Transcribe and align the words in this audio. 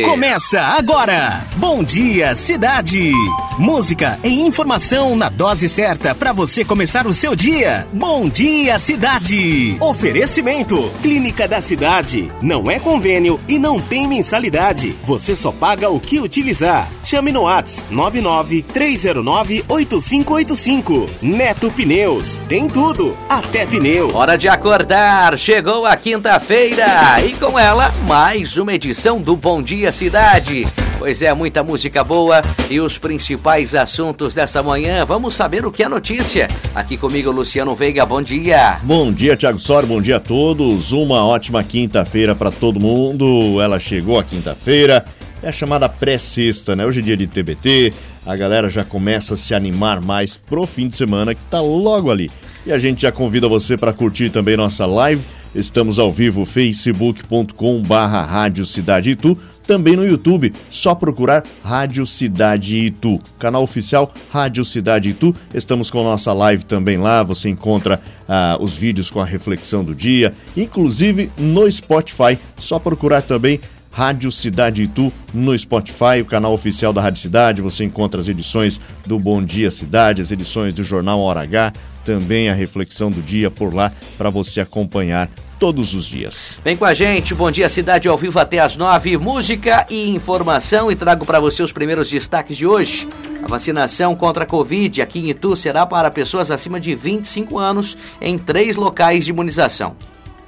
Começa 0.00 0.58
agora! 0.58 1.44
Bom 1.56 1.84
dia, 1.84 2.34
cidade! 2.34 3.12
Música 3.58 4.18
e 4.24 4.40
informação 4.40 5.14
na 5.14 5.28
dose 5.28 5.68
certa 5.68 6.14
para 6.14 6.32
você 6.32 6.64
começar 6.64 7.06
o 7.06 7.12
seu 7.12 7.36
dia. 7.36 7.86
Bom 7.92 8.26
dia, 8.26 8.78
cidade! 8.78 9.76
Oferecimento: 9.78 10.90
Clínica 11.02 11.46
da 11.46 11.60
Cidade. 11.60 12.32
Não 12.40 12.70
é 12.70 12.78
convênio 12.80 13.38
e 13.46 13.58
não 13.58 13.78
tem 13.78 14.08
mensalidade. 14.08 14.96
Você 15.04 15.36
só 15.36 15.52
paga 15.52 15.90
o 15.90 16.00
que 16.00 16.20
utilizar. 16.20 16.88
Chame 17.04 17.30
no 17.30 17.42
Whats 17.42 17.84
99 17.90 18.62
309 18.62 19.62
8585. 19.68 21.10
Neto 21.20 21.70
Pneus. 21.70 22.38
Tem 22.48 22.66
tudo, 22.66 23.14
até 23.28 23.66
pneu. 23.66 24.16
Hora 24.16 24.38
de 24.38 24.48
acordar! 24.48 25.36
Chegou 25.36 25.84
a 25.84 25.94
quinta-feira 25.98 26.86
e 27.22 27.34
com 27.34 27.58
ela 27.58 27.92
mais 28.08 28.56
uma 28.56 28.72
edição 28.72 29.20
do 29.20 29.36
Bom 29.36 29.60
Dia 29.62 29.81
Cidade. 29.90 30.66
Pois 30.98 31.20
é, 31.20 31.34
muita 31.34 31.64
música 31.64 32.04
boa 32.04 32.42
e 32.70 32.78
os 32.78 32.96
principais 32.96 33.74
assuntos 33.74 34.34
dessa 34.34 34.62
manhã. 34.62 35.04
Vamos 35.04 35.34
saber 35.34 35.66
o 35.66 35.72
que 35.72 35.82
é 35.82 35.88
notícia. 35.88 36.48
Aqui 36.72 36.96
comigo, 36.96 37.32
Luciano 37.32 37.74
Veiga, 37.74 38.06
bom 38.06 38.22
dia. 38.22 38.78
Bom 38.84 39.12
dia, 39.12 39.36
Thiago 39.36 39.58
Sor, 39.58 39.84
bom 39.84 40.00
dia 40.00 40.18
a 40.18 40.20
todos. 40.20 40.92
Uma 40.92 41.26
ótima 41.26 41.64
quinta-feira 41.64 42.36
para 42.36 42.52
todo 42.52 42.78
mundo. 42.78 43.60
Ela 43.60 43.80
chegou 43.80 44.16
a 44.16 44.22
quinta-feira. 44.22 45.04
É 45.42 45.48
a 45.48 45.52
chamada 45.52 45.88
pré-sexta, 45.88 46.76
né? 46.76 46.86
Hoje 46.86 47.00
é 47.00 47.02
dia 47.02 47.16
de 47.16 47.26
TBT, 47.26 47.92
a 48.24 48.36
galera 48.36 48.70
já 48.70 48.84
começa 48.84 49.34
a 49.34 49.36
se 49.36 49.52
animar 49.52 50.00
mais 50.00 50.36
pro 50.36 50.64
fim 50.68 50.86
de 50.86 50.94
semana 50.94 51.34
que 51.34 51.42
tá 51.46 51.60
logo 51.60 52.12
ali. 52.12 52.30
E 52.64 52.72
a 52.72 52.78
gente 52.78 53.02
já 53.02 53.10
convida 53.10 53.48
você 53.48 53.76
para 53.76 53.92
curtir 53.92 54.30
também 54.30 54.56
nossa 54.56 54.86
live. 54.86 55.20
Estamos 55.52 55.98
ao 55.98 56.12
vivo 56.12 56.46
facebook.com 56.46 57.82
barra 57.82 58.24
Rádio 58.24 58.64
Cidade 58.64 59.10
Itu 59.10 59.36
também 59.66 59.96
no 59.96 60.06
YouTube, 60.06 60.52
só 60.70 60.94
procurar 60.94 61.42
Rádio 61.64 62.06
Cidade 62.06 62.76
Itu, 62.76 63.20
canal 63.38 63.62
oficial 63.62 64.12
Rádio 64.30 64.64
Cidade 64.64 65.10
Itu. 65.10 65.34
Estamos 65.54 65.90
com 65.90 66.02
nossa 66.02 66.32
live 66.32 66.64
também 66.64 66.98
lá, 66.98 67.22
você 67.22 67.48
encontra 67.48 68.00
ah, 68.28 68.56
os 68.60 68.74
vídeos 68.74 69.10
com 69.10 69.20
a 69.20 69.24
reflexão 69.24 69.84
do 69.84 69.94
dia, 69.94 70.32
inclusive 70.56 71.30
no 71.38 71.70
Spotify, 71.70 72.38
só 72.58 72.78
procurar 72.78 73.22
também 73.22 73.60
Rádio 73.92 74.32
Cidade 74.32 74.82
Itu 74.82 75.12
no 75.32 75.56
Spotify, 75.56 76.22
o 76.22 76.24
canal 76.24 76.54
oficial 76.54 76.92
da 76.92 77.02
Rádio 77.02 77.20
Cidade. 77.20 77.60
Você 77.60 77.84
encontra 77.84 78.20
as 78.20 78.26
edições 78.26 78.80
do 79.06 79.18
Bom 79.18 79.44
Dia 79.44 79.70
Cidade, 79.70 80.22
as 80.22 80.32
edições 80.32 80.72
do 80.72 80.82
Jornal 80.82 81.20
Hora 81.20 81.42
H, 81.42 81.74
também 82.04 82.48
a 82.48 82.54
reflexão 82.54 83.10
do 83.10 83.22
dia 83.22 83.50
por 83.50 83.74
lá 83.74 83.92
para 84.16 84.30
você 84.30 84.60
acompanhar 84.60 85.30
todos 85.58 85.94
os 85.94 86.06
dias. 86.06 86.58
Vem 86.64 86.76
com 86.76 86.84
a 86.84 86.92
gente, 86.92 87.34
Bom 87.34 87.50
Dia 87.50 87.68
Cidade 87.68 88.08
ao 88.08 88.18
vivo 88.18 88.38
até 88.40 88.58
às 88.58 88.76
nove, 88.76 89.16
música 89.16 89.86
e 89.88 90.10
informação 90.10 90.90
e 90.90 90.96
trago 90.96 91.24
para 91.24 91.38
você 91.38 91.62
os 91.62 91.70
primeiros 91.70 92.10
destaques 92.10 92.56
de 92.56 92.66
hoje. 92.66 93.06
A 93.44 93.46
vacinação 93.46 94.16
contra 94.16 94.42
a 94.42 94.46
Covid 94.46 95.00
aqui 95.00 95.20
em 95.20 95.30
Itu 95.30 95.54
será 95.54 95.86
para 95.86 96.10
pessoas 96.10 96.50
acima 96.50 96.80
de 96.80 96.94
25 96.94 97.58
anos 97.58 97.96
em 98.20 98.36
três 98.38 98.74
locais 98.74 99.24
de 99.24 99.30
imunização. 99.30 99.94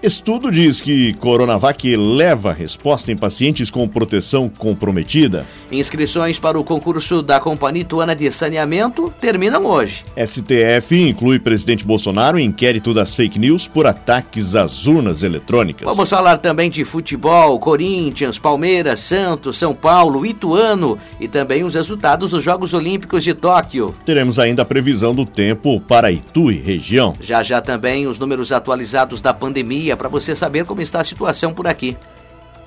Estudo 0.05 0.53
diz 0.53 0.83
que 0.83 1.15
Coronavac 1.15 1.97
leva 1.97 2.53
resposta 2.53 3.11
em 3.11 3.17
pacientes 3.17 3.71
com 3.71 3.89
proteção 3.89 4.51
comprometida. 4.51 5.47
Inscrições 5.73 6.39
para 6.39 6.61
o 6.61 6.63
concurso 6.63 7.23
da 7.23 7.41
Companhia 7.41 7.81
Ituana 7.81 8.15
de 8.15 8.31
Saneamento 8.31 9.11
terminam 9.19 9.65
hoje. 9.65 10.05
STF 10.15 10.95
inclui 11.09 11.39
presidente 11.39 11.87
Bolsonaro 11.87 12.39
em 12.39 12.45
inquérito 12.45 12.93
das 12.93 13.15
fake 13.15 13.39
news 13.39 13.67
por 13.67 13.87
ataques 13.87 14.55
às 14.55 14.87
urnas 14.87 15.23
eletrônicas. 15.23 15.89
Vamos 15.89 16.11
falar 16.11 16.37
também 16.37 16.69
de 16.69 16.85
futebol, 16.85 17.59
Corinthians, 17.59 18.39
Palmeiras, 18.39 19.01
Santos, 19.01 19.57
São 19.57 19.75
Paulo, 19.75 20.27
Ituano 20.27 20.99
e 21.19 21.27
também 21.27 21.65
os 21.65 21.75
resultados 21.75 22.33
dos 22.33 22.45
Jogos 22.45 22.75
Olímpicos 22.75 23.25
de 23.25 23.33
Tóquio. 23.33 23.95
Teremos 24.05 24.39
ainda 24.39 24.61
a 24.61 24.67
previsão 24.67 25.15
do 25.15 25.25
tempo 25.25 25.81
para 25.81 26.13
Itu 26.13 26.53
e 26.53 26.59
região. 26.59 27.17
Já 27.23 27.43
já 27.43 27.63
também 27.63 28.07
os 28.07 28.19
números 28.19 28.53
atualizados 28.53 29.23
da 29.23 29.33
pandemia 29.33 29.94
para 29.97 30.09
você 30.09 30.35
saber 30.35 30.65
como 30.65 30.81
está 30.81 31.01
a 31.01 31.05
situação 31.05 31.53
por 31.53 31.67
aqui. 31.67 31.97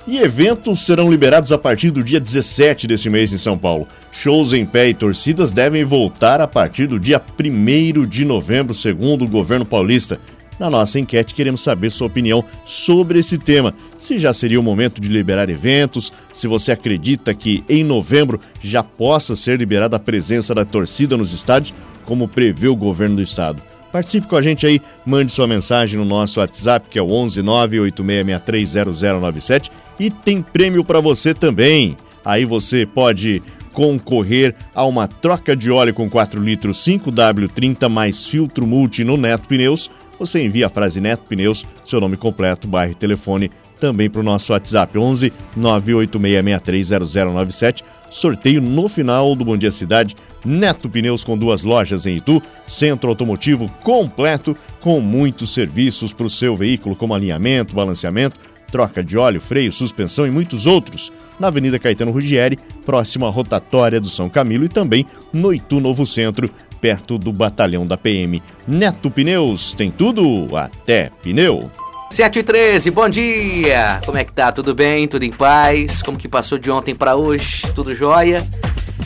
E 0.07 0.19
eventos 0.19 0.85
serão 0.85 1.11
liberados 1.11 1.51
a 1.51 1.57
partir 1.57 1.91
do 1.91 2.01
dia 2.01 2.17
17 2.17 2.87
desse 2.87 3.09
mês 3.09 3.33
em 3.33 3.37
São 3.37 3.57
Paulo. 3.57 3.85
Shows 4.09 4.53
em 4.53 4.65
pé 4.65 4.87
e 4.87 4.93
torcidas 4.93 5.51
devem 5.51 5.83
voltar 5.83 6.39
a 6.39 6.47
partir 6.47 6.87
do 6.87 6.97
dia 6.97 7.21
1 7.37 8.05
de 8.05 8.23
novembro, 8.23 8.73
segundo 8.73 9.25
o 9.25 9.29
governo 9.29 9.65
paulista. 9.65 10.17
Na 10.57 10.69
nossa 10.69 10.97
enquete, 10.97 11.35
queremos 11.35 11.61
saber 11.61 11.91
sua 11.91 12.07
opinião 12.07 12.43
sobre 12.65 13.19
esse 13.19 13.37
tema. 13.37 13.75
Se 13.97 14.17
já 14.17 14.31
seria 14.31 14.59
o 14.59 14.63
momento 14.63 15.01
de 15.01 15.09
liberar 15.09 15.49
eventos, 15.49 16.13
se 16.33 16.47
você 16.47 16.71
acredita 16.71 17.33
que 17.33 17.63
em 17.67 17.83
novembro 17.83 18.39
já 18.61 18.81
possa 18.81 19.35
ser 19.35 19.59
liberada 19.59 19.97
a 19.97 19.99
presença 19.99 20.55
da 20.55 20.63
torcida 20.63 21.17
nos 21.17 21.33
estádios, 21.33 21.75
como 22.05 22.29
prevê 22.29 22.69
o 22.69 22.75
governo 22.77 23.17
do 23.17 23.21
estado. 23.21 23.61
Participe 23.97 24.27
com 24.27 24.35
a 24.35 24.41
gente 24.43 24.67
aí, 24.67 24.79
mande 25.03 25.31
sua 25.31 25.47
mensagem 25.47 25.97
no 25.97 26.05
nosso 26.05 26.39
WhatsApp, 26.39 26.87
que 26.87 26.99
é 26.99 27.01
o 27.01 27.07
11986630097 27.07 29.71
e 29.99 30.11
tem 30.11 30.39
prêmio 30.39 30.83
para 30.83 31.01
você 31.01 31.33
também. 31.33 31.97
Aí 32.23 32.45
você 32.45 32.85
pode 32.85 33.41
concorrer 33.73 34.53
a 34.75 34.85
uma 34.85 35.07
troca 35.07 35.55
de 35.55 35.71
óleo 35.71 35.95
com 35.95 36.07
4 36.07 36.39
litros 36.39 36.77
5W30 36.85 37.89
mais 37.89 38.23
filtro 38.23 38.67
multi 38.67 39.03
no 39.03 39.17
Neto 39.17 39.47
Pneus. 39.47 39.89
Você 40.19 40.45
envia 40.45 40.67
a 40.67 40.69
frase 40.69 41.01
Neto 41.01 41.23
Pneus, 41.23 41.65
seu 41.83 41.99
nome 41.99 42.17
completo, 42.17 42.67
bairro 42.67 42.91
e 42.91 42.95
telefone 42.95 43.49
também 43.79 44.11
para 44.11 44.21
o 44.21 44.23
nosso 44.23 44.53
WhatsApp 44.53 44.95
11 44.95 45.33
986630097. 45.57 47.81
Sorteio 48.11 48.61
no 48.61 48.87
final 48.87 49.35
do 49.35 49.43
Bom 49.43 49.57
Dia 49.57 49.71
Cidade 49.71 50.15
Neto 50.47 50.87
Pneus 50.87 51.25
com 51.25 51.37
duas 51.37 51.63
lojas 51.63 52.05
em 52.05 52.15
Itu, 52.15 52.41
centro 52.65 53.09
automotivo 53.09 53.69
completo 53.83 54.55
com 54.79 55.01
muitos 55.01 55.53
serviços 55.53 56.13
para 56.13 56.25
o 56.25 56.29
seu 56.29 56.55
veículo, 56.55 56.95
como 56.95 57.13
alinhamento, 57.13 57.75
balanceamento, 57.75 58.39
troca 58.71 59.03
de 59.03 59.17
óleo, 59.17 59.41
freio, 59.41 59.73
suspensão 59.73 60.25
e 60.25 60.31
muitos 60.31 60.65
outros. 60.65 61.11
Na 61.37 61.47
Avenida 61.47 61.77
Caetano 61.77 62.11
Ruggieri, 62.11 62.57
próximo 62.85 63.25
à 63.25 63.29
rotatória 63.29 63.99
do 63.99 64.09
São 64.09 64.29
Camilo 64.29 64.63
e 64.63 64.69
também 64.69 65.05
no 65.33 65.53
Itu 65.53 65.81
Novo 65.81 66.07
Centro, 66.07 66.49
perto 66.79 67.17
do 67.17 67.33
batalhão 67.33 67.85
da 67.85 67.97
PM. 67.97 68.41
Neto 68.65 69.11
Pneus 69.11 69.73
tem 69.73 69.91
tudo, 69.91 70.55
até 70.55 71.11
pneu. 71.21 71.69
7 72.09 72.39
e 72.39 72.43
13, 72.43 72.91
bom 72.91 73.09
dia! 73.09 73.99
Como 74.05 74.17
é 74.17 74.23
que 74.23 74.31
tá? 74.31 74.49
Tudo 74.53 74.73
bem? 74.73 75.09
Tudo 75.09 75.23
em 75.23 75.31
paz? 75.31 76.01
Como 76.01 76.17
que 76.17 76.29
passou 76.29 76.57
de 76.57 76.71
ontem 76.71 76.95
para 76.95 77.17
hoje? 77.17 77.63
Tudo 77.75 77.93
jóia? 77.93 78.47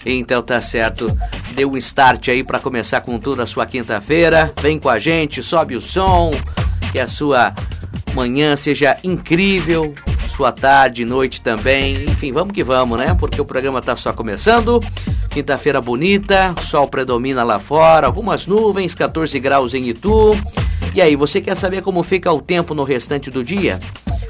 Então 0.06 0.42
tá 0.42 0.62
certo. 0.62 1.08
Deu 1.54 1.72
um 1.72 1.78
start 1.78 2.30
aí 2.30 2.44
para 2.44 2.60
começar 2.60 3.02
com 3.02 3.20
tudo 3.20 3.42
a 3.42 3.46
sua 3.46 3.66
quinta-feira. 3.66 4.52
Vem 4.62 4.80
com 4.80 4.90
a 4.90 4.98
gente, 4.98 5.44
sobe 5.44 5.76
o 5.76 5.82
som, 5.82 6.32
que 6.92 7.00
a 7.00 7.08
sua 7.08 7.54
manhã 8.14 8.56
seja 8.56 8.98
incrível, 9.04 9.94
sua 10.36 10.52
tarde, 10.52 11.06
noite 11.06 11.42
também. 11.42 12.04
Enfim, 12.06 12.32
vamos 12.32 12.54
que 12.54 12.64
vamos, 12.64 12.98
né? 12.98 13.16
Porque 13.20 13.40
o 13.40 13.46
programa 13.46 13.82
tá 13.82 13.96
só 13.96 14.14
começando. 14.14 14.80
Quinta-feira 15.30 15.80
bonita, 15.80 16.54
sol 16.62 16.88
predomina 16.88 17.44
lá 17.44 17.58
fora, 17.60 18.08
algumas 18.08 18.46
nuvens, 18.46 18.96
14 18.96 19.40
graus 19.40 19.74
em 19.74 19.90
Itu. 19.90 20.38
E 20.94 21.02
aí, 21.02 21.16
você 21.16 21.40
quer 21.40 21.56
saber 21.56 21.82
como 21.82 22.04
fica 22.04 22.32
o 22.34 22.42
tempo 22.42 22.74
no 22.74 22.84
restante 22.84 23.32
do 23.32 23.44
dia? 23.44 23.80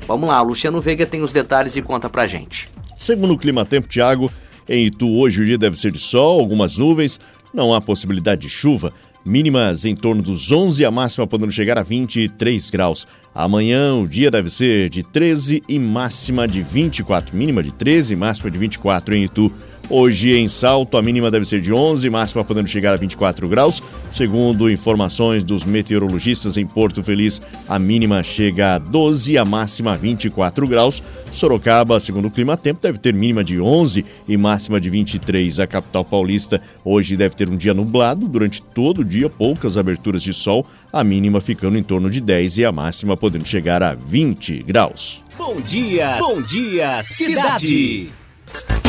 Vamos 0.07 0.29
lá, 0.29 0.41
Luciano 0.41 0.79
Veiga 0.79 1.05
tem 1.05 1.23
os 1.23 1.33
detalhes 1.33 1.75
e 1.75 1.81
conta 1.81 2.09
pra 2.09 2.27
gente. 2.27 2.69
Segundo 2.97 3.33
o 3.33 3.37
Clima 3.37 3.65
Tempo, 3.65 3.87
Thiago, 3.87 4.31
em 4.67 4.85
Itu, 4.85 5.09
hoje 5.09 5.41
o 5.41 5.45
dia 5.45 5.57
deve 5.57 5.77
ser 5.77 5.91
de 5.91 5.99
sol, 5.99 6.39
algumas 6.39 6.77
nuvens, 6.77 7.19
não 7.53 7.73
há 7.73 7.81
possibilidade 7.81 8.41
de 8.41 8.49
chuva. 8.49 8.93
Mínimas 9.23 9.85
em 9.85 9.95
torno 9.95 10.23
dos 10.23 10.51
11 10.51 10.81
e 10.81 10.85
a 10.85 10.89
máxima 10.89 11.27
podendo 11.27 11.51
chegar 11.51 11.77
a 11.77 11.83
23 11.83 12.71
graus. 12.71 13.07
Amanhã 13.35 13.93
o 13.93 14.07
dia 14.07 14.31
deve 14.31 14.49
ser 14.49 14.89
de 14.89 15.03
13 15.03 15.61
e 15.69 15.77
máxima 15.77 16.47
de 16.47 16.61
24. 16.63 17.37
Mínima 17.37 17.61
de 17.61 17.71
13 17.71 18.13
e 18.13 18.15
máxima 18.15 18.49
de 18.49 18.57
24 18.57 19.13
em 19.13 19.23
Itu. 19.25 19.51
Hoje 19.89 20.31
em 20.31 20.47
Salto, 20.47 20.95
a 20.95 21.01
mínima 21.01 21.29
deve 21.29 21.45
ser 21.45 21.59
de 21.59 21.73
11, 21.73 22.09
máxima 22.09 22.45
podendo 22.45 22.67
chegar 22.67 22.93
a 22.93 22.97
24 22.97 23.47
graus. 23.49 23.83
Segundo 24.13 24.69
informações 24.71 25.43
dos 25.43 25.63
meteorologistas 25.63 26.55
em 26.55 26.65
Porto 26.65 27.03
Feliz, 27.03 27.41
a 27.67 27.77
mínima 27.77 28.23
chega 28.23 28.75
a 28.75 28.77
12 28.77 29.33
e 29.33 29.37
a 29.37 29.43
máxima 29.43 29.93
a 29.93 29.97
24 29.97 30.65
graus. 30.67 31.03
Sorocaba, 31.31 31.99
segundo 31.99 32.27
o 32.27 32.31
Clima 32.31 32.57
Tempo, 32.57 32.81
deve 32.81 32.97
ter 32.97 33.13
mínima 33.13 33.43
de 33.43 33.59
11 33.59 34.05
e 34.27 34.37
máxima 34.37 34.79
de 34.79 34.89
23. 34.89 35.59
A 35.59 35.67
capital 35.67 36.05
paulista 36.05 36.61
hoje 36.83 37.15
deve 37.15 37.35
ter 37.35 37.49
um 37.49 37.57
dia 37.57 37.73
nublado 37.73 38.27
durante 38.27 38.61
todo 38.61 38.99
o 38.99 39.05
dia, 39.05 39.29
poucas 39.29 39.77
aberturas 39.77 40.21
de 40.21 40.33
sol, 40.33 40.65
a 40.91 41.03
mínima 41.03 41.41
ficando 41.41 41.77
em 41.77 41.83
torno 41.83 42.09
de 42.09 42.21
10 42.21 42.59
e 42.59 42.65
a 42.65 42.71
máxima 42.71 43.17
podendo 43.17 43.45
chegar 43.45 43.81
a 43.81 43.93
20 43.93 44.63
graus. 44.63 45.21
Bom 45.37 45.59
dia, 45.61 46.17
bom 46.19 46.41
dia, 46.41 47.01
cidade. 47.03 48.20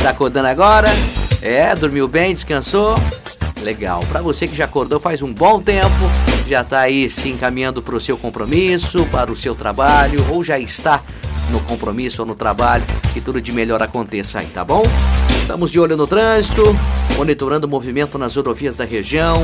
Tá 0.03 0.11
acordando 0.11 0.49
agora? 0.49 0.89
É, 1.41 1.75
dormiu 1.75 2.09
bem, 2.09 2.35
descansou? 2.35 2.97
Legal. 3.63 4.05
Para 4.09 4.21
você 4.21 4.49
que 4.49 4.57
já 4.57 4.65
acordou 4.65 4.99
faz 4.99 5.23
um 5.23 5.33
bom 5.33 5.61
tempo, 5.61 5.89
já 6.49 6.65
tá 6.65 6.81
aí 6.81 7.09
se 7.09 7.29
encaminhando 7.29 7.81
para 7.81 7.95
o 7.95 8.01
seu 8.01 8.17
compromisso, 8.17 9.07
para 9.07 9.31
o 9.31 9.37
seu 9.37 9.55
trabalho 9.55 10.25
ou 10.31 10.43
já 10.43 10.59
está 10.59 11.03
no 11.51 11.61
compromisso 11.61 12.23
ou 12.23 12.27
no 12.27 12.35
trabalho, 12.35 12.85
que 13.13 13.21
tudo 13.21 13.41
de 13.41 13.53
melhor 13.53 13.83
aconteça 13.83 14.41
aí, 14.41 14.47
tá 14.47 14.65
bom? 14.65 14.83
Estamos 15.41 15.71
de 15.71 15.79
olho 15.79 15.97
no 15.97 16.07
trânsito, 16.07 16.63
monitorando 17.17 17.67
o 17.67 17.71
movimento 17.71 18.19
nas 18.19 18.35
rodovias 18.35 18.77
da 18.77 18.85
região. 18.85 19.43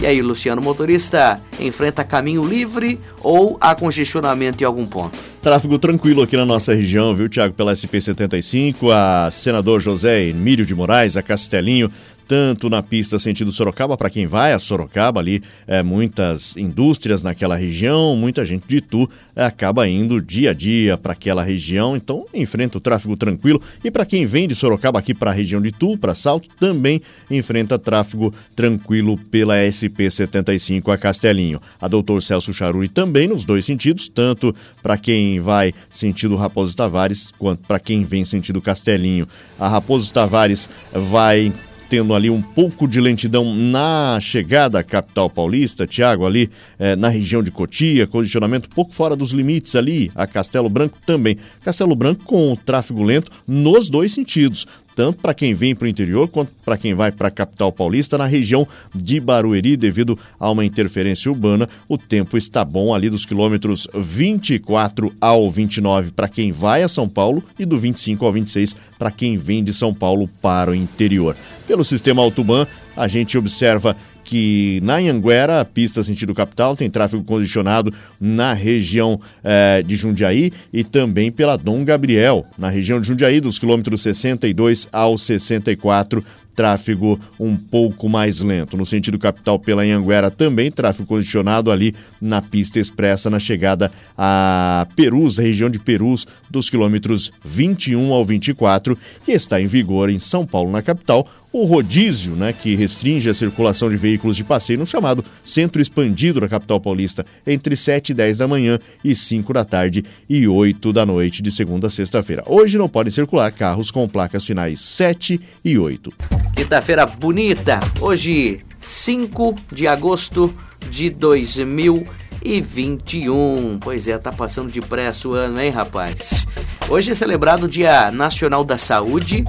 E 0.00 0.06
aí, 0.06 0.20
Luciano, 0.20 0.60
motorista 0.60 1.40
enfrenta 1.58 2.02
caminho 2.04 2.44
livre 2.44 3.00
ou 3.20 3.56
há 3.60 3.74
congestionamento 3.74 4.62
em 4.62 4.66
algum 4.66 4.86
ponto? 4.86 5.33
Tráfego 5.44 5.78
tranquilo 5.78 6.22
aqui 6.22 6.38
na 6.38 6.46
nossa 6.46 6.74
região, 6.74 7.14
viu, 7.14 7.28
Tiago? 7.28 7.52
Pela 7.52 7.74
SP-75, 7.74 8.90
a 8.90 9.30
senador 9.30 9.78
José 9.78 10.22
Emílio 10.22 10.64
de 10.64 10.74
Moraes, 10.74 11.18
a 11.18 11.22
Castelinho, 11.22 11.90
tanto 12.26 12.70
na 12.70 12.82
pista 12.82 13.18
sentido 13.18 13.52
Sorocaba, 13.52 13.96
para 13.96 14.10
quem 14.10 14.26
vai 14.26 14.52
a 14.52 14.58
Sorocaba, 14.58 15.20
ali 15.20 15.42
é, 15.66 15.82
muitas 15.82 16.56
indústrias 16.56 17.22
naquela 17.22 17.56
região, 17.56 18.16
muita 18.16 18.44
gente 18.44 18.66
de 18.66 18.76
Itu 18.76 19.08
é, 19.34 19.44
acaba 19.44 19.88
indo 19.88 20.20
dia 20.20 20.50
a 20.50 20.54
dia 20.54 20.96
para 20.96 21.12
aquela 21.12 21.42
região, 21.42 21.96
então 21.96 22.26
enfrenta 22.32 22.78
o 22.78 22.80
tráfego 22.80 23.16
tranquilo. 23.16 23.60
E 23.82 23.90
para 23.90 24.06
quem 24.06 24.26
vem 24.26 24.48
de 24.48 24.54
Sorocaba 24.54 24.98
aqui 24.98 25.14
para 25.14 25.30
a 25.30 25.34
região 25.34 25.60
de 25.60 25.68
Itu, 25.68 25.96
para 25.98 26.14
Salto, 26.14 26.48
também 26.58 27.00
enfrenta 27.30 27.78
tráfego 27.78 28.32
tranquilo 28.54 29.18
pela 29.30 29.56
SP-75 29.56 30.92
a 30.92 30.98
Castelinho. 30.98 31.60
A 31.80 31.88
doutor 31.88 32.22
Celso 32.22 32.52
Charuri 32.52 32.88
também 32.88 33.28
nos 33.28 33.44
dois 33.44 33.64
sentidos, 33.64 34.08
tanto 34.08 34.54
para 34.82 34.96
quem 34.96 35.40
vai 35.40 35.72
sentido 35.90 36.36
Raposo 36.36 36.74
Tavares, 36.76 37.32
quanto 37.38 37.62
para 37.64 37.78
quem 37.78 38.04
vem 38.04 38.24
sentido 38.24 38.60
Castelinho. 38.60 39.28
A 39.58 39.68
Raposo 39.68 40.12
Tavares 40.12 40.68
vai 40.92 41.52
tendo 41.94 42.12
ali 42.12 42.28
um 42.28 42.42
pouco 42.42 42.88
de 42.88 43.00
lentidão 43.00 43.54
na 43.54 44.18
chegada 44.20 44.80
à 44.80 44.82
capital 44.82 45.30
paulista, 45.30 45.86
Tiago, 45.86 46.26
ali 46.26 46.50
eh, 46.76 46.96
na 46.96 47.08
região 47.08 47.40
de 47.40 47.52
Cotia, 47.52 48.04
condicionamento 48.04 48.68
pouco 48.68 48.92
fora 48.92 49.14
dos 49.14 49.30
limites 49.30 49.76
ali, 49.76 50.10
a 50.12 50.26
Castelo 50.26 50.68
Branco 50.68 50.98
também. 51.06 51.38
Castelo 51.64 51.94
Branco 51.94 52.24
com 52.24 52.56
tráfego 52.56 53.04
lento 53.04 53.30
nos 53.46 53.88
dois 53.88 54.10
sentidos 54.10 54.66
tanto 54.94 55.20
para 55.20 55.34
quem 55.34 55.54
vem 55.54 55.74
para 55.74 55.86
o 55.86 55.88
interior 55.88 56.28
quanto 56.28 56.52
para 56.64 56.76
quem 56.76 56.94
vai 56.94 57.10
para 57.10 57.28
a 57.28 57.30
capital 57.30 57.72
paulista, 57.72 58.16
na 58.16 58.26
região 58.26 58.66
de 58.94 59.20
Barueri, 59.20 59.76
devido 59.76 60.18
a 60.38 60.50
uma 60.50 60.64
interferência 60.64 61.30
urbana. 61.30 61.68
O 61.88 61.98
tempo 61.98 62.36
está 62.36 62.64
bom 62.64 62.94
ali 62.94 63.10
dos 63.10 63.26
quilômetros 63.26 63.88
24 63.94 65.12
ao 65.20 65.50
29 65.50 66.12
para 66.12 66.28
quem 66.28 66.52
vai 66.52 66.82
a 66.82 66.88
São 66.88 67.08
Paulo 67.08 67.42
e 67.58 67.64
do 67.64 67.78
25 67.78 68.24
ao 68.24 68.32
26 68.32 68.76
para 68.98 69.10
quem 69.10 69.36
vem 69.36 69.62
de 69.62 69.72
São 69.72 69.92
Paulo 69.92 70.28
para 70.40 70.70
o 70.70 70.74
interior. 70.74 71.36
Pelo 71.66 71.84
sistema 71.84 72.22
Autoban, 72.22 72.66
a 72.96 73.08
gente 73.08 73.36
observa 73.36 73.96
que 74.24 74.80
na 74.82 74.96
Anhanguera, 74.96 75.64
pista 75.64 76.02
sentido 76.02 76.34
capital, 76.34 76.76
tem 76.76 76.90
tráfego 76.90 77.22
condicionado 77.22 77.92
na 78.20 78.52
região 78.52 79.20
eh, 79.42 79.82
de 79.86 79.94
Jundiaí 79.96 80.52
e 80.72 80.82
também 80.82 81.30
pela 81.30 81.56
Dom 81.56 81.84
Gabriel, 81.84 82.44
na 82.58 82.70
região 82.70 83.00
de 83.00 83.06
Jundiaí, 83.06 83.40
dos 83.40 83.58
quilômetros 83.58 84.02
62 84.02 84.88
ao 84.90 85.18
64 85.18 86.24
tráfego 86.54 87.18
um 87.38 87.56
pouco 87.56 88.08
mais 88.08 88.40
lento. 88.40 88.76
No 88.76 88.86
sentido 88.86 89.18
capital 89.18 89.58
pela 89.58 89.82
Anhanguera 89.82 90.30
também, 90.30 90.70
tráfego 90.70 91.06
condicionado 91.06 91.70
ali 91.70 91.94
na 92.20 92.40
pista 92.40 92.78
expressa 92.78 93.28
na 93.28 93.38
chegada 93.38 93.90
a 94.16 94.86
Perus, 94.94 95.38
região 95.38 95.68
de 95.68 95.78
Perus, 95.78 96.26
dos 96.48 96.70
quilômetros 96.70 97.32
21 97.44 98.12
ao 98.12 98.24
24, 98.24 98.96
e 99.26 99.32
está 99.32 99.60
em 99.60 99.66
vigor 99.66 100.08
em 100.08 100.18
São 100.18 100.46
Paulo, 100.46 100.70
na 100.70 100.82
capital, 100.82 101.28
o 101.54 101.64
rodízio, 101.66 102.32
né, 102.32 102.52
que 102.52 102.74
restringe 102.74 103.30
a 103.30 103.34
circulação 103.34 103.88
de 103.88 103.96
veículos 103.96 104.36
de 104.36 104.42
passeio 104.42 104.80
no 104.80 104.84
chamado 104.84 105.24
Centro 105.44 105.80
Expandido 105.80 106.40
da 106.40 106.48
capital 106.48 106.80
paulista, 106.80 107.24
entre 107.46 107.76
7 107.76 108.10
e 108.10 108.14
10 108.14 108.38
da 108.38 108.48
manhã 108.48 108.80
e 109.04 109.14
5 109.14 109.52
da 109.52 109.64
tarde 109.64 110.04
e 110.28 110.48
8 110.48 110.92
da 110.92 111.06
noite, 111.06 111.40
de 111.40 111.52
segunda 111.52 111.86
a 111.86 111.90
sexta-feira. 111.90 112.42
Hoje 112.44 112.76
não 112.76 112.88
podem 112.88 113.12
circular 113.12 113.52
carros 113.52 113.92
com 113.92 114.08
placas 114.08 114.44
finais 114.44 114.80
7 114.80 115.40
e 115.64 115.78
8. 115.78 116.12
Quinta-feira 116.56 117.06
bonita, 117.06 117.78
hoje 118.00 118.58
5 118.80 119.54
de 119.70 119.86
agosto 119.86 120.52
de 120.90 121.08
2021. 121.08 123.78
Pois 123.80 124.08
é, 124.08 124.18
tá 124.18 124.32
passando 124.32 124.72
depressa 124.72 125.28
o 125.28 125.34
ano, 125.34 125.60
hein, 125.60 125.70
rapaz? 125.70 126.48
Hoje 126.88 127.12
é 127.12 127.14
celebrado 127.14 127.66
o 127.66 127.70
Dia 127.70 128.10
Nacional 128.10 128.64
da 128.64 128.76
Saúde, 128.76 129.44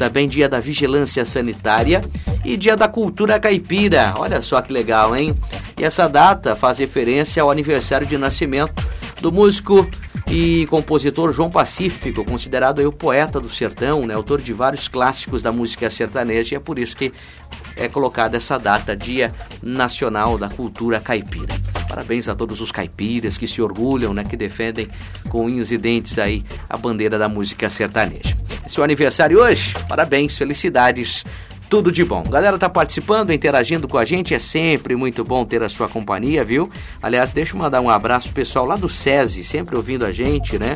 também 0.00 0.26
Dia 0.26 0.48
da 0.48 0.58
Vigilância 0.58 1.26
Sanitária 1.26 2.00
e 2.42 2.56
Dia 2.56 2.74
da 2.74 2.88
Cultura 2.88 3.38
Caipira. 3.38 4.14
Olha 4.16 4.40
só 4.40 4.62
que 4.62 4.72
legal, 4.72 5.14
hein? 5.14 5.38
E 5.76 5.84
essa 5.84 6.08
data 6.08 6.56
faz 6.56 6.78
referência 6.78 7.42
ao 7.42 7.50
aniversário 7.50 8.06
de 8.06 8.16
nascimento 8.16 8.82
do 9.20 9.30
músico 9.30 9.86
e 10.26 10.66
compositor 10.70 11.34
João 11.34 11.50
Pacífico, 11.50 12.24
considerado 12.24 12.78
aí 12.78 12.86
o 12.86 12.92
poeta 12.92 13.38
do 13.38 13.50
sertão, 13.50 14.06
né, 14.06 14.14
autor 14.14 14.40
de 14.40 14.54
vários 14.54 14.88
clássicos 14.88 15.42
da 15.42 15.52
música 15.52 15.90
sertaneja, 15.90 16.54
e 16.54 16.56
é 16.56 16.60
por 16.60 16.78
isso 16.78 16.96
que 16.96 17.12
é 17.76 17.88
colocada 17.88 18.36
essa 18.36 18.58
data, 18.58 18.96
Dia 18.96 19.34
Nacional 19.62 20.38
da 20.38 20.48
Cultura 20.48 21.00
Caipira. 21.00 21.54
Parabéns 21.88 22.28
a 22.28 22.34
todos 22.34 22.60
os 22.60 22.70
caipiras 22.70 23.36
que 23.36 23.46
se 23.46 23.60
orgulham, 23.60 24.14
né, 24.14 24.24
que 24.24 24.36
defendem 24.36 24.88
com 25.28 25.46
unhas 25.46 25.70
e 25.70 25.78
dentes 25.78 26.18
aí 26.18 26.44
a 26.68 26.76
bandeira 26.76 27.18
da 27.18 27.28
música 27.28 27.68
sertaneja. 27.68 28.36
Seu 28.68 28.84
aniversário 28.84 29.40
hoje? 29.40 29.74
Parabéns, 29.88 30.38
felicidades 30.38 31.24
tudo 31.70 31.92
de 31.92 32.04
bom. 32.04 32.24
Galera 32.24 32.58
tá 32.58 32.68
participando, 32.68 33.32
interagindo 33.32 33.86
com 33.86 33.96
a 33.96 34.04
gente, 34.04 34.34
é 34.34 34.40
sempre 34.40 34.96
muito 34.96 35.24
bom 35.24 35.44
ter 35.44 35.62
a 35.62 35.68
sua 35.68 35.88
companhia, 35.88 36.44
viu? 36.44 36.68
Aliás, 37.00 37.30
deixa 37.30 37.54
eu 37.54 37.60
mandar 37.60 37.80
um 37.80 37.88
abraço 37.88 38.32
pessoal 38.32 38.66
lá 38.66 38.74
do 38.74 38.88
SESI, 38.88 39.44
sempre 39.44 39.76
ouvindo 39.76 40.04
a 40.04 40.10
gente, 40.10 40.58
né? 40.58 40.74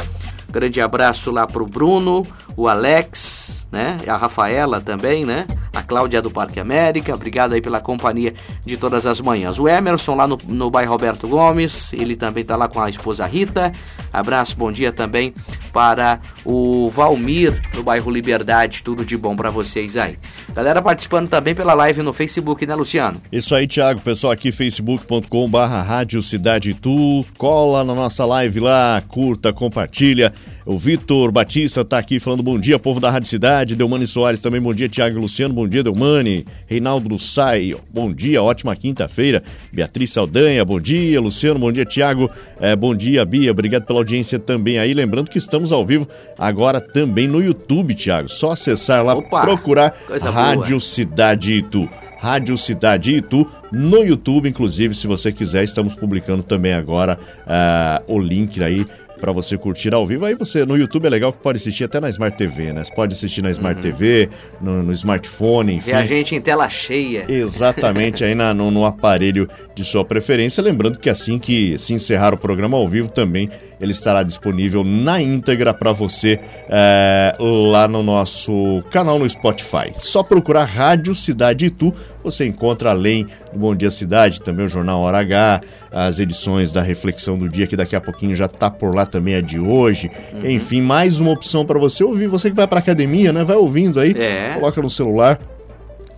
Grande 0.49 0.81
abraço 0.81 1.33
lá 1.33 1.49
pro 1.49 1.67
Bruno, 1.67 2.25
o 2.57 2.69
Alex, 2.69 3.64
né? 3.75 3.99
A 4.07 4.17
Rafaela 4.17 4.81
também, 4.81 5.27
né? 5.27 5.47
A 5.75 5.83
Cláudia 5.83 6.23
do 6.23 6.31
Parque 6.31 6.61
América, 6.61 7.13
obrigado 7.13 7.55
aí 7.55 7.61
pela 7.61 7.81
companhia 7.81 8.33
de 8.65 8.77
todas 8.77 9.05
as 9.05 9.21
manhãs. 9.21 9.59
O 9.59 9.69
Emerson 9.69 10.15
lá 10.15 10.29
no, 10.29 10.39
no 10.47 10.71
bairro 10.71 10.93
Roberto 10.93 11.27
Gomes, 11.27 11.93
ele 11.93 12.15
também 12.15 12.45
tá 12.45 12.55
lá 12.55 12.69
com 12.69 12.81
a 12.81 12.89
esposa 12.89 13.27
Rita. 13.27 13.73
Abraço, 14.13 14.57
bom 14.57 14.71
dia 14.71 14.93
também 14.93 15.35
para 15.73 16.21
o 16.45 16.89
Valmir 16.89 17.61
no 17.75 17.83
bairro 17.83 18.13
Liberdade, 18.13 18.85
tudo 18.85 19.05
de 19.05 19.17
bom 19.17 19.35
para 19.35 19.51
vocês 19.51 19.97
aí. 19.97 20.17
Galera 20.55 20.81
participando 20.81 21.29
também 21.29 21.53
pela 21.53 21.75
live 21.75 22.01
no 22.01 22.13
Facebook, 22.13 22.65
né, 22.65 22.77
Luciano? 22.77 23.21
Isso 23.33 23.57
aí, 23.57 23.67
Thiago. 23.67 24.01
Pessoal 24.01 24.33
aqui, 24.33 24.53
facebook.com 24.53 25.51
barra 25.51 25.83
Rádio 25.83 26.23
Cidade 26.23 26.75
Tu. 26.75 27.27
Cola 27.37 27.83
na 27.83 27.93
nossa 27.93 28.25
live 28.25 28.61
lá, 28.61 29.03
curta, 29.09 29.53
compartilha. 29.53 30.33
O 30.67 30.79
Vitor 30.79 31.31
Batista 31.31 31.85
tá 31.85 31.99
aqui 31.99 32.19
falando 32.19 32.43
bom 32.43 32.59
dia, 32.59 32.79
povo 32.79 32.99
da 32.99 33.11
Rádio 33.11 33.29
Cidade. 33.29 33.77
Delmane 33.77 34.07
Soares 34.07 34.41
também, 34.41 34.63
bom 34.63 34.73
dia, 34.73 34.89
Tiago 34.89 35.21
Luciano. 35.21 35.53
Bom 35.53 35.69
dia, 35.69 35.83
Delmane. 35.83 36.47
Reinaldo 36.67 37.07
do 37.07 37.19
Sai, 37.19 37.77
bom 37.93 38.11
dia, 38.11 38.43
ótima 38.43 38.75
quinta-feira. 38.75 39.43
Beatriz 39.71 40.11
Saldanha, 40.11 40.65
bom 40.65 40.81
dia, 40.81 41.21
Luciano, 41.21 41.61
bom 41.61 41.71
dia, 41.71 41.85
Tiago. 41.85 42.31
É, 42.59 42.75
bom 42.75 42.95
dia, 42.95 43.23
Bia, 43.27 43.51
obrigado 43.51 43.85
pela 43.85 43.99
audiência 43.99 44.39
também 44.39 44.79
aí. 44.79 44.95
Lembrando 44.95 45.31
que 45.31 45.37
estamos 45.37 45.71
ao 45.71 45.85
vivo 45.85 46.09
agora 46.39 46.81
também 46.81 47.29
no 47.29 47.43
YouTube, 47.43 47.95
Tiago. 47.95 48.31
Só 48.31 48.53
acessar 48.53 49.05
lá, 49.05 49.15
Opa, 49.15 49.43
procurar 49.43 49.95
Rádio 50.09 50.69
boa. 50.71 50.81
Cidade 50.81 51.53
Itu. 51.53 51.87
Rádio 52.19 52.57
Cidade 52.57 53.15
Itu 53.15 53.47
no 53.71 54.03
YouTube, 54.03 54.49
inclusive, 54.49 54.95
se 54.95 55.07
você 55.07 55.31
quiser, 55.31 55.63
estamos 55.63 55.95
publicando 55.95 56.43
também 56.43 56.73
agora 56.73 57.19
uh, 57.47 58.15
o 58.15 58.19
link 58.19 58.63
aí 58.63 58.87
para 59.25 59.33
você 59.33 59.57
curtir 59.57 59.95
ao 59.95 60.07
vivo. 60.07 60.27
Aí 60.27 60.35
você 60.35 60.67
no 60.67 60.77
YouTube 60.77 61.07
é 61.07 61.09
legal 61.09 61.33
que 61.33 61.39
pode 61.39 61.57
assistir 61.57 61.85
até 61.85 61.99
na 61.99 62.11
Smart 62.11 62.37
TV, 62.37 62.75
né? 62.75 62.85
Você 62.85 62.95
pode 62.95 63.15
assistir 63.15 63.41
na 63.41 63.51
Smart 63.51 63.77
uhum. 63.77 63.83
TV, 63.83 64.29
no, 64.61 64.83
no, 64.83 64.93
smartphone, 64.93 65.77
enfim. 65.77 65.93
Ver 65.93 65.97
a 65.97 66.05
gente 66.05 66.35
em 66.35 66.41
tela 66.43 66.69
cheia. 66.69 67.25
Exatamente, 67.27 68.23
aí 68.23 68.35
na, 68.35 68.53
no, 68.53 68.71
no, 68.71 68.85
aparelho 68.85 69.49
de 69.75 69.83
sua 69.83 70.05
preferência. 70.05 70.63
Lembrando 70.63 70.99
que 70.99 71.09
assim 71.09 71.39
que 71.39 71.79
se 71.79 71.95
encerrar 71.95 72.35
o 72.35 72.37
programa 72.37 72.77
ao 72.77 72.87
vivo 72.87 73.09
também 73.09 73.49
ele 73.81 73.93
estará 73.93 74.23
disponível 74.23 74.85
na 74.85 75.21
íntegra 75.21 75.75
para 75.75 75.93
você 75.93 76.41
é, 76.69 77.37
lá 77.39 77.87
no 77.89 78.03
nosso 78.03 78.83
canal 78.91 79.19
no 79.19 79.29
Spotify. 79.29 79.93
Só 79.99 80.23
procurar 80.23 80.65
Rádio 80.65 81.15
Cidade 81.15 81.67
Itu, 81.67 81.95
você 82.23 82.47
encontra 82.47 82.91
além 82.91 83.27
do 83.53 83.59
Bom 83.59 83.75
Dia 83.75 83.91
Cidade, 83.91 84.41
também 84.41 84.65
o 84.65 84.69
Jornal 84.69 85.01
Hora 85.01 85.19
H, 85.19 85.61
as 85.91 86.19
edições 86.19 86.73
da 86.73 86.83
Reflexão 86.83 87.39
do 87.39 87.49
Dia, 87.49 87.67
que 87.67 87.77
daqui 87.77 87.95
a 87.95 88.01
pouquinho 88.01 88.35
já 88.35 88.47
está 88.47 88.71
por 88.71 88.95
lá 88.95 89.05
também, 89.07 89.35
a 89.35 89.41
de 89.41 89.59
hoje. 89.59 90.11
Uhum. 90.33 90.51
Enfim, 90.51 90.81
mais 90.81 91.21
uma 91.21 91.31
opção 91.31 91.65
para 91.67 91.79
você 91.79 92.03
ouvir. 92.03 92.27
Você 92.29 92.51
que 92.51 92.57
vai 92.57 92.67
para 92.67 92.79
academia, 92.79 93.33
né? 93.33 93.45
Vai 93.45 93.57
ouvindo 93.57 94.01
aí, 94.01 94.13
é. 94.13 94.55
coloca 94.55 94.81
no 94.81 94.91
celular 94.91 95.39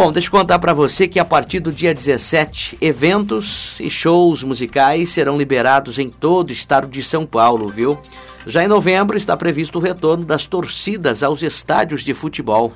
Bom, 0.00 0.12
deixa 0.12 0.28
eu 0.28 0.30
contar 0.30 0.60
para 0.60 0.72
você 0.72 1.08
que 1.08 1.18
a 1.18 1.24
partir 1.24 1.58
do 1.58 1.72
dia 1.72 1.92
17, 1.92 2.78
eventos 2.80 3.80
e 3.80 3.90
shows 3.90 4.44
musicais 4.44 5.08
serão 5.08 5.36
liberados 5.36 5.98
em 5.98 6.08
todo 6.08 6.50
o 6.50 6.52
estado 6.52 6.86
de 6.86 7.02
São 7.02 7.26
Paulo, 7.26 7.66
viu? 7.66 7.98
Já 8.46 8.62
em 8.62 8.68
novembro 8.68 9.16
está 9.16 9.36
previsto 9.36 9.76
o 9.76 9.82
retorno 9.82 10.24
das 10.24 10.46
torcidas 10.46 11.24
aos 11.24 11.42
estádios 11.42 12.04
de 12.04 12.14
futebol. 12.14 12.72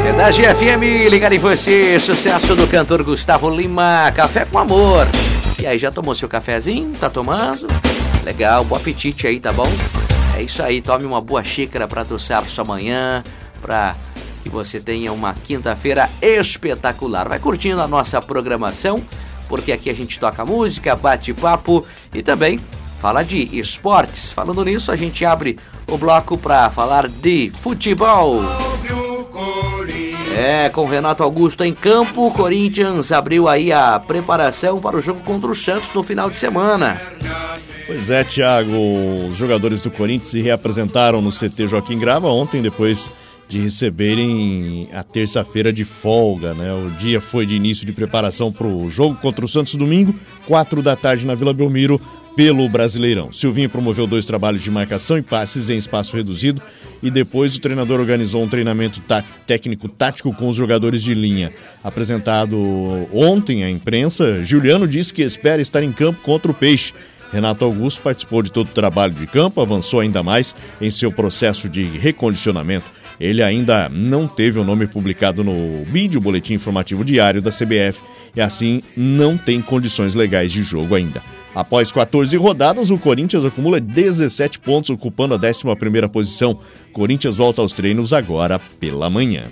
Cidade 0.00 0.42
FM, 0.42 1.10
ligado 1.10 1.32
em 1.32 1.38
você, 1.38 1.98
sucesso 1.98 2.54
do 2.54 2.68
cantor 2.68 3.02
Gustavo 3.02 3.50
Lima, 3.50 4.12
Café 4.14 4.44
com 4.44 4.58
Amor. 4.58 5.08
E 5.60 5.66
aí, 5.66 5.78
já 5.78 5.90
tomou 5.90 6.14
seu 6.14 6.28
cafezinho? 6.28 6.92
Tá 6.98 7.10
tomando? 7.10 7.66
Legal, 8.24 8.64
bom 8.64 8.76
apetite 8.76 9.26
aí, 9.26 9.40
tá 9.40 9.52
bom? 9.52 9.66
É 10.36 10.42
isso 10.42 10.62
aí, 10.62 10.80
tome 10.80 11.04
uma 11.04 11.20
boa 11.20 11.42
xícara 11.42 11.88
para 11.88 12.02
adoçar 12.02 12.44
sua 12.44 12.64
manhã, 12.64 13.24
para 13.60 13.96
que 14.42 14.48
você 14.48 14.78
tenha 14.78 15.12
uma 15.12 15.34
quinta-feira 15.34 16.08
espetacular. 16.22 17.28
Vai 17.28 17.40
curtindo 17.40 17.82
a 17.82 17.88
nossa 17.88 18.22
programação, 18.22 19.02
porque 19.48 19.72
aqui 19.72 19.90
a 19.90 19.94
gente 19.94 20.20
toca 20.20 20.44
música, 20.44 20.94
bate 20.94 21.34
papo 21.34 21.84
e 22.14 22.22
também 22.22 22.60
fala 23.00 23.24
de 23.24 23.58
esportes. 23.58 24.30
Falando 24.30 24.64
nisso, 24.64 24.92
a 24.92 24.96
gente 24.96 25.24
abre 25.24 25.58
o 25.88 25.98
bloco 25.98 26.38
para 26.38 26.70
falar 26.70 27.08
de 27.08 27.50
futebol. 27.50 28.42
É, 30.36 30.68
com 30.68 30.86
Renato 30.86 31.22
Augusto 31.22 31.64
em 31.64 31.72
campo, 31.72 32.26
o 32.26 32.30
Corinthians 32.30 33.10
abriu 33.10 33.48
aí 33.48 33.72
a 33.72 33.98
preparação 33.98 34.80
para 34.80 34.96
o 34.96 35.00
jogo 35.00 35.20
contra 35.20 35.50
o 35.50 35.54
Santos 35.54 35.92
no 35.94 36.02
final 36.02 36.30
de 36.30 36.36
semana. 36.36 37.00
Pois 37.86 38.10
é, 38.10 38.22
Thiago, 38.22 38.70
os 39.30 39.36
jogadores 39.36 39.80
do 39.80 39.90
Corinthians 39.90 40.30
se 40.30 40.40
reapresentaram 40.40 41.22
no 41.22 41.32
CT 41.32 41.68
Joaquim 41.68 41.98
Grava 41.98 42.28
ontem, 42.28 42.60
depois 42.62 43.08
de 43.48 43.58
receberem 43.58 44.88
a 44.92 45.02
terça-feira 45.02 45.72
de 45.72 45.82
folga, 45.82 46.52
né? 46.52 46.70
O 46.72 46.90
dia 46.98 47.20
foi 47.20 47.46
de 47.46 47.56
início 47.56 47.86
de 47.86 47.92
preparação 47.92 48.52
para 48.52 48.66
o 48.66 48.90
jogo 48.90 49.16
contra 49.16 49.44
o 49.44 49.48
Santos 49.48 49.74
domingo, 49.74 50.14
quatro 50.46 50.82
da 50.82 50.94
tarde 50.94 51.24
na 51.24 51.34
Vila 51.34 51.54
Belmiro, 51.54 51.98
pelo 52.36 52.68
Brasileirão. 52.68 53.32
Silvinho 53.32 53.70
promoveu 53.70 54.06
dois 54.06 54.26
trabalhos 54.26 54.62
de 54.62 54.70
marcação 54.70 55.18
e 55.18 55.22
passes 55.22 55.70
em 55.70 55.76
espaço 55.76 56.14
reduzido 56.14 56.62
e 57.02 57.10
depois 57.10 57.54
o 57.54 57.60
treinador 57.60 58.00
organizou 58.00 58.42
um 58.42 58.48
treinamento 58.48 59.00
tá 59.00 59.22
técnico 59.46 59.88
tático 59.88 60.32
com 60.32 60.48
os 60.48 60.56
jogadores 60.56 61.02
de 61.02 61.14
linha. 61.14 61.52
Apresentado 61.82 62.58
ontem 63.12 63.64
à 63.64 63.70
imprensa, 63.70 64.42
Juliano 64.42 64.86
disse 64.86 65.12
que 65.12 65.22
espera 65.22 65.62
estar 65.62 65.82
em 65.82 65.92
campo 65.92 66.20
contra 66.22 66.50
o 66.50 66.54
Peixe. 66.54 66.92
Renato 67.32 67.64
Augusto 67.64 68.00
participou 68.00 68.42
de 68.42 68.50
todo 68.50 68.68
o 68.68 68.74
trabalho 68.74 69.12
de 69.12 69.26
campo, 69.26 69.60
avançou 69.60 70.00
ainda 70.00 70.22
mais 70.22 70.54
em 70.80 70.90
seu 70.90 71.12
processo 71.12 71.68
de 71.68 71.82
recondicionamento. 71.82 72.86
Ele 73.20 73.42
ainda 73.42 73.88
não 73.88 74.26
teve 74.26 74.58
o 74.58 74.64
nome 74.64 74.86
publicado 74.86 75.42
no 75.42 75.84
vídeo 75.84 76.20
boletim 76.20 76.54
informativo 76.54 77.04
diário 77.04 77.42
da 77.42 77.50
CBF 77.50 78.00
e 78.34 78.40
assim 78.40 78.82
não 78.96 79.36
tem 79.36 79.60
condições 79.60 80.14
legais 80.14 80.52
de 80.52 80.62
jogo 80.62 80.94
ainda. 80.94 81.37
Após 81.54 81.90
14 81.90 82.36
rodadas, 82.36 82.90
o 82.90 82.98
Corinthians 82.98 83.44
acumula 83.44 83.80
17 83.80 84.58
pontos, 84.58 84.90
ocupando 84.90 85.34
a 85.34 85.38
11ª 85.38 86.08
posição. 86.08 86.60
Corinthians 86.92 87.36
volta 87.36 87.60
aos 87.60 87.72
treinos 87.72 88.12
agora 88.12 88.58
pela 88.58 89.10
manhã. 89.10 89.46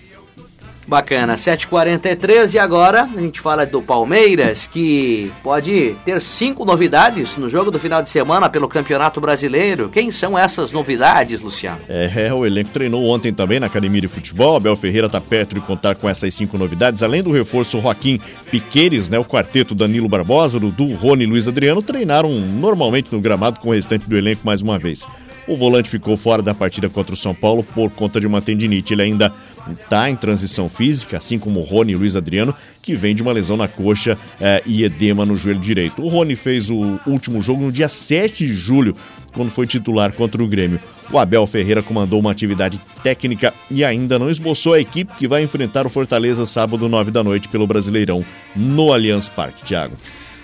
Bacana, 0.87 1.35
7h43 1.35 2.55
e 2.55 2.59
agora 2.61 3.09
a 3.17 3.21
gente 3.21 3.41
fala 3.41 3.67
do 3.67 3.83
Palmeiras, 3.83 4.69
que 4.69 5.33
pode 5.43 5.97
ter 6.05 6.21
cinco 6.21 6.65
novidades 6.65 7.37
no 7.37 7.49
jogo 7.49 7.73
do 7.73 7.79
final 7.79 8.01
de 8.01 8.09
semana 8.09 8.49
pelo 8.49 8.69
Campeonato 8.69 9.21
Brasileiro. 9.21 9.89
Quem 9.89 10.13
são 10.13 10.39
essas 10.39 10.71
novidades, 10.71 11.41
Luciano? 11.41 11.81
É, 11.89 12.33
o 12.33 12.47
elenco 12.47 12.71
treinou 12.71 13.05
ontem 13.07 13.33
também 13.33 13.59
na 13.59 13.67
Academia 13.67 14.01
de 14.01 14.07
Futebol. 14.07 14.57
Abel 14.57 14.77
Ferreira 14.77 15.09
está 15.09 15.21
perto 15.21 15.57
de 15.57 15.61
contar 15.61 15.97
com 15.97 16.09
essas 16.09 16.33
cinco 16.33 16.57
novidades. 16.57 17.03
Além 17.03 17.23
do 17.23 17.33
reforço 17.33 17.81
Joaquim 17.81 18.21
Piqueires, 18.49 19.09
né, 19.09 19.19
o 19.19 19.25
quarteto 19.25 19.75
Danilo 19.75 20.09
Barbosa, 20.09 20.61
Dudu, 20.61 20.95
Rony 20.95 21.25
e 21.25 21.27
Luiz 21.27 21.49
Adriano 21.49 21.83
treinaram 21.83 22.31
normalmente 22.31 23.09
no 23.11 23.21
gramado 23.21 23.59
com 23.59 23.71
o 23.71 23.73
restante 23.73 24.09
do 24.09 24.17
elenco 24.17 24.43
mais 24.45 24.63
uma 24.63 24.79
vez. 24.79 25.05
O 25.49 25.57
volante 25.57 25.89
ficou 25.89 26.17
fora 26.17 26.43
da 26.43 26.53
partida 26.53 26.89
contra 26.89 27.15
o 27.15 27.17
São 27.17 27.33
Paulo 27.33 27.63
por 27.63 27.89
conta 27.91 28.21
de 28.21 28.27
uma 28.27 28.43
tendinite. 28.43 28.93
Ele 28.93 29.03
ainda 29.03 29.33
está 29.73 30.09
em 30.11 30.17
transição 30.17 30.69
física, 30.69 31.17
assim 31.17 31.39
como 31.39 31.61
o 31.61 31.65
Rony 31.65 31.93
e 31.93 31.97
o 31.97 31.99
Luiz 31.99 32.17
Adriano, 32.17 32.55
que 32.83 32.95
vem 32.95 33.15
de 33.15 33.23
uma 33.23 33.33
lesão 33.33 33.57
na 33.57 33.67
coxa 33.67 34.17
eh, 34.41 34.63
e 34.65 34.85
edema 34.85 35.27
no 35.27 35.37
joelho 35.37 35.61
direito. 35.61 36.03
O 36.03 36.09
Rony 36.09 36.37
fez 36.37 36.71
o 36.71 36.99
último 37.07 37.43
jogo 37.43 37.63
no 37.63 37.73
dia 37.73 37.89
7 37.89 38.47
de 38.47 38.55
julho 38.55 38.97
quando 39.33 39.51
foi 39.51 39.67
titular 39.67 40.13
contra 40.13 40.43
o 40.43 40.47
Grêmio. 40.47 40.81
O 41.11 41.19
Abel 41.19 41.47
Ferreira 41.47 41.83
comandou 41.83 42.19
uma 42.19 42.31
atividade 42.31 42.81
técnica 43.03 43.53
e 43.71 43.85
ainda 43.85 44.19
não 44.19 44.31
esboçou 44.31 44.73
a 44.73 44.81
equipe 44.81 45.15
que 45.15 45.29
vai 45.29 45.43
enfrentar 45.43 45.87
o 45.87 45.91
Fortaleza 45.91 46.47
sábado, 46.47 46.89
9 46.89 47.11
da 47.11 47.23
noite, 47.23 47.49
pelo 47.49 47.67
Brasileirão, 47.67 48.25
no 48.55 48.93
Allianz 48.93 49.29
Parque. 49.29 49.65
Thiago. 49.65 49.97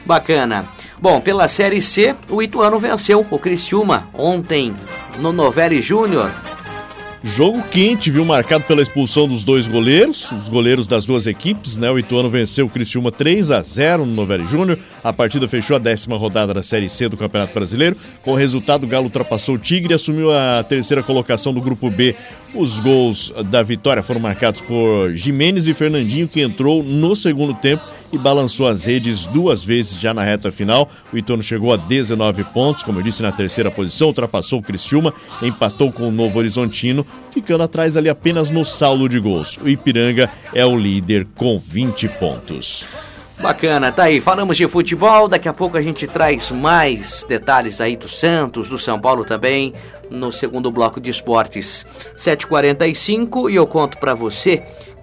Bacana. 0.04 0.66
Bom, 1.00 1.20
pela 1.20 1.48
Série 1.48 1.80
C, 1.80 2.14
o 2.28 2.42
Ituano 2.42 2.78
venceu 2.78 3.26
o 3.30 3.38
Criciúma 3.38 4.08
ontem 4.12 4.74
no 5.18 5.32
Novelli 5.32 5.80
Júnior 5.80 6.30
Jogo 7.24 7.62
quente, 7.70 8.10
viu, 8.10 8.24
marcado 8.24 8.64
pela 8.64 8.82
expulsão 8.82 9.28
dos 9.28 9.44
dois 9.44 9.68
goleiros, 9.68 10.28
os 10.32 10.48
goleiros 10.48 10.88
das 10.88 11.06
duas 11.06 11.28
equipes, 11.28 11.76
né? 11.76 11.88
O 11.88 11.96
Ituano 11.96 12.28
venceu 12.28 12.66
o 12.66 12.68
Cristiúma 12.68 13.12
3 13.12 13.52
a 13.52 13.62
0 13.62 14.04
no 14.04 14.12
Novelli 14.12 14.44
Júnior. 14.48 14.76
A 15.04 15.12
partida 15.12 15.46
fechou 15.46 15.76
a 15.76 15.78
décima 15.78 16.16
rodada 16.16 16.52
da 16.52 16.64
Série 16.64 16.88
C 16.88 17.08
do 17.08 17.16
Campeonato 17.16 17.54
Brasileiro. 17.54 17.96
Com 18.22 18.32
o 18.32 18.36
resultado, 18.36 18.82
o 18.82 18.86
Galo 18.88 19.04
ultrapassou 19.04 19.54
o 19.54 19.58
Tigre 19.58 19.92
e 19.92 19.94
assumiu 19.94 20.32
a 20.32 20.64
terceira 20.64 21.00
colocação 21.00 21.54
do 21.54 21.60
Grupo 21.60 21.88
B. 21.88 22.16
Os 22.54 22.80
gols 22.80 23.32
da 23.50 23.62
vitória 23.62 24.02
foram 24.02 24.20
marcados 24.20 24.60
por 24.60 25.14
Jimenez 25.14 25.68
e 25.68 25.74
Fernandinho, 25.74 26.26
que 26.26 26.40
entrou 26.40 26.82
no 26.82 27.14
segundo 27.14 27.54
tempo 27.54 27.84
e 28.12 28.18
balançou 28.18 28.68
as 28.68 28.84
redes 28.84 29.24
duas 29.26 29.64
vezes 29.64 29.98
já 29.98 30.12
na 30.12 30.22
reta 30.22 30.52
final. 30.52 30.88
O 31.12 31.16
Ituano 31.16 31.42
chegou 31.42 31.72
a 31.72 31.76
19 31.76 32.44
pontos, 32.44 32.82
como 32.82 33.00
eu 33.00 33.02
disse, 33.02 33.22
na 33.22 33.32
terceira 33.32 33.70
posição, 33.70 34.08
ultrapassou 34.08 34.58
o 34.58 34.62
Criciúma, 34.62 35.14
empatou 35.42 35.90
com 35.90 36.08
o 36.08 36.12
Novo 36.12 36.38
Horizontino, 36.38 37.06
ficando 37.30 37.64
atrás 37.64 37.96
ali 37.96 38.08
apenas 38.08 38.50
no 38.50 38.64
saldo 38.64 39.08
de 39.08 39.18
gols. 39.18 39.56
O 39.56 39.68
Ipiranga 39.68 40.30
é 40.54 40.64
o 40.66 40.76
líder 40.76 41.26
com 41.34 41.58
20 41.58 42.08
pontos. 42.08 42.84
Bacana, 43.42 43.90
tá 43.90 44.04
aí. 44.04 44.20
Falamos 44.20 44.56
de 44.56 44.68
futebol, 44.68 45.26
daqui 45.26 45.48
a 45.48 45.52
pouco 45.52 45.76
a 45.76 45.82
gente 45.82 46.06
traz 46.06 46.52
mais 46.52 47.24
detalhes 47.24 47.80
aí 47.80 47.96
do 47.96 48.08
Santos, 48.08 48.68
do 48.68 48.78
São 48.78 49.00
Paulo 49.00 49.24
também, 49.24 49.74
no 50.08 50.30
segundo 50.30 50.70
bloco 50.70 51.00
de 51.00 51.10
esportes. 51.10 51.84
7h45 52.16 53.50
e 53.50 53.56
eu 53.56 53.66
conto 53.66 53.98
para 53.98 54.14
você 54.14 54.62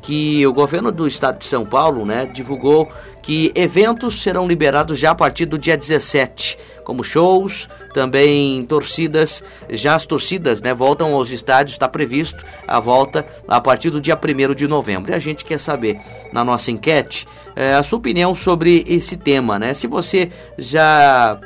que 0.10 0.44
o 0.48 0.52
governo 0.52 0.92
do 0.92 1.06
estado 1.06 1.38
de 1.38 1.46
São 1.46 1.64
Paulo 1.64 2.04
né, 2.04 2.26
divulgou 2.26 2.90
que 3.22 3.52
eventos 3.54 4.24
serão 4.24 4.48
liberados 4.48 4.98
já 4.98 5.12
a 5.12 5.16
partir 5.16 5.46
do 5.46 5.56
dia 5.56 5.78
17, 5.78 6.58
como 6.84 7.04
shows, 7.04 7.70
também 7.94 8.66
torcidas, 8.66 9.44
já 9.70 9.94
as 9.94 10.08
torcidas 10.08 10.64
né, 10.64 10.74
voltam 10.74 11.14
aos 11.14 11.30
estádios, 11.30 11.76
está 11.76 11.88
previsto 11.88 12.44
a 12.68 12.80
volta 12.80 13.24
a 13.48 13.62
partir 13.62 13.92
do 13.92 14.02
dia 14.02 14.18
1 14.18 14.56
de 14.56 14.68
novembro. 14.68 15.12
E 15.12 15.14
a 15.14 15.20
gente 15.20 15.46
quer 15.46 15.60
saber, 15.60 16.00
na 16.34 16.44
nossa 16.44 16.72
enquete, 16.72 17.28
é, 17.56 17.76
a 17.76 17.84
sua 17.84 18.00
opinião 18.00 18.34
sobre 18.34 18.84
esse 18.88 19.16
tema, 19.16 19.60
né? 19.60 19.76
Se 19.76 19.86
você 19.86 20.32
já 20.58 21.40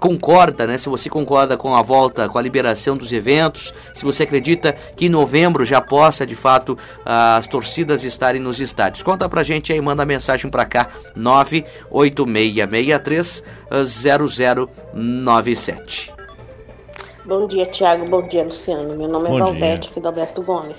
concorda, 0.00 0.66
né? 0.66 0.78
Se 0.78 0.88
você 0.88 1.10
concorda 1.10 1.56
com 1.56 1.76
a 1.76 1.82
volta, 1.82 2.28
com 2.28 2.38
a 2.38 2.42
liberação 2.42 2.96
dos 2.96 3.12
eventos, 3.12 3.72
se 3.94 4.04
você 4.04 4.24
acredita 4.24 4.72
que 4.96 5.06
em 5.06 5.10
novembro 5.10 5.64
já 5.64 5.80
possa, 5.80 6.26
de 6.26 6.34
fato, 6.34 6.76
as 7.04 7.46
torcidas 7.46 8.02
estarem 8.02 8.40
nos 8.40 8.58
estádios. 8.58 9.02
Conta 9.02 9.28
pra 9.28 9.42
gente 9.42 9.70
aí, 9.72 9.80
manda 9.80 10.06
mensagem 10.06 10.50
pra 10.50 10.64
cá, 10.64 10.88
98663 11.14 13.44
0097. 14.94 16.14
Bom 17.24 17.46
dia, 17.46 17.66
Tiago. 17.66 18.06
Bom 18.06 18.26
dia, 18.26 18.42
Luciano. 18.42 18.96
Meu 18.96 19.06
nome 19.06 19.28
é 19.28 19.30
Bom 19.30 19.38
Valdete, 19.38 19.90
aqui 19.90 20.00
do 20.00 20.08
Alberto 20.08 20.42
Gomes. 20.42 20.78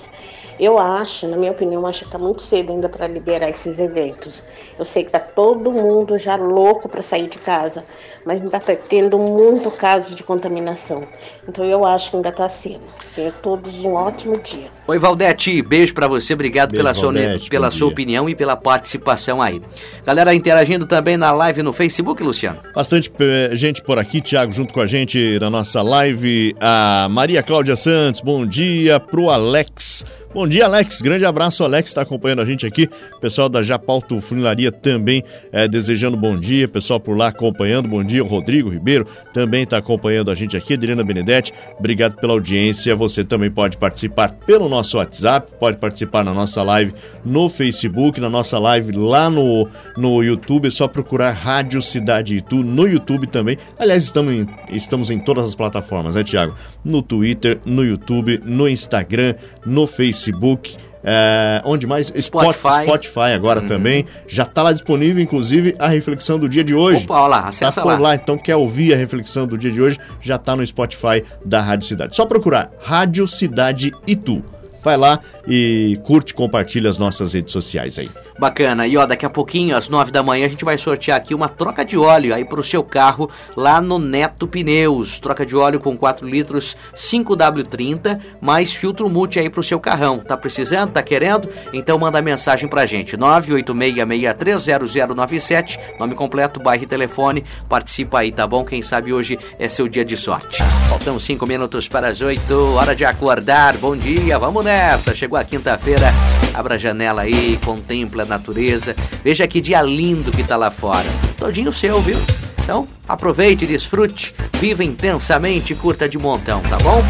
Eu 0.58 0.78
acho, 0.78 1.26
na 1.26 1.36
minha 1.36 1.52
opinião, 1.52 1.86
acho 1.86 2.00
que 2.00 2.06
está 2.06 2.18
muito 2.18 2.42
cedo 2.42 2.72
ainda 2.72 2.88
para 2.88 3.06
liberar 3.06 3.48
esses 3.48 3.78
eventos. 3.78 4.42
Eu 4.78 4.84
sei 4.84 5.02
que 5.02 5.08
está 5.08 5.20
todo 5.20 5.72
mundo 5.72 6.18
já 6.18 6.36
louco 6.36 6.88
para 6.88 7.02
sair 7.02 7.28
de 7.28 7.38
casa, 7.38 7.84
mas 8.24 8.42
ainda 8.42 8.56
está 8.56 8.74
tendo 8.74 9.18
muito 9.18 9.70
caso 9.70 10.14
de 10.14 10.22
contaminação. 10.22 11.06
Então 11.48 11.64
eu 11.64 11.84
acho 11.84 12.10
que 12.10 12.16
ainda 12.16 12.28
está 12.28 12.48
cedo. 12.48 12.80
Tenham 13.14 13.32
todos 13.42 13.84
um 13.84 13.94
ótimo 13.94 14.38
dia. 14.38 14.70
Oi, 14.86 14.98
Valdete, 14.98 15.62
beijo 15.62 15.94
para 15.94 16.08
você, 16.08 16.34
obrigado 16.34 16.70
beijo, 16.70 16.82
pela, 16.82 16.92
Valdete, 16.94 17.40
sua, 17.40 17.50
pela 17.50 17.70
sua 17.70 17.88
opinião 17.88 18.28
e 18.28 18.34
pela 18.34 18.56
participação 18.56 19.42
aí. 19.42 19.60
Galera 20.04 20.34
interagindo 20.34 20.86
também 20.86 21.16
na 21.16 21.32
live 21.32 21.62
no 21.62 21.72
Facebook, 21.72 22.22
Luciano. 22.22 22.60
Bastante 22.74 23.12
gente 23.52 23.82
por 23.82 23.98
aqui, 23.98 24.20
Thiago, 24.20 24.52
junto 24.52 24.72
com 24.72 24.80
a 24.80 24.86
gente 24.86 25.38
na 25.40 25.50
nossa 25.50 25.82
live. 25.82 26.54
A 26.60 27.08
Maria 27.10 27.42
Cláudia 27.42 27.76
Santos, 27.76 28.20
bom 28.20 28.46
dia. 28.46 28.98
Pro 29.00 29.30
Alex. 29.30 30.04
Bom 30.34 30.48
dia, 30.48 30.64
Alex. 30.64 31.02
Grande 31.02 31.26
abraço, 31.26 31.62
Alex, 31.62 31.88
está 31.88 32.00
acompanhando 32.00 32.40
a 32.40 32.46
gente 32.46 32.64
aqui. 32.64 32.88
Pessoal 33.20 33.50
da 33.50 33.62
Japalto 33.62 34.18
Funilaria 34.18 34.72
também 34.72 35.22
é, 35.52 35.68
desejando 35.68 36.16
bom 36.16 36.38
dia. 36.38 36.66
Pessoal 36.66 36.98
por 36.98 37.14
lá 37.14 37.28
acompanhando. 37.28 37.86
Bom 37.86 38.02
dia, 38.02 38.22
Rodrigo 38.22 38.70
Ribeiro 38.70 39.06
também 39.34 39.64
está 39.64 39.76
acompanhando 39.76 40.30
a 40.30 40.34
gente 40.34 40.56
aqui. 40.56 40.72
Adriana 40.72 41.04
Benedetti, 41.04 41.52
obrigado 41.78 42.16
pela 42.16 42.32
audiência. 42.32 42.96
Você 42.96 43.22
também 43.22 43.50
pode 43.50 43.76
participar 43.76 44.32
pelo 44.46 44.70
nosso 44.70 44.96
WhatsApp, 44.96 45.52
pode 45.60 45.76
participar 45.76 46.24
na 46.24 46.32
nossa 46.32 46.62
live 46.62 46.94
no 47.22 47.50
Facebook, 47.50 48.18
na 48.18 48.30
nossa 48.30 48.58
live 48.58 48.90
lá 48.92 49.28
no, 49.28 49.68
no 49.98 50.22
YouTube. 50.22 50.68
É 50.68 50.70
só 50.70 50.88
procurar 50.88 51.32
Rádio 51.32 51.82
Cidade 51.82 52.38
Itu 52.38 52.64
no 52.64 52.88
YouTube 52.88 53.26
também. 53.26 53.58
Aliás, 53.78 54.02
estamos 54.02 54.32
em, 54.32 54.48
estamos 54.70 55.10
em 55.10 55.18
todas 55.18 55.44
as 55.44 55.54
plataformas, 55.54 56.14
né, 56.14 56.24
Tiago? 56.24 56.56
No 56.82 57.02
Twitter, 57.02 57.60
no 57.66 57.84
YouTube, 57.84 58.40
no 58.46 58.66
Instagram, 58.66 59.34
no 59.66 59.86
Facebook 59.86 60.21
Facebook. 60.24 60.76
É, 61.04 61.60
onde 61.64 61.86
mais? 61.86 62.12
Spotify. 62.16 62.84
Spotify 62.84 63.32
agora 63.34 63.60
uhum. 63.60 63.66
também. 63.66 64.06
Já 64.26 64.44
está 64.44 64.62
lá 64.62 64.72
disponível, 64.72 65.22
inclusive, 65.22 65.74
a 65.78 65.88
reflexão 65.88 66.38
do 66.38 66.48
dia 66.48 66.62
de 66.62 66.74
hoje. 66.74 67.04
Opa, 67.04 67.20
olha 67.20 67.28
lá, 67.28 67.48
acessa 67.48 67.80
tá 67.80 67.82
por 67.82 67.94
lá. 67.94 68.10
lá. 68.10 68.14
Então, 68.14 68.38
quer 68.38 68.56
ouvir 68.56 68.94
a 68.94 68.96
reflexão 68.96 69.46
do 69.46 69.58
dia 69.58 69.70
de 69.70 69.82
hoje, 69.82 69.98
já 70.20 70.36
está 70.36 70.54
no 70.54 70.64
Spotify 70.64 71.24
da 71.44 71.60
Rádio 71.60 71.88
Cidade. 71.88 72.14
Só 72.14 72.24
procurar 72.24 72.70
Rádio 72.80 73.26
Cidade 73.26 73.92
Itu. 74.06 74.44
Vai 74.82 74.96
lá 74.96 75.20
e 75.46 76.00
curte, 76.04 76.34
compartilha 76.34 76.90
as 76.90 76.98
nossas 76.98 77.34
redes 77.34 77.52
sociais 77.52 77.96
aí. 77.98 78.10
Bacana. 78.38 78.86
E 78.86 78.96
ó, 78.96 79.04
daqui 79.06 79.24
a 79.24 79.30
pouquinho, 79.30 79.76
às 79.76 79.88
nove 79.88 80.10
da 80.10 80.20
manhã, 80.22 80.46
a 80.46 80.48
gente 80.48 80.64
vai 80.64 80.76
sortear 80.76 81.16
aqui 81.16 81.32
uma 81.34 81.48
troca 81.48 81.84
de 81.84 81.96
óleo 81.96 82.34
aí 82.34 82.44
pro 82.44 82.64
seu 82.64 82.82
carro 82.82 83.30
lá 83.56 83.80
no 83.80 84.00
Neto 84.00 84.48
Pneus. 84.48 85.20
Troca 85.20 85.46
de 85.46 85.54
óleo 85.54 85.78
com 85.78 85.96
4 85.96 86.26
litros 86.26 86.76
5W30, 86.96 88.18
mais 88.40 88.72
filtro 88.72 89.08
multi 89.08 89.38
aí 89.38 89.48
pro 89.48 89.62
seu 89.62 89.78
carrão. 89.78 90.18
Tá 90.18 90.36
precisando? 90.36 90.90
Tá 90.92 91.02
querendo? 91.02 91.48
Então 91.72 91.96
manda 91.96 92.20
mensagem 92.20 92.68
pra 92.68 92.84
gente. 92.84 93.16
986630097, 93.16 95.78
nome 96.00 96.16
completo, 96.16 96.58
bairro 96.58 96.82
e 96.82 96.86
telefone. 96.86 97.44
Participa 97.68 98.18
aí, 98.20 98.32
tá 98.32 98.44
bom? 98.46 98.64
Quem 98.64 98.80
sabe 98.82 99.12
hoje 99.12 99.38
é 99.58 99.68
seu 99.68 99.86
dia 99.86 100.04
de 100.04 100.16
sorte. 100.16 100.64
Faltam 100.88 101.20
cinco 101.20 101.46
minutos 101.46 101.88
para 101.88 102.08
as 102.08 102.20
oito, 102.20 102.74
hora 102.74 102.96
de 102.96 103.04
acordar. 103.04 103.76
Bom 103.76 103.96
dia, 103.96 104.38
vamos 104.38 104.64
nessa. 104.64 104.71
Chegou 105.14 105.38
a 105.38 105.44
quinta-feira, 105.44 106.12
abra 106.54 106.74
a 106.74 106.78
janela 106.78 107.22
aí, 107.22 107.58
contempla 107.64 108.22
a 108.22 108.26
natureza. 108.26 108.96
Veja 109.22 109.46
que 109.46 109.60
dia 109.60 109.80
lindo 109.82 110.32
que 110.32 110.42
tá 110.42 110.56
lá 110.56 110.70
fora. 110.70 111.08
Todinho 111.38 111.72
seu, 111.72 112.00
viu? 112.00 112.18
Então, 112.62 112.86
aproveite, 113.08 113.66
desfrute, 113.66 114.34
viva 114.60 114.84
intensamente, 114.84 115.74
curta 115.74 116.08
de 116.08 116.16
montão, 116.16 116.60
tá 116.62 116.78
bom? 116.78 117.02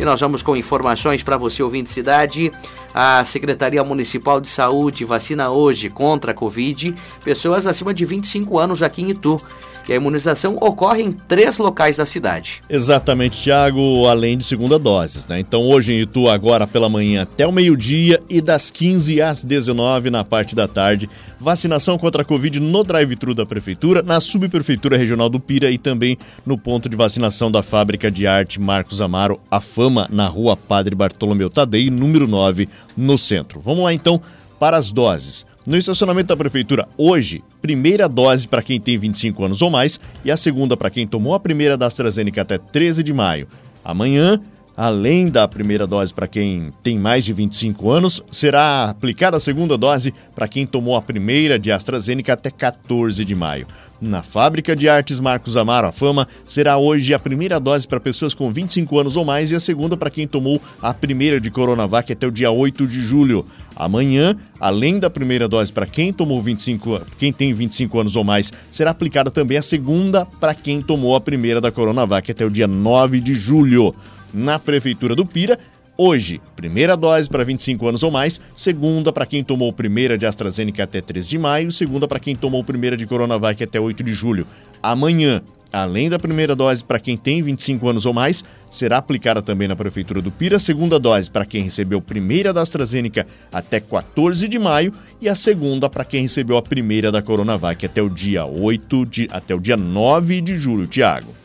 E 0.00 0.04
nós 0.04 0.20
vamos 0.20 0.42
com 0.42 0.56
informações 0.56 1.22
para 1.22 1.36
você 1.36 1.62
ouvinte 1.62 1.90
cidade. 1.90 2.50
A 2.94 3.24
Secretaria 3.24 3.82
Municipal 3.84 4.40
de 4.40 4.48
Saúde 4.48 5.04
vacina 5.04 5.50
hoje 5.50 5.88
contra 5.88 6.32
a 6.32 6.34
Covid 6.34 6.94
pessoas 7.24 7.66
acima 7.66 7.92
de 7.94 8.04
25 8.04 8.58
anos 8.58 8.82
aqui 8.82 9.02
em 9.02 9.10
Itu. 9.10 9.40
E 9.88 9.92
a 9.92 9.96
imunização 9.96 10.56
ocorre 10.60 11.02
em 11.02 11.12
três 11.12 11.58
locais 11.58 11.96
da 11.96 12.06
cidade. 12.06 12.62
Exatamente, 12.68 13.42
Tiago, 13.42 14.06
além 14.06 14.38
de 14.38 14.44
segunda 14.44 14.78
doses, 14.78 15.26
né? 15.26 15.40
Então 15.40 15.62
hoje 15.62 15.92
em 15.92 16.00
Itu, 16.00 16.28
agora 16.28 16.66
pela 16.66 16.88
manhã 16.88 17.22
até 17.22 17.46
o 17.46 17.52
meio-dia 17.52 18.20
e 18.28 18.40
das 18.40 18.70
15 18.70 19.20
às 19.20 19.42
19 19.42 20.10
na 20.10 20.24
parte 20.24 20.54
da 20.54 20.68
tarde. 20.68 21.08
Vacinação 21.38 21.98
contra 21.98 22.22
a 22.22 22.24
Covid 22.24 22.60
no 22.60 22.84
drive-thru 22.84 23.34
da 23.34 23.44
Prefeitura, 23.44 24.00
na 24.00 24.20
Subprefeitura 24.20 24.96
Regional 24.96 25.28
do 25.28 25.40
Pira 25.40 25.72
e 25.72 25.78
também 25.78 26.16
no 26.46 26.56
ponto 26.56 26.88
de 26.88 26.94
vacinação 26.94 27.50
da 27.50 27.64
Fábrica 27.64 28.08
de 28.10 28.28
Arte 28.28 28.60
Marcos 28.60 29.00
Amaro, 29.00 29.40
a 29.50 29.60
Fama, 29.60 30.08
na 30.10 30.28
rua 30.28 30.56
Padre 30.56 30.94
Bartolomeu 30.94 31.50
Tadei, 31.50 31.90
número 31.90 32.28
9, 32.28 32.68
no 32.96 33.18
centro. 33.18 33.60
Vamos 33.60 33.82
lá 33.82 33.92
então 33.92 34.22
para 34.60 34.76
as 34.76 34.92
doses. 34.92 35.44
No 35.64 35.76
estacionamento 35.76 36.26
da 36.26 36.36
prefeitura, 36.36 36.88
hoje, 36.98 37.40
primeira 37.60 38.08
dose 38.08 38.48
para 38.48 38.62
quem 38.62 38.80
tem 38.80 38.98
25 38.98 39.44
anos 39.44 39.62
ou 39.62 39.70
mais 39.70 40.00
e 40.24 40.30
a 40.30 40.36
segunda 40.36 40.76
para 40.76 40.90
quem 40.90 41.06
tomou 41.06 41.34
a 41.34 41.40
primeira 41.40 41.76
da 41.76 41.86
AstraZeneca 41.86 42.42
até 42.42 42.58
13 42.58 43.00
de 43.04 43.12
maio. 43.12 43.46
Amanhã, 43.84 44.40
além 44.76 45.28
da 45.28 45.46
primeira 45.46 45.86
dose 45.86 46.12
para 46.12 46.26
quem 46.26 46.72
tem 46.82 46.98
mais 46.98 47.24
de 47.24 47.32
25 47.32 47.90
anos, 47.90 48.20
será 48.28 48.90
aplicada 48.90 49.36
a 49.36 49.40
segunda 49.40 49.78
dose 49.78 50.12
para 50.34 50.48
quem 50.48 50.66
tomou 50.66 50.96
a 50.96 51.02
primeira 51.02 51.60
de 51.60 51.70
AstraZeneca 51.70 52.32
até 52.32 52.50
14 52.50 53.24
de 53.24 53.34
maio. 53.36 53.68
Na 54.02 54.20
Fábrica 54.20 54.74
de 54.74 54.88
Artes 54.88 55.20
Marcos 55.20 55.56
Amaro, 55.56 55.86
a 55.86 55.92
Fama, 55.92 56.26
será 56.44 56.76
hoje 56.76 57.14
a 57.14 57.20
primeira 57.20 57.60
dose 57.60 57.86
para 57.86 58.00
pessoas 58.00 58.34
com 58.34 58.50
25 58.50 58.98
anos 58.98 59.16
ou 59.16 59.24
mais 59.24 59.52
e 59.52 59.54
a 59.54 59.60
segunda 59.60 59.96
para 59.96 60.10
quem 60.10 60.26
tomou 60.26 60.60
a 60.82 60.92
primeira 60.92 61.40
de 61.40 61.52
Coronavac 61.52 62.12
até 62.12 62.26
o 62.26 62.30
dia 62.32 62.50
8 62.50 62.84
de 62.84 63.00
julho. 63.00 63.46
Amanhã, 63.76 64.36
além 64.58 64.98
da 64.98 65.08
primeira 65.08 65.46
dose 65.46 65.72
para 65.72 65.86
quem 65.86 66.12
tomou 66.12 66.42
25, 66.42 67.00
quem 67.16 67.32
tem 67.32 67.54
25 67.54 68.00
anos 68.00 68.16
ou 68.16 68.24
mais, 68.24 68.52
será 68.72 68.90
aplicada 68.90 69.30
também 69.30 69.56
a 69.56 69.62
segunda 69.62 70.26
para 70.26 70.52
quem 70.52 70.82
tomou 70.82 71.14
a 71.14 71.20
primeira 71.20 71.60
da 71.60 71.70
Coronavac 71.70 72.28
até 72.28 72.44
o 72.44 72.50
dia 72.50 72.66
9 72.66 73.20
de 73.20 73.34
julho. 73.34 73.94
Na 74.34 74.58
Prefeitura 74.58 75.14
do 75.14 75.24
Pira, 75.24 75.58
Hoje, 75.96 76.40
primeira 76.56 76.96
dose 76.96 77.28
para 77.28 77.44
25 77.44 77.86
anos 77.86 78.02
ou 78.02 78.10
mais, 78.10 78.40
segunda 78.56 79.12
para 79.12 79.26
quem 79.26 79.44
tomou 79.44 79.70
primeira 79.74 80.16
de 80.16 80.24
AstraZeneca 80.24 80.84
até 80.84 81.02
3 81.02 81.28
de 81.28 81.36
maio, 81.36 81.70
segunda 81.70 82.08
para 82.08 82.18
quem 82.18 82.34
tomou 82.34 82.64
primeira 82.64 82.96
de 82.96 83.06
Coronavac 83.06 83.62
até 83.62 83.78
8 83.78 84.02
de 84.02 84.14
julho. 84.14 84.46
Amanhã, 84.82 85.42
além 85.70 86.08
da 86.08 86.18
primeira 86.18 86.56
dose 86.56 86.82
para 86.82 86.98
quem 86.98 87.14
tem 87.14 87.42
25 87.42 87.86
anos 87.90 88.06
ou 88.06 88.14
mais, 88.14 88.42
será 88.70 88.96
aplicada 88.96 89.42
também 89.42 89.68
na 89.68 89.76
Prefeitura 89.76 90.22
do 90.22 90.30
Pira 90.30 90.56
a 90.56 90.60
segunda 90.60 90.98
dose 90.98 91.30
para 91.30 91.44
quem 91.44 91.64
recebeu 91.64 92.00
primeira 92.00 92.54
da 92.54 92.62
AstraZeneca 92.62 93.26
até 93.52 93.78
14 93.78 94.48
de 94.48 94.58
maio 94.58 94.94
e 95.20 95.28
a 95.28 95.34
segunda 95.34 95.90
para 95.90 96.06
quem 96.06 96.22
recebeu 96.22 96.56
a 96.56 96.62
primeira 96.62 97.12
da 97.12 97.20
Coronavac 97.20 97.84
até 97.84 98.00
o 98.00 98.08
dia 98.08 98.46
8 98.46 99.06
de 99.06 99.28
até 99.30 99.54
o 99.54 99.60
dia 99.60 99.76
9 99.76 100.40
de 100.40 100.56
julho, 100.56 100.86
Tiago. 100.86 101.41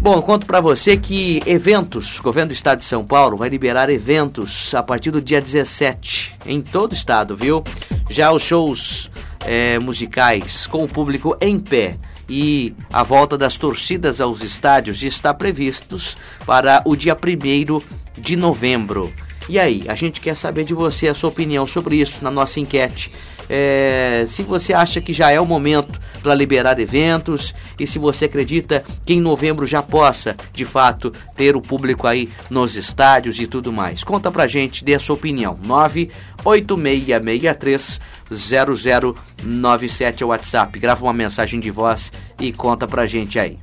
Bom, 0.00 0.22
conto 0.22 0.46
para 0.46 0.60
você 0.60 0.96
que 0.96 1.42
eventos, 1.44 2.20
o 2.20 2.22
governo 2.22 2.50
do 2.50 2.54
estado 2.54 2.78
de 2.78 2.84
São 2.84 3.04
Paulo 3.04 3.36
vai 3.36 3.48
liberar 3.48 3.90
eventos 3.90 4.72
a 4.72 4.82
partir 4.82 5.10
do 5.10 5.20
dia 5.20 5.40
17 5.40 6.36
em 6.46 6.60
todo 6.60 6.92
o 6.92 6.94
estado, 6.94 7.36
viu? 7.36 7.64
Já 8.08 8.30
os 8.30 8.42
shows 8.42 9.10
é, 9.44 9.76
musicais 9.80 10.68
com 10.68 10.84
o 10.84 10.88
público 10.88 11.36
em 11.40 11.58
pé 11.58 11.96
e 12.28 12.74
a 12.92 13.02
volta 13.02 13.36
das 13.36 13.56
torcidas 13.56 14.20
aos 14.20 14.40
estádios 14.42 15.02
está 15.02 15.34
previstos 15.34 16.16
para 16.46 16.80
o 16.84 16.94
dia 16.94 17.16
1 17.16 17.82
de 18.20 18.36
novembro. 18.36 19.12
E 19.48 19.58
aí, 19.58 19.82
a 19.88 19.94
gente 19.96 20.20
quer 20.20 20.36
saber 20.36 20.64
de 20.64 20.74
você 20.74 21.08
a 21.08 21.14
sua 21.14 21.30
opinião 21.30 21.66
sobre 21.66 21.96
isso 21.96 22.22
na 22.22 22.30
nossa 22.30 22.60
enquete 22.60 23.10
é, 23.48 24.24
se 24.26 24.42
você 24.42 24.72
acha 24.72 25.00
que 25.00 25.12
já 25.12 25.30
é 25.30 25.40
o 25.40 25.46
momento 25.46 26.00
para 26.22 26.34
liberar 26.34 26.78
eventos 26.78 27.54
e 27.78 27.86
se 27.86 27.98
você 27.98 28.26
acredita 28.26 28.84
que 29.06 29.14
em 29.14 29.20
novembro 29.20 29.64
já 29.66 29.82
possa, 29.82 30.36
de 30.52 30.64
fato, 30.64 31.12
ter 31.36 31.56
o 31.56 31.60
público 31.60 32.06
aí 32.06 32.28
nos 32.50 32.76
estádios 32.76 33.40
e 33.40 33.46
tudo 33.46 33.72
mais. 33.72 34.04
Conta 34.04 34.30
pra 34.30 34.46
gente, 34.46 34.84
dê 34.84 34.94
a 34.94 35.00
sua 35.00 35.16
opinião. 35.16 35.58
98663 35.62 38.00
0097 38.30 40.22
é 40.22 40.26
o 40.26 40.28
WhatsApp. 40.28 40.78
Grava 40.78 41.02
uma 41.04 41.14
mensagem 41.14 41.58
de 41.60 41.70
voz 41.70 42.12
e 42.38 42.52
conta 42.52 42.86
pra 42.86 43.06
gente 43.06 43.38
aí. 43.38 43.58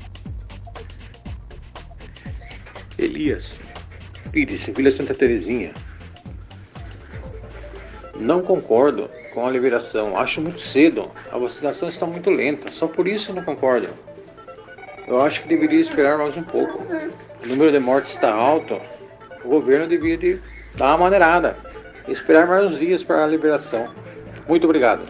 Elias, 2.97 3.59
Pires, 4.31 4.65
Vila 4.75 4.89
Santa 4.89 5.13
Terezinha. 5.13 5.71
Não 8.17 8.41
concordo 8.41 9.07
com 9.35 9.45
a 9.45 9.51
liberação. 9.51 10.17
Acho 10.17 10.41
muito 10.41 10.61
cedo. 10.61 11.11
A 11.29 11.37
vacinação 11.37 11.89
está 11.89 12.05
muito 12.05 12.29
lenta. 12.29 12.71
Só 12.71 12.87
por 12.87 13.05
isso 13.05 13.33
não 13.33 13.43
concordo. 13.43 13.89
Eu 15.05 15.21
acho 15.21 15.43
que 15.43 15.47
deveria 15.49 15.81
esperar 15.81 16.17
mais 16.17 16.35
um 16.37 16.41
pouco. 16.41 16.81
O 17.43 17.47
número 17.47 17.71
de 17.71 17.77
mortes 17.77 18.11
está 18.11 18.33
alto. 18.33 18.79
O 19.43 19.49
governo 19.49 19.87
deveria 19.87 20.17
de 20.17 20.41
dar 20.75 20.91
uma 20.91 20.99
maneirada. 20.99 21.57
Esperar 22.07 22.47
mais 22.47 22.65
uns 22.65 22.79
dias 22.79 23.03
para 23.03 23.25
a 23.25 23.27
liberação. 23.27 23.89
Muito 24.47 24.63
obrigado. 24.63 25.03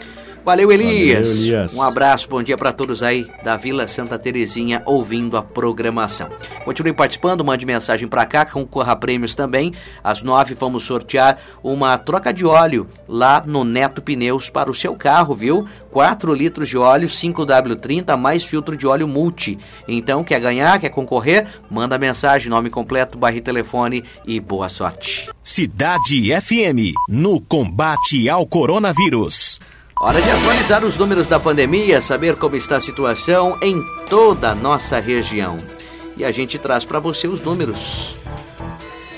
Valeu 0.45 0.71
Elias. 0.71 1.27
Valeu, 1.27 1.41
Elias. 1.41 1.73
Um 1.73 1.81
abraço, 1.81 2.29
bom 2.29 2.43
dia 2.43 2.55
para 2.55 2.71
todos 2.71 3.01
aí 3.01 3.27
da 3.43 3.58
Vila 3.58 3.88
Santa 3.88 4.19
Terezinha 4.19 4.84
ouvindo 4.86 5.38
a 5.38 5.41
programação. 5.41 6.29
Continue 6.63 6.93
participando, 6.93 7.43
mande 7.43 7.65
mensagem 7.65 8.08
para 8.08 8.27
cá, 8.27 8.45
concorra 8.45 8.93
a 8.93 8.95
prêmios 8.95 9.34
também. 9.34 9.73
Às 10.03 10.21
nove 10.21 10.53
vamos 10.53 10.84
sortear 10.84 11.39
uma 11.63 11.97
troca 11.97 12.31
de 12.31 12.45
óleo 12.45 12.86
lá 13.10 13.43
no 13.43 13.63
Neto 13.63 14.03
Pneus 14.03 14.47
para 14.47 14.69
o 14.69 14.75
seu 14.75 14.93
carro, 14.93 15.34
viu? 15.34 15.67
4 15.91 16.31
litros 16.31 16.69
de 16.69 16.77
óleo 16.77 17.08
5W30 17.08 18.15
mais 18.15 18.43
filtro 18.43 18.77
de 18.77 18.86
óleo 18.86 19.08
multi. 19.08 19.58
Então, 19.88 20.23
quer 20.23 20.39
ganhar, 20.39 20.79
quer 20.79 20.89
concorrer? 20.89 21.47
Manda 21.71 21.97
mensagem, 21.97 22.49
nome 22.49 22.69
completo, 22.69 23.17
bairro 23.17 23.39
e 23.39 23.41
telefone 23.41 24.03
e 24.27 24.39
boa 24.39 24.69
sorte. 24.69 25.27
Cidade 25.41 26.29
FM, 26.39 26.93
no 27.10 27.41
combate 27.41 28.29
ao 28.29 28.45
coronavírus. 28.45 29.60
Hora 29.97 30.21
de 30.21 30.29
atualizar 30.29 30.84
os 30.84 30.97
números 30.97 31.29
da 31.29 31.39
pandemia, 31.39 32.01
saber 32.01 32.36
como 32.36 32.58
está 32.58 32.75
a 32.75 32.81
situação 32.81 33.58
em 33.62 33.81
toda 34.10 34.49
a 34.49 34.55
nossa 34.55 34.99
região. 34.99 35.58
E 36.17 36.25
a 36.25 36.34
gente 36.34 36.60
traz 36.60 36.84
para 36.84 36.99
você 36.99 37.27
os 37.27 37.41
números. 37.41 38.17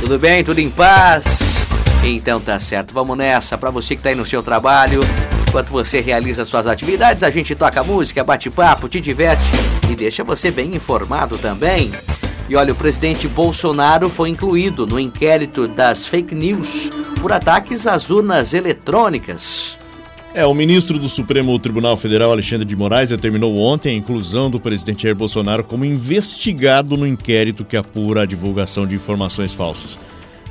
Tudo 0.01 0.19
bem? 0.19 0.45
Tudo 0.45 0.59
em 0.59 0.71
paz? 0.71 1.67
Então 2.03 2.41
tá 2.41 2.59
certo, 2.59 2.93
vamos 2.93 3.17
nessa. 3.17 3.57
Para 3.57 3.71
você 3.71 3.97
que 3.97 4.03
tá 4.03 4.11
aí 4.11 4.15
no 4.15 4.27
seu 4.27 4.43
trabalho, 4.43 5.01
enquanto 5.49 5.71
você 5.71 6.01
realiza 6.01 6.45
suas 6.45 6.67
atividades, 6.67 7.23
a 7.23 7.31
gente 7.31 7.55
toca 7.55 7.83
música, 7.83 8.23
bate 8.23 8.51
papo, 8.51 8.89
te 8.89 9.01
diverte 9.01 9.45
e 9.91 9.97
deixa 9.97 10.23
você 10.23 10.51
bem 10.51 10.75
informado 10.75 11.39
também. 11.39 11.93
E 12.49 12.55
olha, 12.55 12.73
o 12.73 12.77
presidente 12.77 13.27
Bolsonaro 13.27 14.09
foi 14.09 14.29
incluído 14.29 14.87
no 14.87 15.01
inquérito 15.01 15.67
das 15.67 16.07
fake 16.07 16.35
news 16.35 16.91
por 17.21 17.33
ataques 17.33 17.87
às 17.87 18.11
urnas 18.11 18.55
eletrônicas. 18.55 19.79
É, 20.37 20.45
o 20.45 20.53
ministro 20.53 20.99
do 20.99 21.09
Supremo 21.09 21.59
Tribunal 21.59 21.97
Federal, 21.97 22.31
Alexandre 22.31 22.67
de 22.67 22.77
Moraes, 22.77 23.09
determinou 23.09 23.57
ontem 23.57 23.95
a 23.95 23.97
inclusão 23.97 24.51
do 24.51 24.61
presidente 24.61 25.05
Jair 25.05 25.17
Bolsonaro 25.17 25.65
como 25.65 25.83
investigado 25.83 26.95
no 26.95 27.07
inquérito 27.07 27.65
que 27.65 27.75
apura 27.75 28.21
a 28.21 28.27
divulgação 28.27 28.87
de 28.87 28.95
informações 28.95 29.55
falsas. 29.55 29.99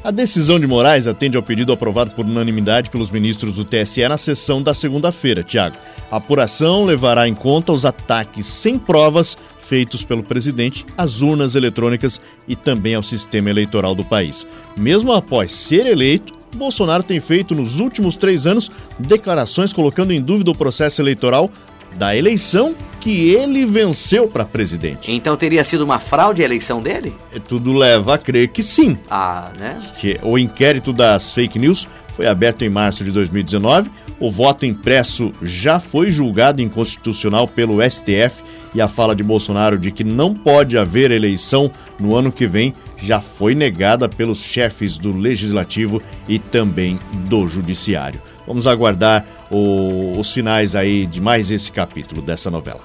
A 0.03 0.09
decisão 0.09 0.59
de 0.59 0.65
Moraes 0.65 1.05
atende 1.05 1.37
ao 1.37 1.43
pedido 1.43 1.71
aprovado 1.71 2.15
por 2.15 2.25
unanimidade 2.25 2.89
pelos 2.89 3.11
ministros 3.11 3.53
do 3.53 3.63
TSE 3.63 4.07
na 4.07 4.17
sessão 4.17 4.59
da 4.59 4.73
segunda-feira, 4.73 5.43
Tiago. 5.43 5.77
A 6.09 6.15
apuração 6.15 6.83
levará 6.83 7.27
em 7.27 7.35
conta 7.35 7.71
os 7.71 7.85
ataques 7.85 8.47
sem 8.47 8.79
provas 8.79 9.37
feitos 9.67 10.03
pelo 10.03 10.23
presidente 10.23 10.83
às 10.97 11.21
urnas 11.21 11.53
eletrônicas 11.53 12.19
e 12.47 12.55
também 12.55 12.95
ao 12.95 13.03
sistema 13.03 13.51
eleitoral 13.51 13.93
do 13.93 14.03
país. 14.03 14.47
Mesmo 14.75 15.13
após 15.13 15.51
ser 15.51 15.85
eleito, 15.85 16.33
Bolsonaro 16.55 17.03
tem 17.03 17.19
feito 17.19 17.53
nos 17.53 17.79
últimos 17.79 18.15
três 18.15 18.47
anos 18.47 18.71
declarações 18.97 19.73
colocando 19.73 20.11
em 20.11 20.21
dúvida 20.21 20.51
o 20.51 20.55
processo 20.55 21.01
eleitoral 21.01 21.51
da 21.95 22.15
eleição 22.15 22.75
que 22.99 23.29
ele 23.29 23.65
venceu 23.65 24.27
para 24.27 24.43
presidente. 24.45 25.11
Então 25.11 25.35
teria 25.37 25.63
sido 25.63 25.83
uma 25.83 25.99
fraude 25.99 26.41
a 26.41 26.45
eleição 26.45 26.81
dele? 26.81 27.15
É, 27.33 27.39
tudo 27.39 27.73
leva 27.73 28.15
a 28.15 28.17
crer 28.17 28.49
que 28.49 28.61
sim. 28.61 28.97
Ah, 29.09 29.51
né? 29.57 29.79
Que 29.99 30.19
o 30.21 30.37
inquérito 30.37 30.91
das 30.91 31.31
fake 31.31 31.57
news 31.57 31.87
foi 32.15 32.27
aberto 32.27 32.63
em 32.63 32.69
março 32.69 33.03
de 33.03 33.11
2019. 33.11 33.89
O 34.19 34.31
voto 34.31 34.65
impresso 34.65 35.31
já 35.41 35.79
foi 35.79 36.11
julgado 36.11 36.61
inconstitucional 36.61 37.47
pelo 37.47 37.81
STF 37.81 38.43
e 38.73 38.81
a 38.81 38.87
fala 38.87 39.15
de 39.15 39.23
Bolsonaro 39.23 39.77
de 39.77 39.91
que 39.91 40.03
não 40.03 40.33
pode 40.33 40.77
haver 40.77 41.11
eleição 41.11 41.71
no 41.99 42.15
ano 42.15 42.31
que 42.31 42.47
vem 42.47 42.73
já 43.05 43.21
foi 43.21 43.55
negada 43.55 44.09
pelos 44.09 44.39
chefes 44.39 44.97
do 44.97 45.15
Legislativo 45.15 46.01
e 46.27 46.39
também 46.39 46.99
do 47.29 47.47
Judiciário. 47.47 48.21
Vamos 48.47 48.67
aguardar 48.67 49.25
o, 49.49 50.19
os 50.19 50.31
finais 50.31 50.75
aí 50.75 51.05
de 51.05 51.21
mais 51.21 51.51
esse 51.51 51.71
capítulo 51.71 52.21
dessa 52.21 52.51
novela. 52.51 52.81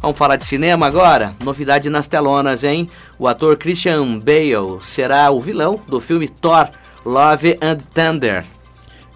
Vamos 0.00 0.18
falar 0.18 0.36
de 0.36 0.44
cinema 0.44 0.86
agora? 0.86 1.32
Novidade 1.42 1.88
nas 1.88 2.06
telonas, 2.06 2.62
hein? 2.62 2.88
O 3.18 3.26
ator 3.26 3.56
Christian 3.56 4.18
Bale 4.18 4.80
será 4.80 5.30
o 5.30 5.40
vilão 5.40 5.80
do 5.88 6.00
filme 6.00 6.28
Thor 6.28 6.68
Love 7.04 7.56
and 7.62 7.78
Thunder. 7.92 8.44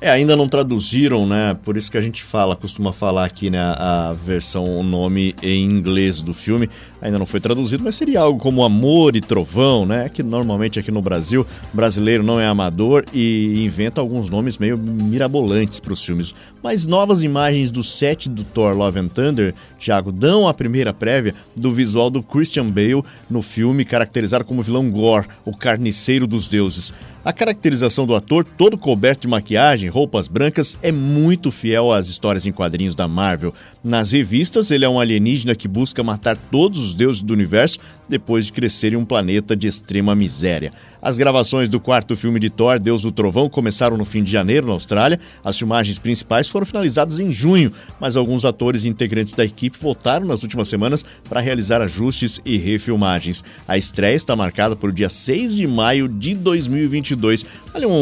É, 0.00 0.08
ainda 0.08 0.36
não 0.36 0.48
traduziram, 0.48 1.26
né? 1.26 1.58
Por 1.64 1.76
isso 1.76 1.90
que 1.90 1.98
a 1.98 2.00
gente 2.00 2.22
fala, 2.22 2.54
costuma 2.54 2.92
falar 2.92 3.24
aqui, 3.24 3.50
né? 3.50 3.58
A 3.60 4.14
versão, 4.14 4.64
o 4.64 4.82
nome 4.82 5.34
em 5.42 5.64
inglês 5.64 6.22
do 6.22 6.32
filme. 6.32 6.70
Ainda 7.00 7.18
não 7.18 7.26
foi 7.26 7.38
traduzido, 7.38 7.84
mas 7.84 7.94
seria 7.94 8.20
algo 8.20 8.40
como 8.40 8.64
Amor 8.64 9.14
e 9.14 9.20
Trovão, 9.20 9.86
né? 9.86 10.08
Que 10.08 10.22
normalmente 10.22 10.80
aqui 10.80 10.90
no 10.90 11.00
Brasil, 11.00 11.46
brasileiro 11.72 12.24
não 12.24 12.40
é 12.40 12.46
amador 12.46 13.04
e 13.12 13.64
inventa 13.64 14.00
alguns 14.00 14.28
nomes 14.28 14.58
meio 14.58 14.76
mirabolantes 14.76 15.78
para 15.78 15.92
os 15.92 16.02
filmes. 16.02 16.34
Mas 16.62 16.86
novas 16.86 17.22
imagens 17.22 17.70
do 17.70 17.84
set 17.84 18.28
do 18.28 18.42
Thor 18.42 18.76
Love 18.76 18.98
and 18.98 19.08
Thunder, 19.08 19.54
Thiago, 19.78 20.10
dão 20.10 20.48
a 20.48 20.54
primeira 20.54 20.92
prévia 20.92 21.34
do 21.54 21.72
visual 21.72 22.10
do 22.10 22.22
Christian 22.22 22.66
Bale 22.66 23.04
no 23.30 23.42
filme, 23.42 23.84
caracterizado 23.84 24.44
como 24.44 24.62
vilão 24.62 24.90
Gore, 24.90 25.28
o 25.44 25.56
carniceiro 25.56 26.26
dos 26.26 26.48
deuses. 26.48 26.92
A 27.24 27.32
caracterização 27.32 28.06
do 28.06 28.14
ator, 28.14 28.42
todo 28.42 28.78
coberto 28.78 29.22
de 29.22 29.28
maquiagem, 29.28 29.90
roupas 29.90 30.26
brancas, 30.26 30.78
é 30.80 30.90
muito 30.90 31.50
fiel 31.50 31.92
às 31.92 32.08
histórias 32.08 32.46
em 32.46 32.52
quadrinhos 32.52 32.94
da 32.94 33.06
Marvel. 33.06 33.52
Nas 33.82 34.12
revistas, 34.12 34.70
ele 34.70 34.84
é 34.84 34.88
um 34.88 34.98
alienígena 34.98 35.54
que 35.54 35.68
busca 35.68 36.02
matar 36.02 36.36
todos 36.50 36.78
os 36.78 36.94
deuses 36.94 37.22
do 37.22 37.32
universo 37.32 37.78
depois 38.08 38.46
de 38.46 38.52
crescer 38.52 38.92
em 38.92 38.96
um 38.96 39.04
planeta 39.04 39.54
de 39.54 39.66
extrema 39.66 40.14
miséria. 40.14 40.72
As 41.00 41.16
gravações 41.16 41.68
do 41.68 41.78
quarto 41.78 42.16
filme 42.16 42.40
de 42.40 42.50
Thor, 42.50 42.78
Deus 42.78 43.02
do 43.02 43.12
Trovão, 43.12 43.48
começaram 43.48 43.96
no 43.96 44.04
fim 44.04 44.22
de 44.22 44.32
janeiro 44.32 44.66
na 44.66 44.72
Austrália. 44.72 45.20
As 45.44 45.56
filmagens 45.56 45.98
principais 45.98 46.48
foram 46.48 46.66
finalizadas 46.66 47.20
em 47.20 47.32
junho, 47.32 47.72
mas 48.00 48.16
alguns 48.16 48.44
atores 48.44 48.82
e 48.82 48.88
integrantes 48.88 49.32
da 49.32 49.44
equipe 49.44 49.78
voltaram 49.80 50.26
nas 50.26 50.42
últimas 50.42 50.66
semanas 50.68 51.04
para 51.28 51.40
realizar 51.40 51.80
ajustes 51.80 52.40
e 52.44 52.56
refilmagens. 52.56 53.44
A 53.66 53.78
estreia 53.78 54.16
está 54.16 54.34
marcada 54.34 54.74
para 54.74 54.88
o 54.88 54.92
dia 54.92 55.08
6 55.08 55.54
de 55.54 55.66
maio 55.66 56.08
de 56.08 56.34
2022. 56.34 57.46
Olha 57.72 57.86
um, 57.86 57.92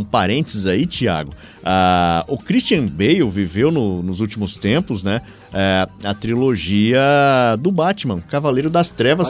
um 0.00 0.04
parênteses 0.04 0.66
aí, 0.66 0.86
Tiago. 0.86 1.32
Ah, 1.64 2.24
o 2.28 2.38
Christian 2.38 2.86
Bale 2.86 3.28
viveu 3.30 3.72
no, 3.72 4.02
nos 4.02 4.20
últimos 4.20 4.56
tempos, 4.56 5.02
né? 5.02 5.22
É, 5.54 5.86
a 6.04 6.14
trilogia 6.14 7.00
do 7.58 7.70
Batman, 7.70 8.20
Cavaleiro 8.20 8.70
das 8.70 8.90
Trevas, 8.90 9.28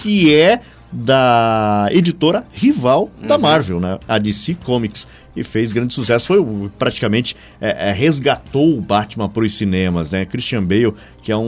que 0.00 0.34
é 0.34 0.60
da 0.92 1.88
editora 1.90 2.44
rival 2.52 3.10
uhum. 3.20 3.26
da 3.26 3.38
Marvel, 3.38 3.80
né? 3.80 3.98
A 4.06 4.18
DC 4.18 4.56
Comics. 4.62 5.08
E 5.34 5.42
fez 5.42 5.72
grande 5.72 5.94
sucesso. 5.94 6.26
Foi 6.26 6.70
praticamente 6.78 7.34
é, 7.58 7.88
é, 7.88 7.92
resgatou 7.92 8.76
o 8.76 8.82
Batman 8.82 9.30
para 9.30 9.42
os 9.42 9.56
cinemas, 9.56 10.10
né? 10.10 10.26
Christian 10.26 10.62
Bale, 10.62 10.92
que 11.22 11.32
é 11.32 11.36
um, 11.36 11.40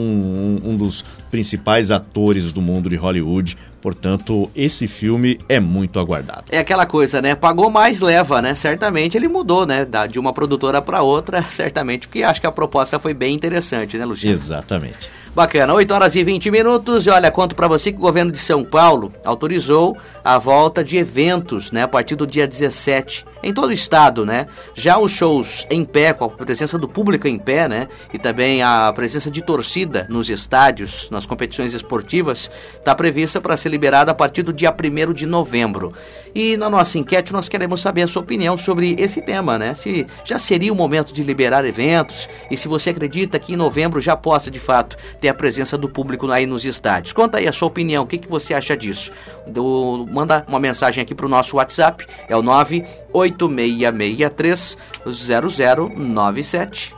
um, 0.65 0.71
um 0.71 0.77
dos 0.77 1.05
principais 1.31 1.91
atores 1.91 2.51
do 2.51 2.63
mundo 2.63 2.89
de 2.89 2.97
Hollywood. 2.97 3.59
Portanto, 3.85 4.51
esse 4.57 4.89
filme 4.89 5.39
é 5.47 5.61
muito 5.61 6.01
aguardado. 6.01 6.45
É 6.49 6.59
aquela 6.59 6.87
coisa, 6.87 7.21
né? 7.21 7.35
Pagou 7.35 7.69
mais, 7.69 8.01
leva, 8.01 8.41
né? 8.41 8.55
Certamente 8.55 9.15
ele 9.15 9.29
mudou, 9.29 9.67
né? 9.67 9.87
De 10.11 10.19
uma 10.19 10.33
produtora 10.33 10.81
para 10.81 11.03
outra, 11.03 11.43
certamente, 11.53 12.09
porque 12.09 12.23
acho 12.23 12.41
que 12.41 12.47
a 12.47 12.51
proposta 12.51 12.99
foi 12.99 13.13
bem 13.13 13.35
interessante, 13.35 13.99
né, 13.99 14.07
Luciano? 14.07 14.35
Exatamente. 14.35 15.11
Bacana, 15.35 15.75
8 15.75 15.93
horas 15.93 16.15
e 16.15 16.23
20 16.23 16.49
minutos. 16.49 17.07
E 17.07 17.11
olha, 17.11 17.29
conto 17.29 17.57
para 17.57 17.67
você 17.67 17.91
que 17.91 17.99
o 17.99 18.01
governo 18.01 18.31
de 18.31 18.39
São 18.39 18.63
Paulo 18.63 19.13
autorizou 19.25 19.97
a 20.23 20.39
volta 20.39 20.85
de 20.85 20.97
eventos, 20.97 21.73
né, 21.73 21.83
a 21.83 21.89
partir 21.89 22.15
do 22.15 22.25
dia 22.25 22.47
17 22.47 23.27
em 23.43 23.53
todo 23.53 23.69
o 23.69 23.73
estado, 23.73 24.25
né? 24.25 24.47
Já 24.75 24.99
os 24.99 25.13
shows 25.13 25.67
em 25.71 25.85
pé, 25.85 26.13
com 26.13 26.25
a 26.25 26.29
presença 26.31 26.79
do 26.79 26.89
público 26.89 27.29
em 27.29 27.39
pé, 27.39 27.69
né? 27.69 27.89
E 28.13 28.19
também 28.19 28.63
a 28.63 28.93
presença 28.95 29.31
de 29.31 29.43
torcida 29.43 30.07
nos 30.09 30.31
estádios, 30.31 31.09
nas 31.11 31.27
competições 31.27 31.75
esportivas, 31.75 32.51
está 32.79 32.95
prevista 32.95 33.41
para 33.41 33.57
ser 33.57 33.69
liberada 33.69 34.13
a 34.13 34.15
partir 34.15 34.43
do 34.43 34.53
dia 34.53 34.73
1 34.73 35.13
de 35.13 35.27
novembro. 35.27 35.93
E 36.35 36.57
na 36.57 36.69
nossa 36.69 36.99
enquete 36.99 37.33
nós 37.33 37.49
queremos 37.49 37.81
saber 37.81 38.03
a 38.03 38.09
sua 38.09 38.23
opinião 38.23 38.59
sobre 38.59 38.97
esse 38.99 39.23
tema, 39.23 39.57
né? 39.59 39.73
Se 39.75 40.07
já 40.25 40.39
seria 40.39 40.73
o 40.73 40.77
momento 40.77 41.15
de 41.15 41.23
liberar 41.23 41.65
eventos 41.65 42.29
e 42.51 42.57
se 42.57 42.67
você 42.67 42.91
acredita 42.91 43.39
que 43.39 43.53
em 43.53 43.57
novembro 43.57 44.01
já 44.01 44.17
possa 44.17 44.51
de 44.51 44.59
fato 44.59 44.97
ter 45.21 45.29
a 45.29 45.35
presença 45.35 45.79
do 45.79 45.89
público 45.89 46.31
aí 46.31 46.45
nos 46.45 46.65
estádios. 46.65 47.13
Conta 47.13 47.39
aí 47.39 47.47
a 47.47 47.53
sua 47.53 47.69
opinião, 47.69 48.03
o 48.03 48.07
que, 48.07 48.19
que 48.19 48.29
você 48.29 48.53
acha 48.53 48.77
disso? 48.77 49.13
Do, 49.47 50.07
manda 50.11 50.45
uma 50.49 50.59
mensagem 50.59 51.03
aqui 51.03 51.15
para 51.15 51.27
o 51.27 51.29
nosso 51.29 51.57
WhatsApp, 51.57 52.05
é 52.29 52.37
o 52.37 52.43
98 52.43 53.05
8663 53.13 54.77
0097. 55.07 56.95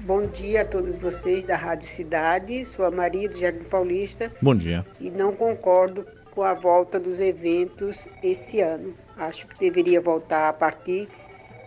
Bom 0.00 0.26
dia 0.26 0.62
a 0.62 0.64
todos 0.64 0.98
vocês 0.98 1.44
da 1.44 1.56
Rádio 1.56 1.88
Cidade. 1.88 2.64
Sou 2.64 2.84
a 2.84 2.90
Maria 2.90 3.28
do 3.28 3.38
Jardim 3.38 3.62
Paulista. 3.64 4.32
Bom 4.42 4.56
dia. 4.56 4.84
E 5.00 5.08
não 5.08 5.32
concordo 5.32 6.04
com 6.40 6.44
a 6.44 6.54
volta 6.54 6.98
dos 6.98 7.20
eventos 7.20 8.08
esse 8.22 8.62
ano. 8.62 8.94
Acho 9.14 9.46
que 9.46 9.58
deveria 9.58 10.00
voltar 10.00 10.48
a 10.48 10.52
partir 10.54 11.06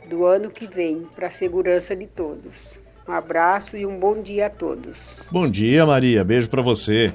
do 0.09 0.25
ano 0.25 0.49
que 0.49 0.65
vem, 0.65 1.07
para 1.15 1.27
a 1.27 1.29
segurança 1.29 1.95
de 1.95 2.07
todos. 2.07 2.75
Um 3.07 3.11
abraço 3.11 3.77
e 3.77 3.85
um 3.85 3.99
bom 3.99 4.19
dia 4.19 4.47
a 4.47 4.49
todos. 4.49 4.97
Bom 5.29 5.47
dia, 5.47 5.85
Maria. 5.85 6.23
Beijo 6.23 6.49
para 6.49 6.63
você. 6.63 7.13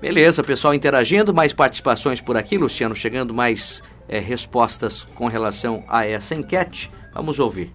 Beleza, 0.00 0.42
pessoal 0.42 0.74
interagindo, 0.74 1.32
mais 1.32 1.54
participações 1.54 2.20
por 2.20 2.36
aqui, 2.36 2.58
Luciano, 2.58 2.96
chegando 2.96 3.32
mais 3.32 3.80
é, 4.08 4.18
respostas 4.18 5.04
com 5.14 5.28
relação 5.28 5.84
a 5.86 6.04
essa 6.04 6.34
enquete. 6.34 6.90
Vamos 7.14 7.38
ouvir. 7.38 7.72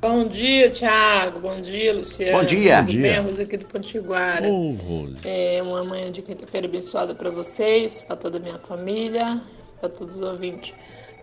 Bom 0.00 0.28
dia, 0.28 0.70
Tiago. 0.70 1.40
Bom 1.40 1.60
dia, 1.60 1.92
Luciano. 1.92 2.38
Bom 2.38 2.44
dia. 2.44 2.84
Tudo 2.84 2.98
bem, 2.98 3.18
Rose 3.18 3.42
aqui 3.42 3.56
do 3.56 3.66
Potiguara. 3.66 4.46
Ô, 4.46 4.72
Rose. 4.74 5.16
É 5.24 5.60
uma 5.60 5.82
manhã 5.82 6.12
de 6.12 6.22
quinta-feira 6.22 6.68
abençoada 6.68 7.16
para 7.16 7.30
vocês, 7.30 8.02
para 8.02 8.14
toda 8.14 8.38
a 8.38 8.40
minha 8.40 8.58
família, 8.60 9.40
para 9.80 9.88
todos 9.88 10.18
os 10.18 10.22
ouvintes. 10.22 10.72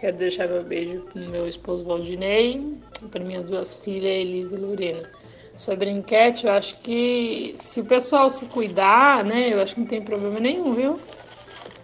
Quero 0.02 0.18
deixar 0.18 0.50
meu 0.50 0.62
beijo 0.62 1.00
pro 1.12 1.22
meu 1.22 1.48
esposo 1.48 1.86
Valdinei, 1.86 2.76
para 3.10 3.24
minhas 3.24 3.46
duas 3.46 3.78
filhas, 3.78 4.12
Elisa 4.12 4.56
e 4.56 4.60
Lorena. 4.60 5.04
Sobre 5.56 5.90
a 5.90 5.94
enquete, 5.94 6.46
eu 6.46 6.52
acho 6.52 6.78
que 6.80 7.54
se 7.56 7.80
o 7.80 7.86
pessoal 7.86 8.30
se 8.30 8.46
cuidar, 8.48 9.24
né, 9.24 9.54
eu 9.54 9.62
acho 9.62 9.76
que 9.76 9.80
não 9.80 9.88
tem 9.88 10.02
problema 10.02 10.38
nenhum, 10.38 10.74
viu? 10.74 11.00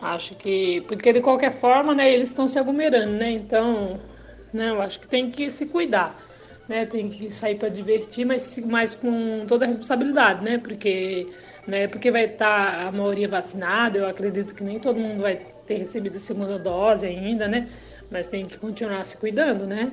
Acho 0.02 0.36
que, 0.36 0.82
porque 0.90 1.14
de 1.14 1.22
qualquer 1.22 1.54
forma, 1.54 1.96
né, 1.96 2.14
eles 2.14 2.32
estão 2.32 2.50
se 2.50 2.60
aglomerando, 2.60 3.14
né, 3.14 3.32
então, 3.32 3.98
né, 4.52 4.72
eu 4.72 4.82
acho 4.82 5.00
que 5.00 5.08
tem 5.08 5.32
que 5.32 5.50
se 5.50 5.66
cuidar, 5.68 6.22
né, 6.72 6.86
tem 6.86 7.10
que 7.10 7.30
sair 7.32 7.56
para 7.56 7.68
divertir, 7.70 8.26
mas, 8.26 8.58
mas 8.66 8.96
com 8.96 9.46
toda 9.46 9.66
a 9.66 9.68
responsabilidade, 9.68 10.44
né, 10.44 10.58
porque, 10.58 11.30
né, 11.68 11.88
porque 11.88 12.10
vai 12.10 12.26
estar 12.26 12.78
tá 12.78 12.88
a 12.88 12.92
maioria 12.92 13.28
vacinada, 13.28 13.98
eu 13.98 14.08
acredito 14.08 14.56
que 14.56 14.64
nem 14.64 14.80
todo 14.80 14.98
mundo 15.00 15.22
vai 15.22 15.36
ter 15.68 15.76
recebido 15.76 16.16
a 16.16 16.20
segunda 16.20 16.58
dose 16.58 17.06
ainda, 17.06 17.48
né, 17.48 17.70
mas 18.10 18.30
tem 18.30 18.46
que 18.46 18.58
continuar 18.58 19.06
se 19.06 19.18
cuidando, 19.18 19.68
né, 19.68 19.92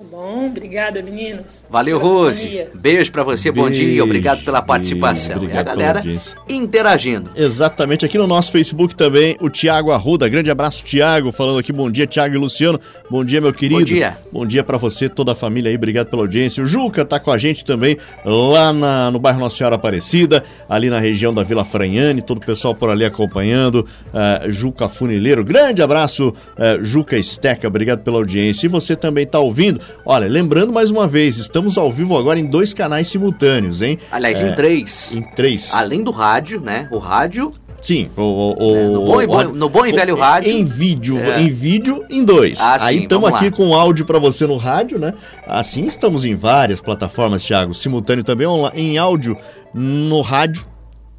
Tá 0.00 0.06
bom, 0.10 0.46
obrigada, 0.46 1.02
meninos. 1.02 1.66
Valeu, 1.68 1.98
Rose. 1.98 2.66
Beijo 2.74 3.12
para 3.12 3.22
você, 3.22 3.52
beijo, 3.52 3.68
bom 3.68 3.70
dia, 3.70 4.02
obrigado 4.02 4.42
pela 4.42 4.62
participação. 4.62 5.36
Obrigado 5.36 5.56
e 5.56 5.58
a 5.58 5.62
galera 5.62 6.02
interagindo. 6.48 7.28
Exatamente, 7.36 8.06
aqui 8.06 8.16
no 8.16 8.26
nosso 8.26 8.50
Facebook 8.50 8.96
também, 8.96 9.36
o 9.42 9.50
Tiago 9.50 9.90
Arruda. 9.90 10.26
Grande 10.26 10.50
abraço, 10.50 10.82
Tiago, 10.82 11.30
falando 11.32 11.58
aqui, 11.58 11.70
bom 11.70 11.90
dia, 11.90 12.06
Tiago 12.06 12.34
e 12.34 12.38
Luciano. 12.38 12.80
Bom 13.10 13.22
dia, 13.22 13.42
meu 13.42 13.52
querido. 13.52 13.78
Bom 13.78 13.84
dia. 13.84 14.16
Bom 14.32 14.46
dia 14.46 14.64
para 14.64 14.78
você, 14.78 15.06
toda 15.06 15.32
a 15.32 15.34
família 15.34 15.68
aí, 15.68 15.76
obrigado 15.76 16.06
pela 16.06 16.22
audiência. 16.22 16.64
O 16.64 16.66
Juca 16.66 17.04
tá 17.04 17.20
com 17.20 17.30
a 17.30 17.36
gente 17.36 17.62
também 17.62 17.98
lá 18.24 18.72
na, 18.72 19.10
no 19.10 19.18
bairro 19.18 19.38
Nossa 19.38 19.58
Senhora 19.58 19.76
Aparecida, 19.76 20.42
ali 20.66 20.88
na 20.88 20.98
região 20.98 21.34
da 21.34 21.42
Vila 21.42 21.64
Franhane, 21.64 22.22
todo 22.22 22.38
o 22.38 22.46
pessoal 22.46 22.74
por 22.74 22.88
ali 22.88 23.04
acompanhando. 23.04 23.86
Uh, 24.14 24.50
Juca 24.50 24.88
Funileiro, 24.88 25.44
grande 25.44 25.82
abraço, 25.82 26.30
uh, 26.30 26.82
Juca 26.82 27.18
Esteca, 27.18 27.68
obrigado 27.68 28.02
pela 28.02 28.16
audiência. 28.16 28.64
E 28.64 28.68
você 28.70 28.96
também 28.96 29.26
tá 29.26 29.38
ouvindo 29.38 29.89
Olha, 30.04 30.28
lembrando 30.28 30.72
mais 30.72 30.90
uma 30.90 31.06
vez, 31.06 31.36
estamos 31.36 31.76
ao 31.78 31.92
vivo 31.92 32.16
agora 32.16 32.38
em 32.38 32.46
dois 32.46 32.72
canais 32.74 33.08
simultâneos, 33.08 33.82
hein? 33.82 33.98
Aliás, 34.10 34.40
é, 34.40 34.48
em 34.48 34.54
três. 34.54 35.12
Em 35.14 35.22
três. 35.22 35.72
Além 35.72 36.02
do 36.02 36.10
rádio, 36.10 36.60
né? 36.60 36.88
O 36.90 36.98
rádio 36.98 37.52
Sim, 37.80 38.10
o, 38.14 38.22
o, 38.22 38.76
é, 38.76 38.88
no, 38.88 39.04
bom 39.06 39.22
e, 39.22 39.26
bom, 39.26 39.44
no 39.44 39.68
bom 39.68 39.86
e 39.86 39.92
velho 39.92 40.14
rádio. 40.14 40.50
Em 40.50 40.64
vídeo, 40.64 41.18
é. 41.18 41.40
em 41.40 41.48
vídeo 41.50 42.04
em 42.10 42.22
dois. 42.22 42.60
Ah, 42.60 42.76
Aí 42.80 43.02
estamos 43.02 43.32
aqui 43.32 43.50
com 43.50 43.74
áudio 43.74 44.04
para 44.04 44.18
você 44.18 44.46
no 44.46 44.58
rádio, 44.58 44.98
né? 44.98 45.14
Assim 45.46 45.86
estamos 45.86 46.24
em 46.24 46.34
várias 46.34 46.80
plataformas, 46.80 47.42
Thiago, 47.42 47.72
simultâneo 47.72 48.22
também 48.22 48.46
em 48.74 48.98
áudio 48.98 49.36
no 49.72 50.20
rádio, 50.20 50.64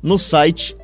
no 0.03 0.19
site 0.19 0.75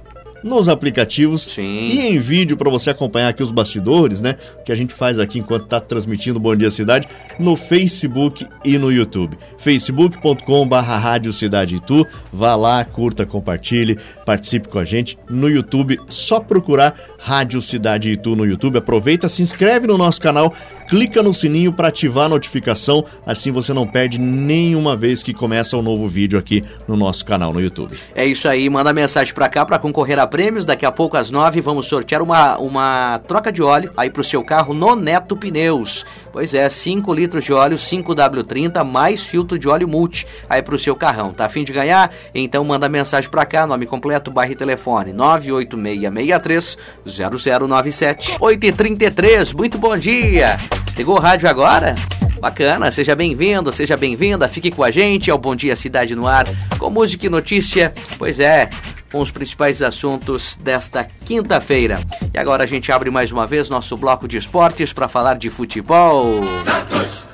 nos 0.44 0.70
aplicativos 0.70 1.44
Sim. 1.44 1.62
e 1.64 2.00
em 2.00 2.20
vídeo 2.20 2.58
para 2.58 2.70
você 2.70 2.90
acompanhar 2.90 3.30
aqui 3.30 3.44
os 3.44 3.52
bastidores, 3.52 4.22
né? 4.22 4.36
Que 4.66 4.72
a 4.72 4.76
gente 4.76 4.94
faz 4.94 5.20
aqui 5.20 5.40
enquanto 5.40 5.64
está 5.64 5.80
transmitindo 5.80 6.40
Bom 6.40 6.56
Dia 6.56 6.72
Cidade 6.72 7.08
no 7.40 7.56
Facebook 7.56 8.48
e 8.64 8.78
no 8.78 8.92
YouTube. 8.92 9.38
facebook.com/barra 9.58 10.98
Rádio 10.98 11.34
Cidade 11.34 11.76
Itu. 11.76 12.06
Vá 12.32 12.56
lá, 12.56 12.84
curta, 12.84 13.26
compartilhe, 13.26 13.98
participe 14.26 14.68
com 14.68 14.80
a 14.80 14.86
gente 14.86 15.18
no 15.30 15.50
YouTube. 15.50 16.00
Só 16.08 16.40
procurar 16.40 16.96
Rádio 17.20 17.62
Cidade 17.62 18.12
Itu 18.12 18.36
no 18.36 18.46
YouTube. 18.46 18.78
Aproveita, 18.78 19.28
se 19.30 19.42
inscreve 19.42 19.88
no 19.88 19.98
nosso 19.98 20.22
canal 20.22 20.54
clica 20.88 21.22
no 21.22 21.34
sininho 21.34 21.74
para 21.74 21.90
ativar 21.90 22.26
a 22.26 22.30
notificação, 22.30 23.06
assim 23.26 23.52
você 23.52 23.74
não 23.74 23.86
perde 23.86 24.18
nenhuma 24.20 24.96
vez 24.96 25.22
que 25.22 25.34
começa 25.34 25.78
um 25.78 25.82
novo 25.82 26.08
vídeo 26.08 26.40
aqui 26.40 26.64
no 26.88 26.96
nosso 26.96 27.26
canal 27.26 27.54
no 27.54 27.62
YouTube. 27.62 27.98
É 28.16 28.26
isso 28.26 28.48
aí, 28.48 28.70
manda 28.70 28.94
mensagem 28.94 29.34
para 29.34 29.50
cá 29.50 29.66
para 29.66 29.80
concorrer 29.80 30.20
a 30.20 30.26
prêmios. 30.26 30.66
Daqui 30.66 30.86
a 30.86 30.92
pouco 30.92 31.18
às 31.18 31.30
nove 31.30 31.62
vamos 31.62 31.88
sortear 31.88 32.22
uma, 32.22 32.58
uma 32.58 33.20
troca 33.28 33.52
de 33.52 33.62
óleo 33.62 33.92
aí 33.98 34.10
para 34.10 34.22
o 34.22 34.24
seu 34.24 34.44
carro 34.44 34.74
no 34.74 34.96
Neto 34.96 35.36
Pneus. 35.36 36.06
Pois 36.32 36.54
é, 36.54 36.70
5 36.70 37.14
litros 37.14 37.44
de 37.44 37.54
óleo 37.54 37.78
5W30 37.78 38.84
mais 38.84 39.22
filtro 39.24 39.58
de 39.58 39.68
óleo 39.68 39.88
multi 39.88 40.26
aí 40.50 40.62
para 40.62 40.76
o 40.76 40.80
seu 40.80 40.96
carrão. 40.96 41.34
Tá 41.34 41.46
afim 41.46 41.64
de 41.64 41.74
ganhar? 41.74 42.12
Então 42.34 42.64
manda 42.64 42.88
mensagem 42.88 43.30
para 43.30 43.46
cá, 43.46 43.68
nome 43.68 43.86
completo, 43.86 44.32
bairro 44.32 44.54
e 44.54 44.56
telefone 44.56 45.14
98663 45.14 46.78
0097 47.06 48.38
8h33. 48.40 49.56
Muito 49.56 49.78
bom 49.78 49.98
dia! 49.98 50.58
Ligou 50.98 51.16
o 51.16 51.20
rádio 51.20 51.48
agora? 51.48 51.94
Bacana, 52.40 52.90
seja 52.92 53.16
bem-vindo, 53.16 53.72
seja 53.72 53.96
bem-vinda, 53.96 54.48
fique 54.48 54.72
com 54.72 54.84
a 54.84 54.90
gente, 54.90 55.30
é 55.30 55.34
o 55.34 55.38
Bom 55.38 55.56
Dia 55.56 55.76
Cidade 55.76 56.16
no 56.16 56.28
Ar, 56.28 56.46
com 56.80 56.90
música 56.90 57.28
e 57.28 57.30
notícia, 57.30 57.94
pois 58.18 58.40
é, 58.40 58.68
com 59.12 59.20
os 59.20 59.30
principais 59.30 59.84
assuntos 59.84 60.56
desta 60.56 61.04
quinta-feira. 61.04 62.00
E 62.34 62.38
agora 62.40 62.64
a 62.64 62.68
gente 62.68 62.92
abre 62.92 63.12
mais 63.12 63.32
uma 63.32 63.46
vez 63.46 63.70
nosso 63.70 63.96
bloco 63.96 64.28
de 64.28 64.38
esportes 64.38 64.92
para 64.92 65.08
falar 65.08 65.36
de 65.36 65.52
futebol. 65.52 66.42
Santos. 66.64 67.27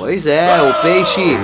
Pois 0.00 0.26
é, 0.26 0.62
o 0.62 0.72
Peixe 0.80 1.36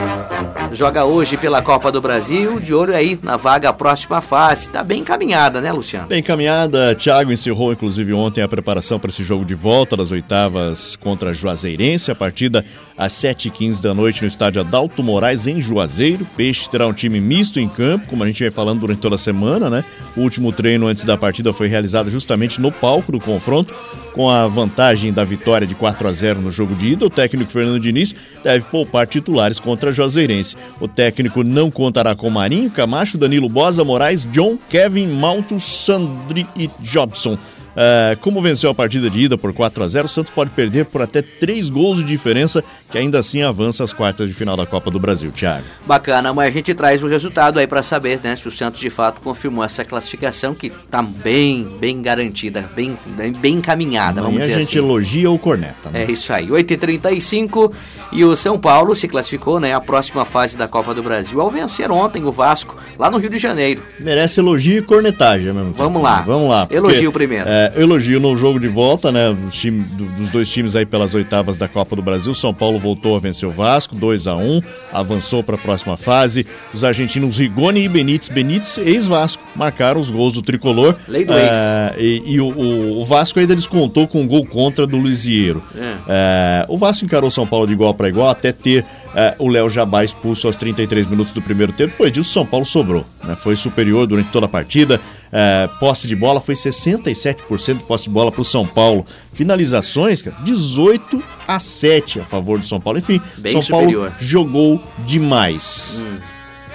joga 0.72 1.04
hoje 1.04 1.36
pela 1.36 1.60
Copa 1.60 1.92
do 1.92 2.00
Brasil, 2.00 2.58
de 2.58 2.72
olho 2.72 2.96
aí 2.96 3.20
na 3.22 3.36
vaga 3.36 3.70
próxima 3.70 4.22
fase. 4.22 4.70
Tá 4.70 4.82
bem 4.82 5.00
encaminhada, 5.00 5.60
né, 5.60 5.70
Luciano? 5.70 6.06
Bem 6.06 6.20
encaminhada. 6.20 6.94
Thiago 6.94 7.30
encerrou, 7.30 7.70
inclusive, 7.70 8.14
ontem 8.14 8.40
a 8.40 8.48
preparação 8.48 8.98
para 8.98 9.10
esse 9.10 9.22
jogo 9.22 9.44
de 9.44 9.54
volta 9.54 9.94
das 9.94 10.10
oitavas 10.10 10.96
contra 10.96 11.30
a 11.30 11.32
Juazeirense. 11.34 12.10
A 12.10 12.14
partida 12.14 12.64
às 12.96 13.12
7h15 13.12 13.80
da 13.80 13.92
noite 13.92 14.22
no 14.22 14.28
estádio 14.28 14.60
Adalto 14.60 15.02
Moraes, 15.02 15.46
em 15.46 15.60
Juazeiro. 15.60 16.26
Peixe 16.36 16.68
terá 16.70 16.86
um 16.86 16.92
time 16.92 17.20
misto 17.20 17.60
em 17.60 17.68
campo, 17.68 18.06
como 18.06 18.22
a 18.22 18.26
gente 18.26 18.42
vem 18.42 18.50
falando 18.50 18.80
durante 18.80 19.00
toda 19.00 19.16
a 19.16 19.18
semana, 19.18 19.68
né? 19.68 19.84
O 20.16 20.20
último 20.20 20.52
treino 20.52 20.86
antes 20.86 21.04
da 21.04 21.16
partida 21.16 21.52
foi 21.52 21.68
realizado 21.68 22.10
justamente 22.10 22.60
no 22.60 22.72
palco 22.72 23.12
do 23.12 23.20
confronto, 23.20 23.74
com 24.12 24.30
a 24.30 24.46
vantagem 24.46 25.12
da 25.12 25.24
vitória 25.24 25.66
de 25.66 25.74
4 25.74 26.08
a 26.08 26.12
0 26.12 26.40
no 26.40 26.50
jogo 26.50 26.74
de 26.74 26.92
ida. 26.92 27.04
O 27.04 27.10
técnico 27.10 27.52
Fernando 27.52 27.80
Diniz 27.80 28.14
deve 28.42 28.64
poupar 28.64 29.06
titulares 29.06 29.60
contra 29.60 29.92
Juazeirense. 29.92 30.56
O 30.80 30.88
técnico 30.88 31.42
não 31.42 31.70
contará 31.70 32.14
com 32.14 32.30
Marinho, 32.30 32.70
Camacho, 32.70 33.18
Danilo 33.18 33.48
Bosa, 33.48 33.84
Moraes, 33.84 34.26
John, 34.32 34.58
Kevin, 34.70 35.06
Malto, 35.08 35.60
Sandri 35.60 36.46
e 36.56 36.70
Jobson. 36.80 37.36
Uh, 37.76 38.16
como 38.22 38.40
venceu 38.40 38.70
a 38.70 38.74
partida 38.74 39.10
de 39.10 39.20
ida 39.20 39.36
por 39.36 39.52
4 39.52 39.84
a 39.84 39.88
0 39.88 40.06
o 40.06 40.08
Santos 40.08 40.32
pode 40.32 40.48
perder 40.50 40.86
por 40.86 41.02
até 41.02 41.20
3 41.20 41.68
gols 41.68 41.98
de 41.98 42.04
diferença, 42.04 42.64
que 42.90 42.96
ainda 42.96 43.18
assim 43.18 43.42
avança 43.42 43.84
às 43.84 43.92
quartas 43.92 44.26
de 44.28 44.34
final 44.34 44.56
da 44.56 44.64
Copa 44.64 44.90
do 44.90 44.98
Brasil, 44.98 45.30
Thiago. 45.30 45.64
Bacana, 45.84 46.32
mas 46.32 46.48
a 46.48 46.50
gente 46.50 46.72
traz 46.72 47.02
o 47.02 47.06
resultado 47.06 47.58
aí 47.58 47.66
para 47.66 47.82
saber 47.82 48.18
né, 48.22 48.34
se 48.34 48.48
o 48.48 48.50
Santos 48.50 48.80
de 48.80 48.88
fato 48.88 49.20
confirmou 49.20 49.62
essa 49.62 49.84
classificação 49.84 50.54
que 50.54 50.70
tá 50.90 51.02
bem, 51.02 51.64
bem 51.78 52.00
garantida, 52.00 52.68
bem, 52.74 52.96
bem 53.40 53.56
encaminhada, 53.56 54.22
vamos 54.22 54.40
dizer 54.40 54.52
assim. 54.52 54.60
a 54.60 54.64
gente 54.64 54.78
assim. 54.78 54.86
elogia 54.86 55.30
o 55.30 55.38
corneta. 55.38 55.90
Né? 55.90 56.04
É 56.04 56.10
isso 56.10 56.32
aí, 56.32 56.48
8h35 56.48 57.72
e 58.10 58.24
o 58.24 58.34
São 58.34 58.58
Paulo 58.58 58.96
se 58.96 59.06
classificou 59.06 59.60
né, 59.60 59.74
à 59.74 59.80
próxima 59.80 60.24
fase 60.24 60.56
da 60.56 60.66
Copa 60.66 60.94
do 60.94 61.02
Brasil 61.02 61.40
ao 61.42 61.50
vencer 61.50 61.90
ontem 61.90 62.24
o 62.24 62.32
Vasco, 62.32 62.74
lá 62.98 63.10
no 63.10 63.18
Rio 63.18 63.28
de 63.28 63.38
Janeiro. 63.38 63.82
Merece 64.00 64.40
elogio 64.40 64.78
e 64.78 64.82
cornetagem 64.82 65.52
mesmo. 65.52 65.72
Vamos 65.72 66.02
lá. 66.02 66.22
Vamos 66.22 66.48
lá. 66.48 66.66
Porque, 66.66 66.76
elogio 66.76 67.12
primeiro. 67.12 67.46
É, 67.46 67.65
elogio 67.76 68.20
no 68.20 68.36
jogo 68.36 68.58
de 68.58 68.68
volta, 68.68 69.10
né? 69.10 69.32
Dos, 69.32 69.54
time, 69.54 69.82
dos 69.82 70.30
dois 70.30 70.48
times 70.48 70.76
aí 70.76 70.84
pelas 70.84 71.14
oitavas 71.14 71.56
da 71.56 71.68
Copa 71.68 71.96
do 71.96 72.02
Brasil. 72.02 72.34
São 72.34 72.52
Paulo 72.52 72.78
voltou 72.78 73.16
a 73.16 73.18
vencer 73.18 73.48
o 73.48 73.52
Vasco, 73.52 73.94
2 73.94 74.26
a 74.26 74.36
1 74.36 74.62
avançou 74.92 75.42
para 75.42 75.56
a 75.56 75.58
próxima 75.58 75.96
fase. 75.96 76.46
Os 76.72 76.84
argentinos 76.84 77.38
Rigoni 77.38 77.82
e 77.82 77.88
Benítez, 77.88 78.28
Benítez, 78.28 78.78
ex-Vasco, 78.78 79.42
marcaram 79.54 80.00
os 80.00 80.10
gols 80.10 80.32
do 80.32 80.42
tricolor. 80.42 80.96
Lei 81.06 81.24
do 81.24 81.32
ex. 81.32 81.56
É, 81.56 81.94
e, 81.98 82.22
e 82.34 82.40
o, 82.40 83.00
o, 83.00 83.04
Vasco 83.04 83.38
ainda 83.38 83.54
descontou 83.54 84.08
com 84.08 84.22
um 84.22 84.26
gol 84.26 84.46
contra 84.46 84.86
do 84.86 84.96
Luizieiro. 84.96 85.62
É. 85.74 85.96
É, 86.08 86.66
o 86.68 86.78
Vasco 86.78 87.04
encarou 87.04 87.30
São 87.30 87.46
Paulo 87.46 87.66
de 87.66 87.72
igual 87.72 87.94
para 87.94 88.08
igual 88.08 88.28
até 88.28 88.52
ter 88.52 88.84
é, 89.14 89.34
o 89.38 89.48
Léo 89.48 89.68
Jabá 89.70 90.04
expulso 90.04 90.46
aos 90.46 90.56
33 90.56 91.06
minutos 91.06 91.32
do 91.32 91.42
primeiro 91.42 91.72
tempo. 91.72 91.92
Depois 91.92 92.12
disso, 92.12 92.32
São 92.32 92.44
Paulo 92.44 92.66
sobrou. 92.66 93.04
Né? 93.24 93.36
Foi 93.36 93.56
superior 93.56 94.06
durante 94.06 94.30
toda 94.30 94.46
a 94.46 94.48
partida. 94.48 95.00
É, 95.32 95.68
posse 95.80 96.06
de 96.06 96.14
bola 96.14 96.40
foi 96.40 96.54
67% 96.54 97.78
de 97.78 97.82
posse 97.84 98.04
de 98.04 98.10
bola 98.10 98.30
para 98.30 98.40
o 98.40 98.44
São 98.44 98.66
Paulo. 98.66 99.06
Finalizações, 99.32 100.22
cara, 100.22 100.36
18 100.42 101.22
a 101.46 101.58
7 101.58 102.20
a 102.20 102.24
favor 102.24 102.58
do 102.58 102.66
São 102.66 102.80
Paulo. 102.80 102.98
Enfim, 102.98 103.20
Bem 103.36 103.52
São 103.52 103.62
superior. 103.62 104.10
Paulo 104.10 104.24
jogou 104.24 104.82
demais. 105.04 106.00
Hum. 106.00 106.18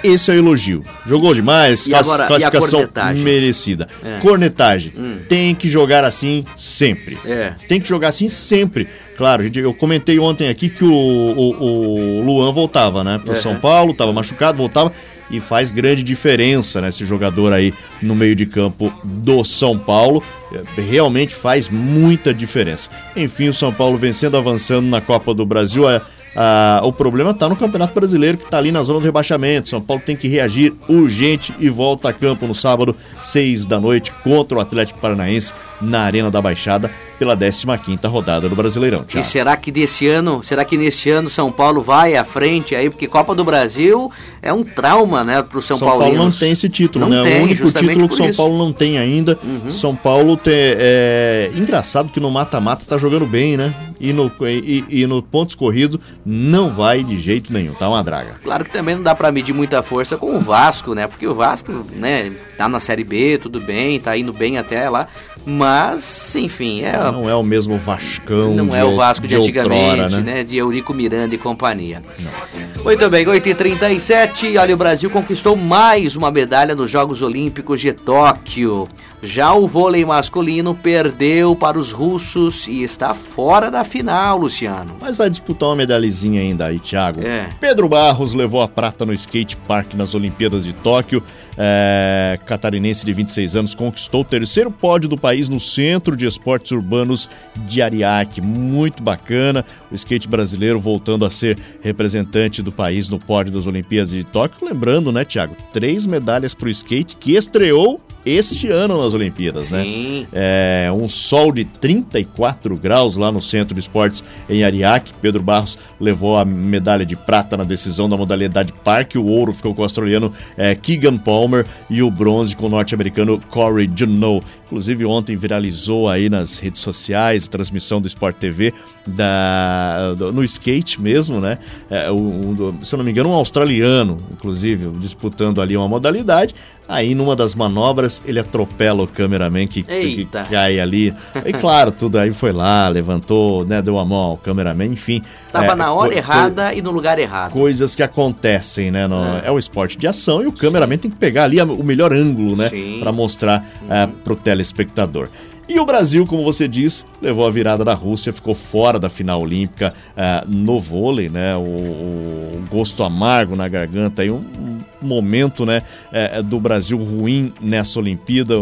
esse 0.02 0.30
é 0.30 0.34
o 0.34 0.38
elogio. 0.38 0.84
Jogou 1.06 1.34
demais, 1.34 1.86
e 1.86 1.94
agora, 1.94 2.26
classificação 2.26 2.88
merecida. 3.16 3.88
É. 4.04 4.18
Cornetagem. 4.20 4.92
Hum. 4.96 5.18
Tem 5.28 5.54
que 5.54 5.68
jogar 5.68 6.04
assim 6.04 6.44
sempre. 6.56 7.18
É. 7.24 7.54
Tem 7.68 7.80
que 7.80 7.88
jogar 7.88 8.08
assim 8.08 8.28
sempre. 8.28 8.88
Claro, 9.16 9.44
eu 9.54 9.74
comentei 9.74 10.18
ontem 10.18 10.48
aqui 10.48 10.68
que 10.68 10.84
o, 10.84 10.92
o, 10.92 12.18
o 12.18 12.22
Luan 12.22 12.50
voltava, 12.50 13.04
né? 13.04 13.20
Pro 13.24 13.36
São 13.36 13.56
Paulo, 13.56 13.94
tava 13.94 14.12
machucado, 14.12 14.58
voltava 14.58 14.92
e 15.32 15.40
faz 15.40 15.70
grande 15.70 16.02
diferença, 16.02 16.80
né? 16.80 16.90
Jogador 16.92 17.52
aí 17.52 17.72
no 18.00 18.14
meio 18.14 18.36
de 18.36 18.46
campo 18.46 18.92
do 19.02 19.42
São 19.42 19.78
Paulo. 19.78 20.22
É, 20.52 20.80
realmente 20.80 21.34
faz 21.34 21.68
muita 21.70 22.34
diferença. 22.34 22.90
Enfim, 23.16 23.48
o 23.48 23.54
São 23.54 23.72
Paulo 23.72 23.96
vencendo, 23.96 24.36
avançando 24.36 24.86
na 24.86 25.00
Copa 25.00 25.32
do 25.32 25.46
Brasil. 25.46 25.88
É, 25.88 26.00
ah, 26.34 26.80
o 26.82 26.92
problema 26.92 27.30
está 27.30 27.48
no 27.48 27.56
Campeonato 27.56 27.94
Brasileiro, 27.94 28.38
que 28.38 28.44
está 28.44 28.58
ali 28.58 28.72
na 28.72 28.82
zona 28.82 29.00
do 29.00 29.04
rebaixamento. 29.04 29.68
São 29.68 29.80
Paulo 29.80 30.02
tem 30.04 30.16
que 30.16 30.28
reagir 30.28 30.72
urgente 30.88 31.54
e 31.58 31.68
volta 31.68 32.08
a 32.08 32.12
campo 32.12 32.46
no 32.46 32.54
sábado, 32.54 32.96
seis 33.22 33.66
da 33.66 33.80
noite, 33.80 34.12
contra 34.22 34.58
o 34.58 34.60
Atlético 34.60 34.98
Paranaense, 34.98 35.52
na 35.82 36.02
Arena 36.02 36.30
da 36.30 36.40
Baixada 36.40 36.90
pela 37.18 37.36
15ª 37.36 38.08
rodada 38.08 38.48
do 38.48 38.56
Brasileirão. 38.56 39.04
E 39.14 39.22
será 39.22 39.56
que 39.56 39.70
desse 39.70 40.08
ano, 40.08 40.42
será 40.42 40.64
que 40.64 40.76
nesse 40.76 41.08
ano 41.08 41.30
São 41.30 41.52
Paulo 41.52 41.80
vai 41.80 42.16
à 42.16 42.24
frente 42.24 42.74
aí, 42.74 42.90
porque 42.90 43.06
Copa 43.06 43.32
do 43.32 43.44
Brasil 43.44 44.10
é 44.40 44.52
um 44.52 44.64
trauma, 44.64 45.22
né, 45.22 45.40
pro 45.40 45.62
São, 45.62 45.78
São 45.78 45.86
Paulo. 45.86 46.02
São 46.02 46.12
Paulo 46.14 46.24
não 46.30 46.36
tem 46.36 46.50
esse 46.50 46.68
título, 46.68 47.08
não 47.08 47.22
né? 47.22 47.30
Tem, 47.30 47.40
o 47.40 47.44
único 47.44 47.70
título 47.70 48.08
que 48.08 48.16
São 48.16 48.28
isso. 48.28 48.36
Paulo 48.36 48.58
não 48.58 48.72
tem 48.72 48.98
ainda. 48.98 49.38
Uhum. 49.42 49.70
São 49.70 49.94
Paulo 49.94 50.36
tem, 50.36 50.52
é 50.56 51.52
engraçado 51.54 52.08
que 52.08 52.18
no 52.18 52.30
mata-mata 52.30 52.84
tá 52.88 52.98
jogando 52.98 53.24
bem, 53.24 53.56
né? 53.56 53.72
E 54.00 54.12
no, 54.12 54.32
e, 54.48 54.84
e 54.88 55.06
no 55.06 55.22
pontos 55.22 55.54
corrido 55.54 56.00
não 56.26 56.74
vai 56.74 57.04
de 57.04 57.20
jeito 57.20 57.52
nenhum, 57.52 57.72
tá 57.72 57.88
uma 57.88 58.02
draga. 58.02 58.34
Claro 58.42 58.64
que 58.64 58.70
também 58.72 58.96
não 58.96 59.02
dá 59.04 59.14
para 59.14 59.30
medir 59.30 59.52
muita 59.52 59.80
força 59.80 60.16
com 60.16 60.34
o 60.34 60.40
Vasco, 60.40 60.92
né? 60.92 61.06
Porque 61.06 61.24
o 61.24 61.34
Vasco, 61.34 61.70
né, 61.92 62.32
tá 62.64 62.68
na 62.68 62.80
Série 62.80 63.04
B, 63.04 63.38
tudo 63.38 63.60
bem, 63.60 63.98
tá 64.00 64.16
indo 64.16 64.32
bem 64.32 64.58
até 64.58 64.88
lá, 64.88 65.08
mas, 65.44 66.34
enfim, 66.36 66.82
é. 66.82 66.96
Não 66.96 67.28
é 67.28 67.34
o 67.34 67.42
mesmo 67.42 67.76
Vascão. 67.76 68.54
Não 68.54 68.74
é 68.74 68.84
o 68.84 68.94
Vasco 68.94 69.26
de, 69.26 69.34
de 69.34 69.40
antigamente, 69.40 70.02
outrora, 70.02 70.08
né? 70.22 70.34
né? 70.34 70.44
De 70.44 70.56
Eurico 70.56 70.94
Miranda 70.94 71.34
e 71.34 71.38
companhia. 71.38 72.02
Não. 72.20 72.84
Muito 72.84 73.08
bem, 73.10 73.24
8h37. 73.24 74.58
Olha, 74.58 74.74
o 74.74 74.76
Brasil 74.76 75.10
conquistou 75.10 75.56
mais 75.56 76.16
uma 76.16 76.30
medalha 76.30 76.74
nos 76.74 76.90
Jogos 76.90 77.22
Olímpicos 77.22 77.80
de 77.80 77.92
Tóquio. 77.92 78.88
Já 79.24 79.54
o 79.54 79.68
vôlei 79.68 80.04
masculino 80.04 80.74
perdeu 80.74 81.54
para 81.54 81.78
os 81.78 81.92
russos 81.92 82.66
e 82.66 82.82
está 82.82 83.14
fora 83.14 83.70
da 83.70 83.84
final, 83.84 84.36
Luciano. 84.36 84.96
Mas 85.00 85.16
vai 85.16 85.30
disputar 85.30 85.68
uma 85.68 85.76
medalhazinha 85.76 86.40
ainda 86.40 86.66
aí, 86.66 86.80
Thiago. 86.80 87.20
É. 87.20 87.48
Pedro 87.60 87.88
Barros 87.88 88.34
levou 88.34 88.60
a 88.60 88.66
prata 88.66 89.06
no 89.06 89.12
skate 89.12 89.56
park 89.56 89.94
nas 89.94 90.12
Olimpíadas 90.16 90.64
de 90.64 90.72
Tóquio. 90.72 91.22
É, 91.56 92.36
catarinense 92.46 93.06
de 93.06 93.12
26 93.12 93.54
anos 93.54 93.74
conquistou 93.76 94.22
o 94.22 94.24
terceiro 94.24 94.72
pódio 94.72 95.08
do 95.08 95.16
país 95.16 95.48
no 95.48 95.60
Centro 95.60 96.16
de 96.16 96.26
Esportes 96.26 96.72
Urbanos 96.72 97.28
de 97.58 97.80
Ariake. 97.80 98.40
Muito 98.40 99.04
bacana. 99.04 99.64
O 99.88 99.94
skate 99.94 100.26
brasileiro 100.26 100.80
voltando 100.80 101.24
a 101.24 101.30
ser 101.30 101.56
representante 101.80 102.60
do 102.60 102.72
país 102.72 103.08
no 103.08 103.20
pódio 103.20 103.52
das 103.52 103.68
Olimpíadas 103.68 104.10
de 104.10 104.24
Tóquio. 104.24 104.66
Lembrando, 104.66 105.12
né, 105.12 105.24
Thiago? 105.24 105.56
Três 105.72 106.06
medalhas 106.06 106.54
para 106.54 106.66
o 106.66 106.70
skate 106.70 107.16
que 107.16 107.36
estreou 107.36 108.00
este 108.24 108.68
ano 108.68 109.02
nas 109.02 109.14
Olimpíadas, 109.14 109.70
né? 109.70 109.82
Sim. 109.82 110.20
né? 110.20 110.26
É, 110.32 110.92
um 110.92 111.08
sol 111.08 111.52
de 111.52 111.64
34 111.64 112.76
graus 112.76 113.16
lá 113.16 113.32
no 113.32 113.42
Centro 113.42 113.74
de 113.74 113.80
Esportes 113.80 114.22
em 114.48 114.62
Ariake. 114.62 115.12
Pedro 115.20 115.42
Barros 115.42 115.78
levou 116.00 116.36
a 116.36 116.44
medalha 116.44 117.04
de 117.04 117.16
prata 117.16 117.56
na 117.56 117.64
decisão 117.64 118.08
da 118.08 118.16
modalidade 118.16 118.72
parque. 118.84 119.18
O 119.18 119.26
ouro 119.26 119.52
ficou 119.52 119.74
com 119.74 119.82
o 119.82 119.84
australiano 119.84 120.32
é, 120.56 120.74
Keegan 120.74 121.18
Palmer 121.18 121.66
e 121.90 122.02
o 122.02 122.10
bronze 122.10 122.54
com 122.54 122.66
o 122.66 122.70
norte-americano 122.70 123.40
Corey 123.50 123.90
Juneau. 123.94 124.42
Inclusive 124.72 125.04
ontem 125.04 125.36
viralizou 125.36 126.08
aí 126.08 126.30
nas 126.30 126.58
redes 126.58 126.80
sociais, 126.80 127.46
transmissão 127.46 128.00
do 128.00 128.08
Sport 128.08 128.36
TV 128.36 128.72
da, 129.06 130.14
do, 130.14 130.32
no 130.32 130.42
skate 130.42 130.98
mesmo, 130.98 131.42
né? 131.42 131.58
É, 131.90 132.10
um, 132.10 132.82
se 132.82 132.94
eu 132.94 132.96
não 132.96 133.04
me 133.04 133.10
engano, 133.10 133.28
um 133.28 133.34
australiano, 133.34 134.16
inclusive, 134.32 134.88
disputando 134.98 135.60
ali 135.60 135.76
uma 135.76 135.86
modalidade. 135.86 136.54
Aí, 136.88 137.14
numa 137.14 137.36
das 137.36 137.54
manobras, 137.54 138.22
ele 138.24 138.40
atropela 138.40 139.02
o 139.02 139.06
cameraman 139.06 139.66
que, 139.66 139.82
que, 139.82 140.24
cai 140.24 140.80
ali. 140.80 141.14
E 141.44 141.52
claro, 141.52 141.92
tudo 141.92 142.18
aí 142.18 142.32
foi 142.32 142.50
lá, 142.50 142.88
levantou, 142.88 143.66
né, 143.66 143.82
deu 143.82 143.98
a 143.98 144.06
mão 144.06 144.18
ao 144.18 144.36
cameraman, 144.38 144.86
enfim. 144.86 145.22
Tava 145.52 145.72
é, 145.72 145.74
na 145.74 145.92
hora 145.92 146.14
errada 146.14 146.72
e 146.72 146.80
no 146.80 146.90
lugar 146.90 147.18
errado. 147.18 147.52
Coisas 147.52 147.94
que 147.94 148.02
acontecem, 148.02 148.90
né? 148.90 149.06
No, 149.06 149.22
é. 149.22 149.42
é 149.44 149.50
o 149.50 149.58
esporte 149.58 149.98
de 149.98 150.06
ação 150.06 150.42
e 150.42 150.46
o 150.46 150.52
cameraman 150.52 150.96
tem 150.96 151.10
que 151.10 151.16
pegar 151.16 151.44
ali 151.44 151.60
o 151.60 151.84
melhor 151.84 152.12
ângulo, 152.12 152.56
né? 152.56 152.70
Para 152.98 153.12
mostrar 153.12 153.64
uhum. 153.82 153.92
é, 153.92 154.08
pro 154.24 154.34
telespectador. 154.34 155.28
E 155.68 155.78
o 155.78 155.86
Brasil, 155.86 156.26
como 156.26 156.42
você 156.42 156.66
disse, 156.66 157.04
levou 157.20 157.46
a 157.46 157.50
virada 157.50 157.84
da 157.84 157.94
Rússia, 157.94 158.32
ficou 158.32 158.54
fora 158.54 158.98
da 158.98 159.08
final 159.08 159.40
olímpica 159.40 159.94
uh, 160.10 160.48
no 160.48 160.80
vôlei, 160.80 161.28
né? 161.28 161.56
O, 161.56 161.60
o, 161.60 162.64
gosto 162.68 163.02
amargo 163.04 163.54
na 163.54 163.68
garganta, 163.68 164.22
aí 164.22 164.30
um, 164.30 164.38
um 164.38 164.78
momento, 165.00 165.64
né, 165.64 165.82
uh, 166.08 166.42
do 166.42 166.58
Brasil 166.58 166.98
ruim 166.98 167.52
nessa 167.60 168.00
Olimpíada. 168.00 168.54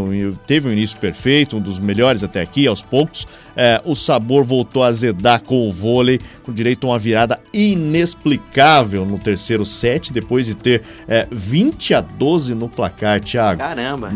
Teve 0.47 0.69
um 0.69 0.73
início 0.73 0.99
perfeito, 0.99 1.57
um 1.57 1.61
dos 1.61 1.79
melhores 1.79 2.23
até 2.23 2.43
aqui, 2.43 2.67
aos 2.67 2.83
poucos. 2.83 3.23
Uh, 3.25 3.91
o 3.91 3.97
sabor 3.97 4.45
voltou 4.45 4.85
a 4.85 4.89
azedar 4.89 5.43
com 5.43 5.69
o 5.69 5.73
vôlei, 5.73 6.21
com 6.43 6.53
direito 6.53 6.87
a 6.87 6.91
uma 6.91 6.99
virada 6.99 7.41
inexplicável 7.53 9.07
no 9.07 9.19
terceiro 9.19 9.65
set, 9.65 10.13
depois 10.13 10.47
de 10.47 10.55
ter 10.55 10.83
20 11.31 11.95
a 11.95 12.01
12 12.01 12.55
no 12.55 12.69
placar, 12.69 13.21
Thiago. 13.21 13.59
Caramba! 13.59 14.11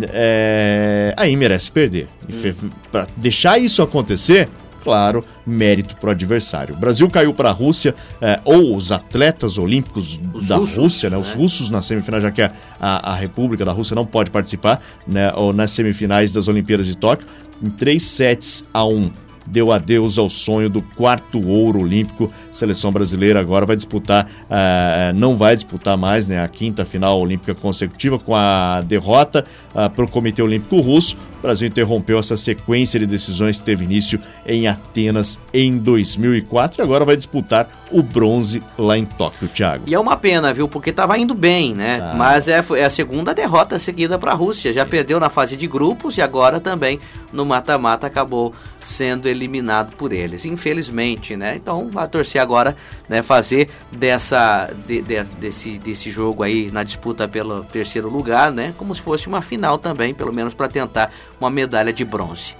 aí 1.16 1.36
merece 1.36 1.70
perder. 1.70 2.06
Hum 2.30 2.83
para 2.90 3.06
deixar 3.16 3.58
isso 3.58 3.82
acontecer, 3.82 4.48
claro, 4.82 5.24
mérito 5.46 5.96
para 5.96 6.08
o 6.08 6.10
adversário. 6.10 6.74
O 6.74 6.78
Brasil 6.78 7.08
caiu 7.08 7.32
para 7.32 7.48
a 7.48 7.52
Rússia, 7.52 7.94
eh, 8.20 8.40
ou 8.44 8.76
os 8.76 8.92
atletas 8.92 9.56
olímpicos 9.58 10.20
os 10.32 10.48
da 10.48 10.56
russos, 10.56 10.76
Rússia, 10.76 11.10
né, 11.10 11.16
né? 11.16 11.22
os 11.22 11.32
russos 11.32 11.70
na 11.70 11.80
semifinal, 11.80 12.20
já 12.20 12.30
que 12.30 12.42
a, 12.42 12.52
a, 12.78 13.12
a, 13.12 13.14
República 13.14 13.64
da 13.64 13.72
Rússia 13.72 13.94
não 13.94 14.04
pode 14.04 14.30
participar, 14.30 14.82
né, 15.06 15.32
ou 15.34 15.52
nas 15.52 15.70
semifinais 15.70 16.32
das 16.32 16.48
Olimpíadas 16.48 16.86
de 16.86 16.96
Tóquio, 16.96 17.26
em 17.62 17.70
3 17.70 18.02
sets 18.02 18.64
a 18.72 18.84
1 18.84 19.23
deu 19.46 19.72
adeus 19.72 20.18
ao 20.18 20.28
sonho 20.28 20.68
do 20.68 20.82
quarto 20.82 21.46
ouro 21.46 21.80
olímpico. 21.80 22.30
A 22.50 22.54
seleção 22.54 22.92
brasileira 22.92 23.40
agora 23.40 23.66
vai 23.66 23.76
disputar, 23.76 24.26
uh, 24.26 25.14
não 25.14 25.36
vai 25.36 25.54
disputar 25.54 25.96
mais 25.96 26.26
né, 26.26 26.42
a 26.42 26.48
quinta 26.48 26.84
final 26.84 27.20
olímpica 27.20 27.54
consecutiva 27.54 28.18
com 28.18 28.34
a 28.34 28.80
derrota 28.80 29.44
uh, 29.70 29.90
para 29.90 30.04
o 30.04 30.08
Comitê 30.08 30.42
Olímpico 30.42 30.80
Russo. 30.80 31.16
O 31.38 31.42
Brasil 31.42 31.68
interrompeu 31.68 32.18
essa 32.18 32.38
sequência 32.38 32.98
de 32.98 33.06
decisões 33.06 33.58
que 33.58 33.64
teve 33.64 33.84
início 33.84 34.18
em 34.46 34.66
Atenas 34.66 35.38
em 35.52 35.76
2004 35.76 36.80
e 36.80 36.82
agora 36.82 37.04
vai 37.04 37.16
disputar 37.16 37.68
o 37.90 38.02
bronze 38.02 38.62
lá 38.78 38.96
em 38.96 39.04
Tóquio, 39.04 39.46
Thiago. 39.48 39.84
E 39.86 39.94
é 39.94 40.00
uma 40.00 40.16
pena, 40.16 40.52
viu? 40.54 40.66
Porque 40.66 40.90
estava 40.90 41.18
indo 41.18 41.34
bem, 41.34 41.74
né? 41.74 42.00
Ah. 42.02 42.14
Mas 42.16 42.48
é, 42.48 42.64
é 42.76 42.84
a 42.84 42.90
segunda 42.90 43.34
derrota 43.34 43.78
seguida 43.78 44.18
para 44.18 44.32
a 44.32 44.34
Rússia. 44.34 44.72
Já 44.72 44.86
perdeu 44.86 45.20
na 45.20 45.28
fase 45.28 45.56
de 45.56 45.66
grupos 45.66 46.16
e 46.16 46.22
agora 46.22 46.58
também 46.58 46.98
no 47.32 47.44
mata-mata 47.44 48.06
acabou 48.06 48.52
sendo 48.80 49.28
eliminado 49.34 49.94
por 49.96 50.12
eles, 50.12 50.44
infelizmente, 50.44 51.36
né? 51.36 51.56
Então, 51.56 51.90
a 51.96 52.06
torcer 52.06 52.40
agora, 52.40 52.76
né, 53.08 53.22
fazer 53.22 53.68
dessa 53.90 54.70
de, 54.86 55.02
de, 55.02 55.22
desse 55.36 55.78
desse 55.78 56.10
jogo 56.10 56.42
aí 56.42 56.70
na 56.70 56.82
disputa 56.82 57.28
pelo 57.28 57.64
terceiro 57.64 58.08
lugar, 58.08 58.52
né, 58.52 58.74
como 58.76 58.94
se 58.94 59.00
fosse 59.00 59.26
uma 59.26 59.42
final 59.42 59.78
também, 59.78 60.14
pelo 60.14 60.32
menos 60.32 60.54
para 60.54 60.68
tentar 60.68 61.12
uma 61.40 61.50
medalha 61.50 61.92
de 61.92 62.04
bronze. 62.04 62.56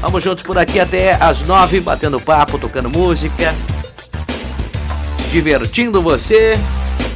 Vamos 0.00 0.22
juntos 0.22 0.44
por 0.44 0.56
aqui 0.56 0.78
até 0.78 1.14
as 1.14 1.42
nove, 1.42 1.80
batendo 1.80 2.20
papo, 2.20 2.58
tocando 2.58 2.88
música, 2.88 3.52
divertindo 5.32 6.00
você. 6.00 6.56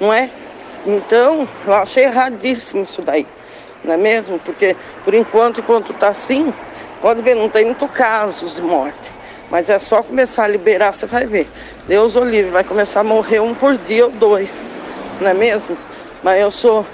não 0.00 0.12
é? 0.12 0.30
Então, 0.86 1.48
eu 1.66 1.74
achei 1.74 2.04
erradíssimo 2.04 2.82
isso 2.82 3.00
daí, 3.02 3.26
não 3.82 3.94
é 3.94 3.96
mesmo? 3.96 4.38
Porque, 4.38 4.76
por 5.04 5.14
enquanto, 5.14 5.60
enquanto 5.60 5.92
está 5.92 6.08
assim, 6.08 6.52
pode 7.00 7.22
ver, 7.22 7.34
não 7.34 7.48
tem 7.48 7.64
muito 7.64 7.88
casos 7.88 8.54
de 8.54 8.62
morte. 8.62 9.12
Mas 9.50 9.70
é 9.70 9.78
só 9.78 10.02
começar 10.02 10.44
a 10.44 10.48
liberar, 10.48 10.92
você 10.92 11.06
vai 11.06 11.26
ver. 11.26 11.48
Deus 11.86 12.16
o 12.16 12.24
livre, 12.24 12.50
vai 12.50 12.64
começar 12.64 13.00
a 13.00 13.04
morrer 13.04 13.40
um 13.40 13.54
por 13.54 13.76
dia 13.78 14.06
ou 14.06 14.10
dois, 14.10 14.64
não 15.20 15.28
é 15.30 15.34
mesmo? 15.34 15.76
Mas 16.22 16.40
eu 16.40 16.50
sou 16.50 16.86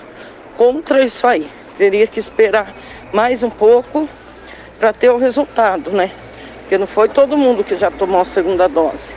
contra 0.57 1.03
isso 1.03 1.27
aí. 1.27 1.49
Teria 1.79 2.07
que 2.07 2.21
esperar 2.21 2.75
mais 3.13 3.43
um 3.43 3.51
pouco 3.51 4.09
para 4.79 4.93
ter 4.93 5.11
o 5.11 5.17
resultado, 5.17 5.91
né? 5.91 6.11
Porque 6.61 6.77
não 6.77 6.87
foi 6.87 7.09
todo 7.09 7.37
mundo 7.37 7.65
que 7.65 7.77
já 7.77 7.91
tomou 7.91 8.21
a 8.21 8.25
segunda 8.25 8.69
dose. 8.69 9.17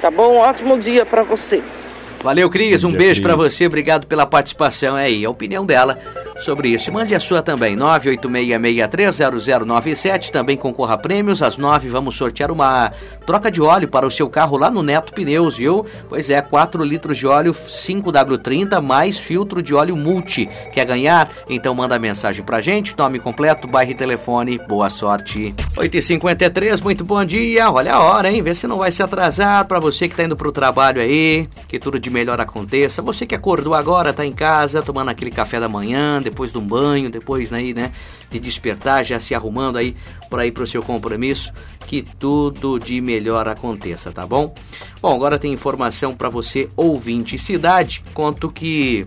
Tá 0.00 0.10
bom? 0.10 0.36
Um 0.36 0.38
ótimo 0.38 0.78
dia 0.78 1.04
para 1.04 1.22
vocês. 1.22 1.99
Valeu, 2.22 2.50
Cris. 2.50 2.84
Um 2.84 2.92
beijo 2.92 3.22
para 3.22 3.34
você. 3.34 3.66
Obrigado 3.66 4.06
pela 4.06 4.26
participação 4.26 4.94
aí. 4.94 5.24
A 5.24 5.30
opinião 5.30 5.64
dela 5.64 5.98
sobre 6.36 6.68
isso. 6.68 6.92
Mande 6.92 7.14
a 7.14 7.20
sua 7.20 7.40
também. 7.40 7.74
986630097. 7.76 10.28
Também 10.30 10.54
concorra 10.54 10.92
a 10.94 10.98
prêmios. 10.98 11.42
Às 11.42 11.56
9 11.56 11.88
vamos 11.88 12.16
sortear 12.16 12.50
uma 12.50 12.92
troca 13.26 13.50
de 13.50 13.62
óleo 13.62 13.88
para 13.88 14.06
o 14.06 14.10
seu 14.10 14.28
carro 14.28 14.58
lá 14.58 14.70
no 14.70 14.82
Neto 14.82 15.14
Pneus, 15.14 15.56
viu? 15.56 15.86
Pois 16.10 16.28
é, 16.28 16.42
4 16.42 16.84
litros 16.84 17.16
de 17.16 17.26
óleo 17.26 17.54
5W30 17.54 18.82
mais 18.82 19.18
filtro 19.18 19.62
de 19.62 19.74
óleo 19.74 19.96
multi. 19.96 20.46
Quer 20.72 20.84
ganhar? 20.84 21.30
Então 21.48 21.74
manda 21.74 21.98
mensagem 21.98 22.44
pra 22.44 22.60
gente. 22.60 22.94
Nome 22.98 23.18
completo, 23.18 23.66
bairro 23.66 23.92
e 23.92 23.94
telefone. 23.94 24.60
Boa 24.68 24.90
sorte. 24.90 25.54
8h53, 25.74 26.82
muito 26.82 27.02
bom 27.02 27.24
dia. 27.24 27.70
Olha 27.70 27.94
a 27.94 28.00
hora, 28.00 28.30
hein? 28.30 28.42
Vê 28.42 28.54
se 28.54 28.66
não 28.66 28.76
vai 28.76 28.92
se 28.92 29.02
atrasar 29.02 29.64
para 29.64 29.80
você 29.80 30.06
que 30.06 30.14
tá 30.14 30.24
indo 30.24 30.36
pro 30.36 30.52
trabalho 30.52 31.00
aí. 31.00 31.48
Que 31.66 31.78
tudo 31.78 31.98
de 31.98 32.09
melhor 32.10 32.40
aconteça. 32.40 33.00
Você 33.02 33.24
que 33.24 33.34
acordou 33.34 33.74
agora, 33.74 34.12
tá 34.12 34.26
em 34.26 34.32
casa, 34.32 34.82
tomando 34.82 35.08
aquele 35.08 35.30
café 35.30 35.58
da 35.60 35.68
manhã, 35.68 36.20
depois 36.20 36.52
de 36.52 36.58
um 36.58 36.60
banho, 36.60 37.08
depois 37.08 37.50
né, 37.50 37.62
né, 37.72 37.92
de 38.30 38.38
despertar, 38.38 39.04
já 39.04 39.20
se 39.20 39.34
arrumando 39.34 39.78
aí 39.78 39.96
para 40.28 40.46
ir 40.46 40.52
para 40.52 40.64
o 40.64 40.66
seu 40.66 40.82
compromisso, 40.82 41.52
que 41.86 42.02
tudo 42.02 42.78
de 42.78 43.00
melhor 43.00 43.48
aconteça, 43.48 44.12
tá 44.12 44.26
bom? 44.26 44.54
Bom, 45.00 45.14
agora 45.14 45.38
tem 45.38 45.52
informação 45.52 46.14
para 46.14 46.28
você, 46.28 46.68
ouvinte 46.76 47.38
cidade, 47.38 48.02
conto 48.12 48.50
que 48.50 49.06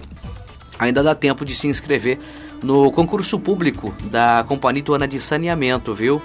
ainda 0.80 1.04
dá 1.04 1.14
tempo 1.14 1.46
de 1.46 1.56
se 1.56 1.68
inscrever 1.68 2.20
no 2.64 2.92
concurso 2.92 3.40
público 3.40 3.94
da 4.10 4.44
Companhia 4.48 4.80
Ituana 4.80 5.08
de 5.08 5.20
Saneamento, 5.20 5.94
viu? 5.94 6.22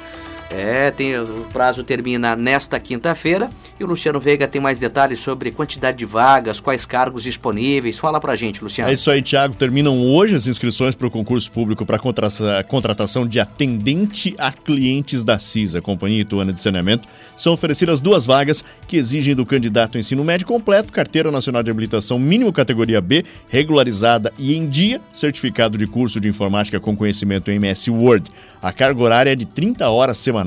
É, 0.51 0.91
tem, 0.91 1.19
o 1.19 1.47
prazo 1.53 1.85
termina 1.85 2.35
nesta 2.35 2.81
quinta-feira 2.81 3.51
e 3.79 3.85
o 3.85 3.87
Luciano 3.87 4.19
Veiga 4.19 4.49
tem 4.49 4.61
mais 4.61 4.81
detalhes 4.81 5.19
sobre 5.19 5.51
quantidade 5.51 5.99
de 5.99 6.07
vagas, 6.07 6.59
quais 6.59 6.87
cargos 6.87 7.23
disponíveis. 7.23 7.99
Fala 7.99 8.19
pra 8.19 8.35
gente, 8.35 8.65
Luciano. 8.65 8.91
É 8.91 8.95
isso 8.95 9.11
aí, 9.11 9.21
Thiago. 9.21 9.55
Terminam 9.55 10.01
hoje 10.07 10.35
as 10.35 10.47
inscrições 10.47 10.95
para 10.95 11.07
o 11.07 11.11
concurso 11.11 11.53
público 11.53 11.85
para 11.85 11.99
contratação 11.99 13.27
de 13.27 13.39
atendente 13.39 14.35
a 14.39 14.51
clientes 14.51 15.23
da 15.23 15.39
CISA, 15.39 15.83
Companhia 15.83 16.23
Ituana 16.23 16.53
de 16.53 16.63
Saneamento. 16.63 17.07
São 17.37 17.53
oferecidas 17.53 18.01
duas 18.01 18.25
vagas 18.25 18.65
que 18.87 18.97
exigem 18.97 19.35
do 19.35 19.45
candidato 19.45 19.99
ensino 19.99 20.25
médio 20.25 20.47
completo, 20.47 20.93
carteira 20.93 21.31
nacional 21.31 21.63
de 21.63 21.71
habilitação 21.71 22.19
mínimo 22.19 22.53
categoria 22.53 23.01
B, 23.01 23.25
regularizada 23.49 24.33
e 24.39 24.57
em 24.57 24.67
dia, 24.67 25.01
certificado 25.13 25.77
de 25.77 25.87
curso 25.87 26.19
de 26.19 26.29
informática 26.29 26.81
com 26.81 26.97
conhecimento 26.97 27.51
em 27.51 27.57
MS 27.57 27.91
Word. 27.91 28.31
A 28.61 28.73
carga 28.73 29.03
horária 29.03 29.31
é 29.31 29.37
de 29.37 29.45
30 29.45 29.89
horas 29.89 30.17
semanais, 30.19 30.38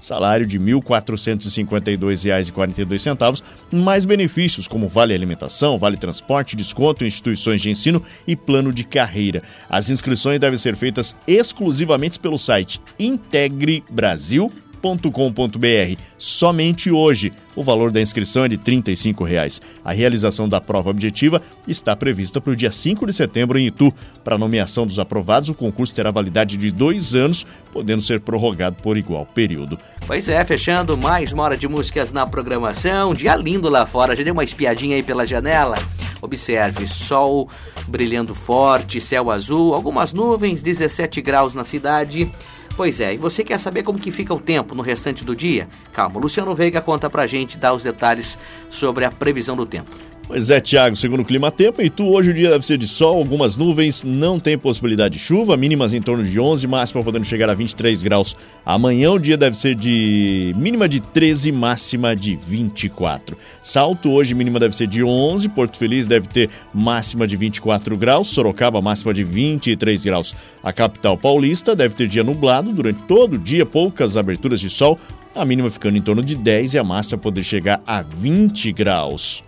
salário 0.00 0.46
de 0.46 0.58
R$ 0.58 0.64
1.452,42, 0.64 3.42
mais 3.72 4.04
benefícios 4.04 4.68
como 4.68 4.88
vale 4.88 5.14
alimentação, 5.14 5.78
vale 5.78 5.96
transporte, 5.96 6.56
desconto 6.56 7.04
em 7.04 7.08
instituições 7.08 7.60
de 7.60 7.70
ensino 7.70 8.02
e 8.26 8.34
plano 8.36 8.72
de 8.72 8.84
carreira. 8.84 9.42
As 9.68 9.90
inscrições 9.90 10.40
devem 10.40 10.58
ser 10.58 10.76
feitas 10.76 11.16
exclusivamente 11.26 12.18
pelo 12.18 12.38
site 12.38 12.80
Integre 12.98 13.84
Brasil 13.90 14.50
com.br 14.84 15.98
somente 16.18 16.90
hoje. 16.90 17.32
O 17.56 17.62
valor 17.62 17.90
da 17.90 18.02
inscrição 18.02 18.44
é 18.44 18.48
de 18.48 18.58
35 18.58 19.24
reais. 19.24 19.62
A 19.82 19.92
realização 19.92 20.46
da 20.46 20.60
prova 20.60 20.90
objetiva 20.90 21.40
está 21.66 21.96
prevista 21.96 22.38
para 22.38 22.52
o 22.52 22.56
dia 22.56 22.70
5 22.70 23.06
de 23.06 23.12
setembro 23.14 23.58
em 23.58 23.66
Itu. 23.66 23.94
Para 24.22 24.34
a 24.34 24.38
nomeação 24.38 24.86
dos 24.86 24.98
aprovados, 24.98 25.48
o 25.48 25.54
concurso 25.54 25.94
terá 25.94 26.10
validade 26.10 26.58
de 26.58 26.70
dois 26.70 27.14
anos, 27.14 27.46
podendo 27.72 28.02
ser 28.02 28.20
prorrogado 28.20 28.76
por 28.82 28.98
igual 28.98 29.24
período. 29.24 29.78
Pois 30.06 30.28
é, 30.28 30.44
fechando 30.44 30.98
mais 30.98 31.32
uma 31.32 31.44
hora 31.44 31.56
de 31.56 31.66
músicas 31.66 32.12
na 32.12 32.26
programação. 32.26 33.14
Dia 33.14 33.36
lindo 33.36 33.70
lá 33.70 33.86
fora. 33.86 34.14
Já 34.14 34.22
deu 34.22 34.34
uma 34.34 34.44
espiadinha 34.44 34.96
aí 34.96 35.02
pela 35.02 35.24
janela? 35.24 35.76
Observe, 36.20 36.86
sol 36.86 37.48
brilhando 37.86 38.34
forte, 38.34 39.00
céu 39.00 39.30
azul, 39.30 39.74
algumas 39.74 40.12
nuvens, 40.12 40.62
17 40.62 41.22
graus 41.22 41.54
na 41.54 41.64
cidade. 41.64 42.30
Pois 42.76 42.98
é, 42.98 43.14
e 43.14 43.16
você 43.16 43.44
quer 43.44 43.58
saber 43.58 43.84
como 43.84 44.00
que 44.00 44.10
fica 44.10 44.34
o 44.34 44.40
tempo 44.40 44.74
no 44.74 44.82
restante 44.82 45.24
do 45.24 45.36
dia? 45.36 45.68
Calma, 45.92 46.18
Luciano 46.18 46.54
Veiga 46.56 46.80
conta 46.80 47.08
pra 47.08 47.26
gente, 47.26 47.56
dá 47.56 47.72
os 47.72 47.84
detalhes 47.84 48.36
sobre 48.68 49.04
a 49.04 49.10
previsão 49.12 49.56
do 49.56 49.64
tempo. 49.64 49.96
Pois 50.26 50.48
é, 50.48 50.58
Thiago, 50.58 50.96
segundo 50.96 51.20
o 51.20 51.24
Clima 51.24 51.52
Tempo, 51.52 51.82
e 51.82 51.90
tu 51.90 52.06
hoje 52.06 52.30
o 52.30 52.34
dia 52.34 52.48
deve 52.48 52.64
ser 52.64 52.78
de 52.78 52.86
sol, 52.86 53.18
algumas 53.18 53.58
nuvens, 53.58 54.02
não 54.02 54.40
tem 54.40 54.56
possibilidade 54.56 55.18
de 55.18 55.20
chuva, 55.20 55.54
mínimas 55.54 55.92
em 55.92 56.00
torno 56.00 56.24
de 56.24 56.40
11, 56.40 56.66
máxima 56.66 57.02
podendo 57.02 57.26
chegar 57.26 57.50
a 57.50 57.54
23 57.54 58.02
graus. 58.02 58.34
Amanhã 58.64 59.12
o 59.12 59.18
dia 59.18 59.36
deve 59.36 59.54
ser 59.54 59.74
de 59.74 60.54
mínima 60.56 60.88
de 60.88 60.98
13, 60.98 61.52
máxima 61.52 62.16
de 62.16 62.36
24. 62.36 63.36
Salto 63.62 64.10
hoje 64.10 64.32
mínima 64.32 64.58
deve 64.58 64.74
ser 64.74 64.86
de 64.86 65.04
11, 65.04 65.46
Porto 65.50 65.76
Feliz 65.76 66.06
deve 66.06 66.26
ter 66.26 66.48
máxima 66.72 67.26
de 67.26 67.36
24 67.36 67.94
graus, 67.94 68.28
Sorocaba 68.28 68.80
máxima 68.80 69.12
de 69.12 69.22
23 69.22 70.04
graus. 70.06 70.34
A 70.62 70.72
capital 70.72 71.18
paulista 71.18 71.76
deve 71.76 71.94
ter 71.94 72.08
dia 72.08 72.24
nublado 72.24 72.72
durante 72.72 73.02
todo 73.02 73.34
o 73.34 73.38
dia, 73.38 73.66
poucas 73.66 74.16
aberturas 74.16 74.58
de 74.58 74.70
sol, 74.70 74.98
a 75.34 75.44
mínima 75.44 75.70
ficando 75.70 75.98
em 75.98 76.02
torno 76.02 76.22
de 76.22 76.34
10 76.34 76.74
e 76.74 76.78
a 76.78 76.84
máxima 76.84 77.18
poder 77.18 77.44
chegar 77.44 77.82
a 77.86 78.00
20 78.00 78.72
graus. 78.72 79.44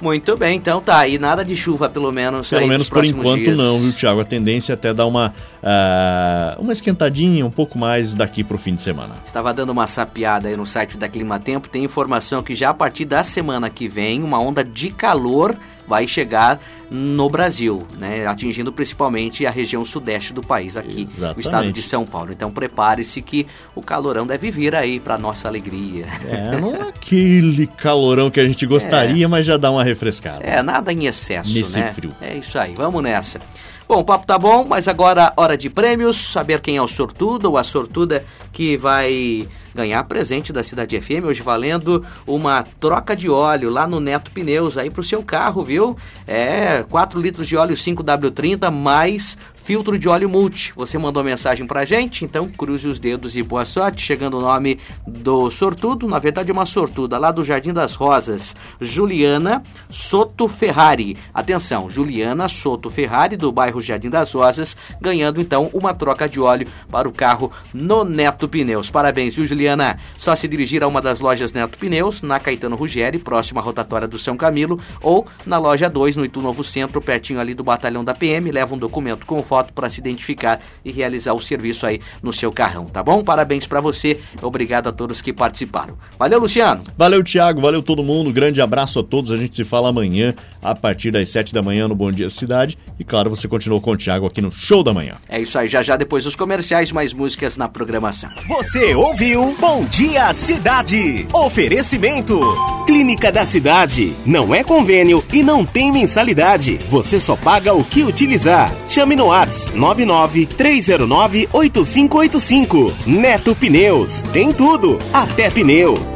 Muito 0.00 0.36
bem, 0.36 0.56
então 0.56 0.80
tá. 0.80 1.06
E 1.06 1.18
nada 1.18 1.44
de 1.44 1.56
chuva, 1.56 1.88
pelo 1.88 2.12
menos. 2.12 2.50
Pelo 2.50 2.66
menos 2.66 2.88
por 2.88 3.04
enquanto 3.04 3.40
dias. 3.40 3.56
não, 3.56 3.78
viu, 3.78 3.92
Thiago? 3.92 4.20
A 4.20 4.24
tendência 4.24 4.72
é 4.72 4.74
até 4.74 4.92
dar 4.92 5.06
uma, 5.06 5.32
uh, 5.62 6.62
uma 6.62 6.72
esquentadinha 6.72 7.44
um 7.44 7.50
pouco 7.50 7.78
mais 7.78 8.14
daqui 8.14 8.42
pro 8.44 8.58
fim 8.58 8.74
de 8.74 8.82
semana. 8.82 9.14
Estava 9.24 9.52
dando 9.52 9.70
uma 9.70 9.86
sapiada 9.86 10.48
aí 10.48 10.56
no 10.56 10.66
site 10.66 10.96
da 10.96 11.08
Clima 11.08 11.38
Tempo. 11.38 11.68
Tem 11.68 11.84
informação 11.84 12.42
que 12.42 12.54
já 12.54 12.70
a 12.70 12.74
partir 12.74 13.04
da 13.04 13.22
semana 13.22 13.70
que 13.70 13.88
vem, 13.88 14.22
uma 14.22 14.38
onda 14.38 14.64
de 14.64 14.90
calor 14.90 15.56
vai 15.86 16.06
chegar 16.08 16.60
no 16.90 17.28
Brasil, 17.28 17.82
né, 17.98 18.26
atingindo 18.26 18.72
principalmente 18.72 19.46
a 19.46 19.50
região 19.50 19.84
sudeste 19.84 20.32
do 20.32 20.42
país 20.42 20.76
aqui, 20.76 21.08
Exatamente. 21.10 21.36
o 21.36 21.40
estado 21.40 21.72
de 21.72 21.82
São 21.82 22.04
Paulo. 22.06 22.32
Então 22.32 22.50
prepare-se 22.50 23.20
que 23.20 23.46
o 23.74 23.82
calorão 23.82 24.26
deve 24.26 24.50
vir 24.50 24.74
aí 24.74 25.00
para 25.00 25.18
nossa 25.18 25.48
alegria. 25.48 26.06
É, 26.26 26.60
não 26.60 26.74
é 26.74 26.88
aquele 26.88 27.66
calorão 27.66 28.30
que 28.30 28.40
a 28.40 28.46
gente 28.46 28.64
gostaria, 28.66 29.24
é. 29.24 29.28
mas 29.28 29.44
já 29.44 29.56
dá 29.56 29.70
uma 29.70 29.84
refrescada. 29.84 30.44
É, 30.44 30.62
nada 30.62 30.92
em 30.92 31.06
excesso, 31.06 31.52
Nesse 31.52 31.78
né? 31.78 31.92
frio. 31.92 32.14
É 32.20 32.36
isso 32.36 32.58
aí, 32.58 32.74
vamos 32.74 33.02
nessa. 33.02 33.40
Bom, 33.86 33.98
o 33.98 34.04
papo 34.04 34.26
tá 34.26 34.38
bom, 34.38 34.64
mas 34.66 34.88
agora 34.88 35.32
hora 35.36 35.58
de 35.58 35.68
prêmios, 35.68 36.16
saber 36.16 36.60
quem 36.60 36.76
é 36.76 36.82
o 36.82 36.88
sortudo 36.88 37.50
ou 37.50 37.58
a 37.58 37.64
sortuda 37.64 38.24
que 38.50 38.78
vai 38.78 39.46
ganhar 39.74 40.02
presente 40.04 40.52
da 40.52 40.62
Cidade 40.62 41.00
FM, 41.00 41.24
hoje 41.26 41.42
valendo 41.42 42.04
uma 42.26 42.62
troca 42.62 43.16
de 43.16 43.28
óleo 43.28 43.70
lá 43.70 43.86
no 43.86 43.98
Neto 43.98 44.30
Pneus 44.30 44.78
aí 44.78 44.88
pro 44.88 45.02
seu 45.02 45.22
carro, 45.22 45.64
viu? 45.64 45.96
É, 46.26 46.84
4 46.88 47.20
litros 47.20 47.48
de 47.48 47.56
óleo 47.56 47.74
5W30 47.74 48.70
mais 48.70 49.36
filtro 49.64 49.98
de 49.98 50.06
óleo 50.06 50.28
multi. 50.28 50.74
Você 50.76 50.98
mandou 50.98 51.24
mensagem 51.24 51.66
pra 51.66 51.86
gente, 51.86 52.22
então 52.22 52.46
cruze 52.48 52.86
os 52.86 53.00
dedos 53.00 53.34
e 53.34 53.42
boa 53.42 53.64
sorte. 53.64 54.02
Chegando 54.02 54.36
o 54.36 54.42
nome 54.42 54.78
do 55.06 55.50
sortudo, 55.50 56.06
na 56.06 56.18
verdade 56.18 56.52
uma 56.52 56.66
sortuda, 56.66 57.16
lá 57.16 57.32
do 57.32 57.42
Jardim 57.42 57.72
das 57.72 57.94
Rosas, 57.94 58.54
Juliana 58.78 59.62
Soto 59.88 60.48
Ferrari. 60.48 61.16
Atenção, 61.32 61.88
Juliana 61.88 62.46
Soto 62.46 62.90
Ferrari, 62.90 63.38
do 63.38 63.50
bairro 63.50 63.80
Jardim 63.80 64.10
das 64.10 64.30
Rosas, 64.32 64.76
ganhando 65.00 65.40
então 65.40 65.70
uma 65.72 65.94
troca 65.94 66.28
de 66.28 66.38
óleo 66.38 66.68
para 66.90 67.08
o 67.08 67.12
carro 67.12 67.50
no 67.72 68.04
Neto 68.04 68.46
Pneus. 68.46 68.90
Parabéns, 68.90 69.34
viu, 69.34 69.46
Juliana? 69.46 69.98
Só 70.18 70.36
se 70.36 70.46
dirigir 70.46 70.84
a 70.84 70.86
uma 70.86 71.00
das 71.00 71.20
lojas 71.20 71.54
Neto 71.54 71.78
Pneus, 71.78 72.20
na 72.20 72.38
Caetano 72.38 72.76
Ruggeri, 72.76 73.18
próxima 73.18 73.62
à 73.62 73.64
rotatória 73.64 74.06
do 74.06 74.18
São 74.18 74.36
Camilo, 74.36 74.78
ou 75.00 75.26
na 75.46 75.56
loja 75.56 75.88
2, 75.88 76.16
no 76.16 76.24
Itu 76.26 76.42
Novo 76.42 76.62
Centro, 76.62 77.00
pertinho 77.00 77.40
ali 77.40 77.54
do 77.54 77.64
batalhão 77.64 78.04
da 78.04 78.12
PM, 78.12 78.50
leva 78.50 78.74
um 78.74 78.78
documento 78.78 79.24
com 79.24 79.42
foto 79.54 79.72
para 79.72 79.88
se 79.88 80.00
identificar 80.00 80.60
e 80.84 80.90
realizar 80.90 81.32
o 81.32 81.40
serviço 81.40 81.86
aí 81.86 82.00
no 82.20 82.32
seu 82.32 82.50
carrão, 82.50 82.86
tá 82.86 83.04
bom? 83.04 83.22
Parabéns 83.22 83.68
para 83.68 83.80
você, 83.80 84.18
obrigado 84.42 84.88
a 84.88 84.92
todos 84.92 85.22
que 85.22 85.32
participaram. 85.32 85.96
Valeu, 86.18 86.40
Luciano. 86.40 86.82
Valeu, 86.98 87.22
Thiago, 87.22 87.60
valeu 87.60 87.80
todo 87.80 88.02
mundo, 88.02 88.32
grande 88.32 88.60
abraço 88.60 88.98
a 88.98 89.04
todos, 89.04 89.30
a 89.30 89.36
gente 89.36 89.54
se 89.54 89.62
fala 89.62 89.90
amanhã 89.90 90.34
a 90.60 90.74
partir 90.74 91.12
das 91.12 91.28
7 91.28 91.54
da 91.54 91.62
manhã 91.62 91.86
no 91.86 91.94
Bom 91.94 92.10
Dia 92.10 92.28
Cidade 92.28 92.76
e 92.98 93.04
claro, 93.04 93.30
você 93.30 93.46
continuou 93.46 93.80
com 93.80 93.92
o 93.92 93.96
Thiago 93.96 94.26
aqui 94.26 94.40
no 94.40 94.50
Show 94.50 94.82
da 94.82 94.92
Manhã. 94.92 95.14
É 95.28 95.40
isso 95.40 95.56
aí, 95.56 95.68
já 95.68 95.82
já 95.82 95.96
depois 95.96 96.24
dos 96.24 96.34
comerciais, 96.34 96.90
mais 96.90 97.12
músicas 97.12 97.56
na 97.56 97.68
programação. 97.68 98.30
Você 98.48 98.92
ouviu 98.94 99.54
Bom 99.60 99.84
Dia 99.84 100.32
Cidade. 100.32 101.26
Oferecimento. 101.32 102.40
Clínica 102.86 103.32
da 103.32 103.46
Cidade. 103.46 104.14
Não 104.24 104.54
é 104.54 104.62
convênio 104.62 105.24
e 105.32 105.42
não 105.42 105.64
tem 105.64 105.90
mensalidade. 105.90 106.78
Você 106.88 107.20
só 107.20 107.34
paga 107.34 107.74
o 107.74 107.82
que 107.82 108.04
utilizar. 108.04 108.72
Chame 108.86 109.16
no 109.16 109.32
Whats 109.44 109.66
99 109.74 110.46
309 110.46 111.48
8585. 111.52 112.92
Neto 113.06 113.54
Pneus. 113.54 114.22
Tem 114.32 114.52
tudo, 114.52 114.98
até 115.12 115.50
pneu. 115.50 116.13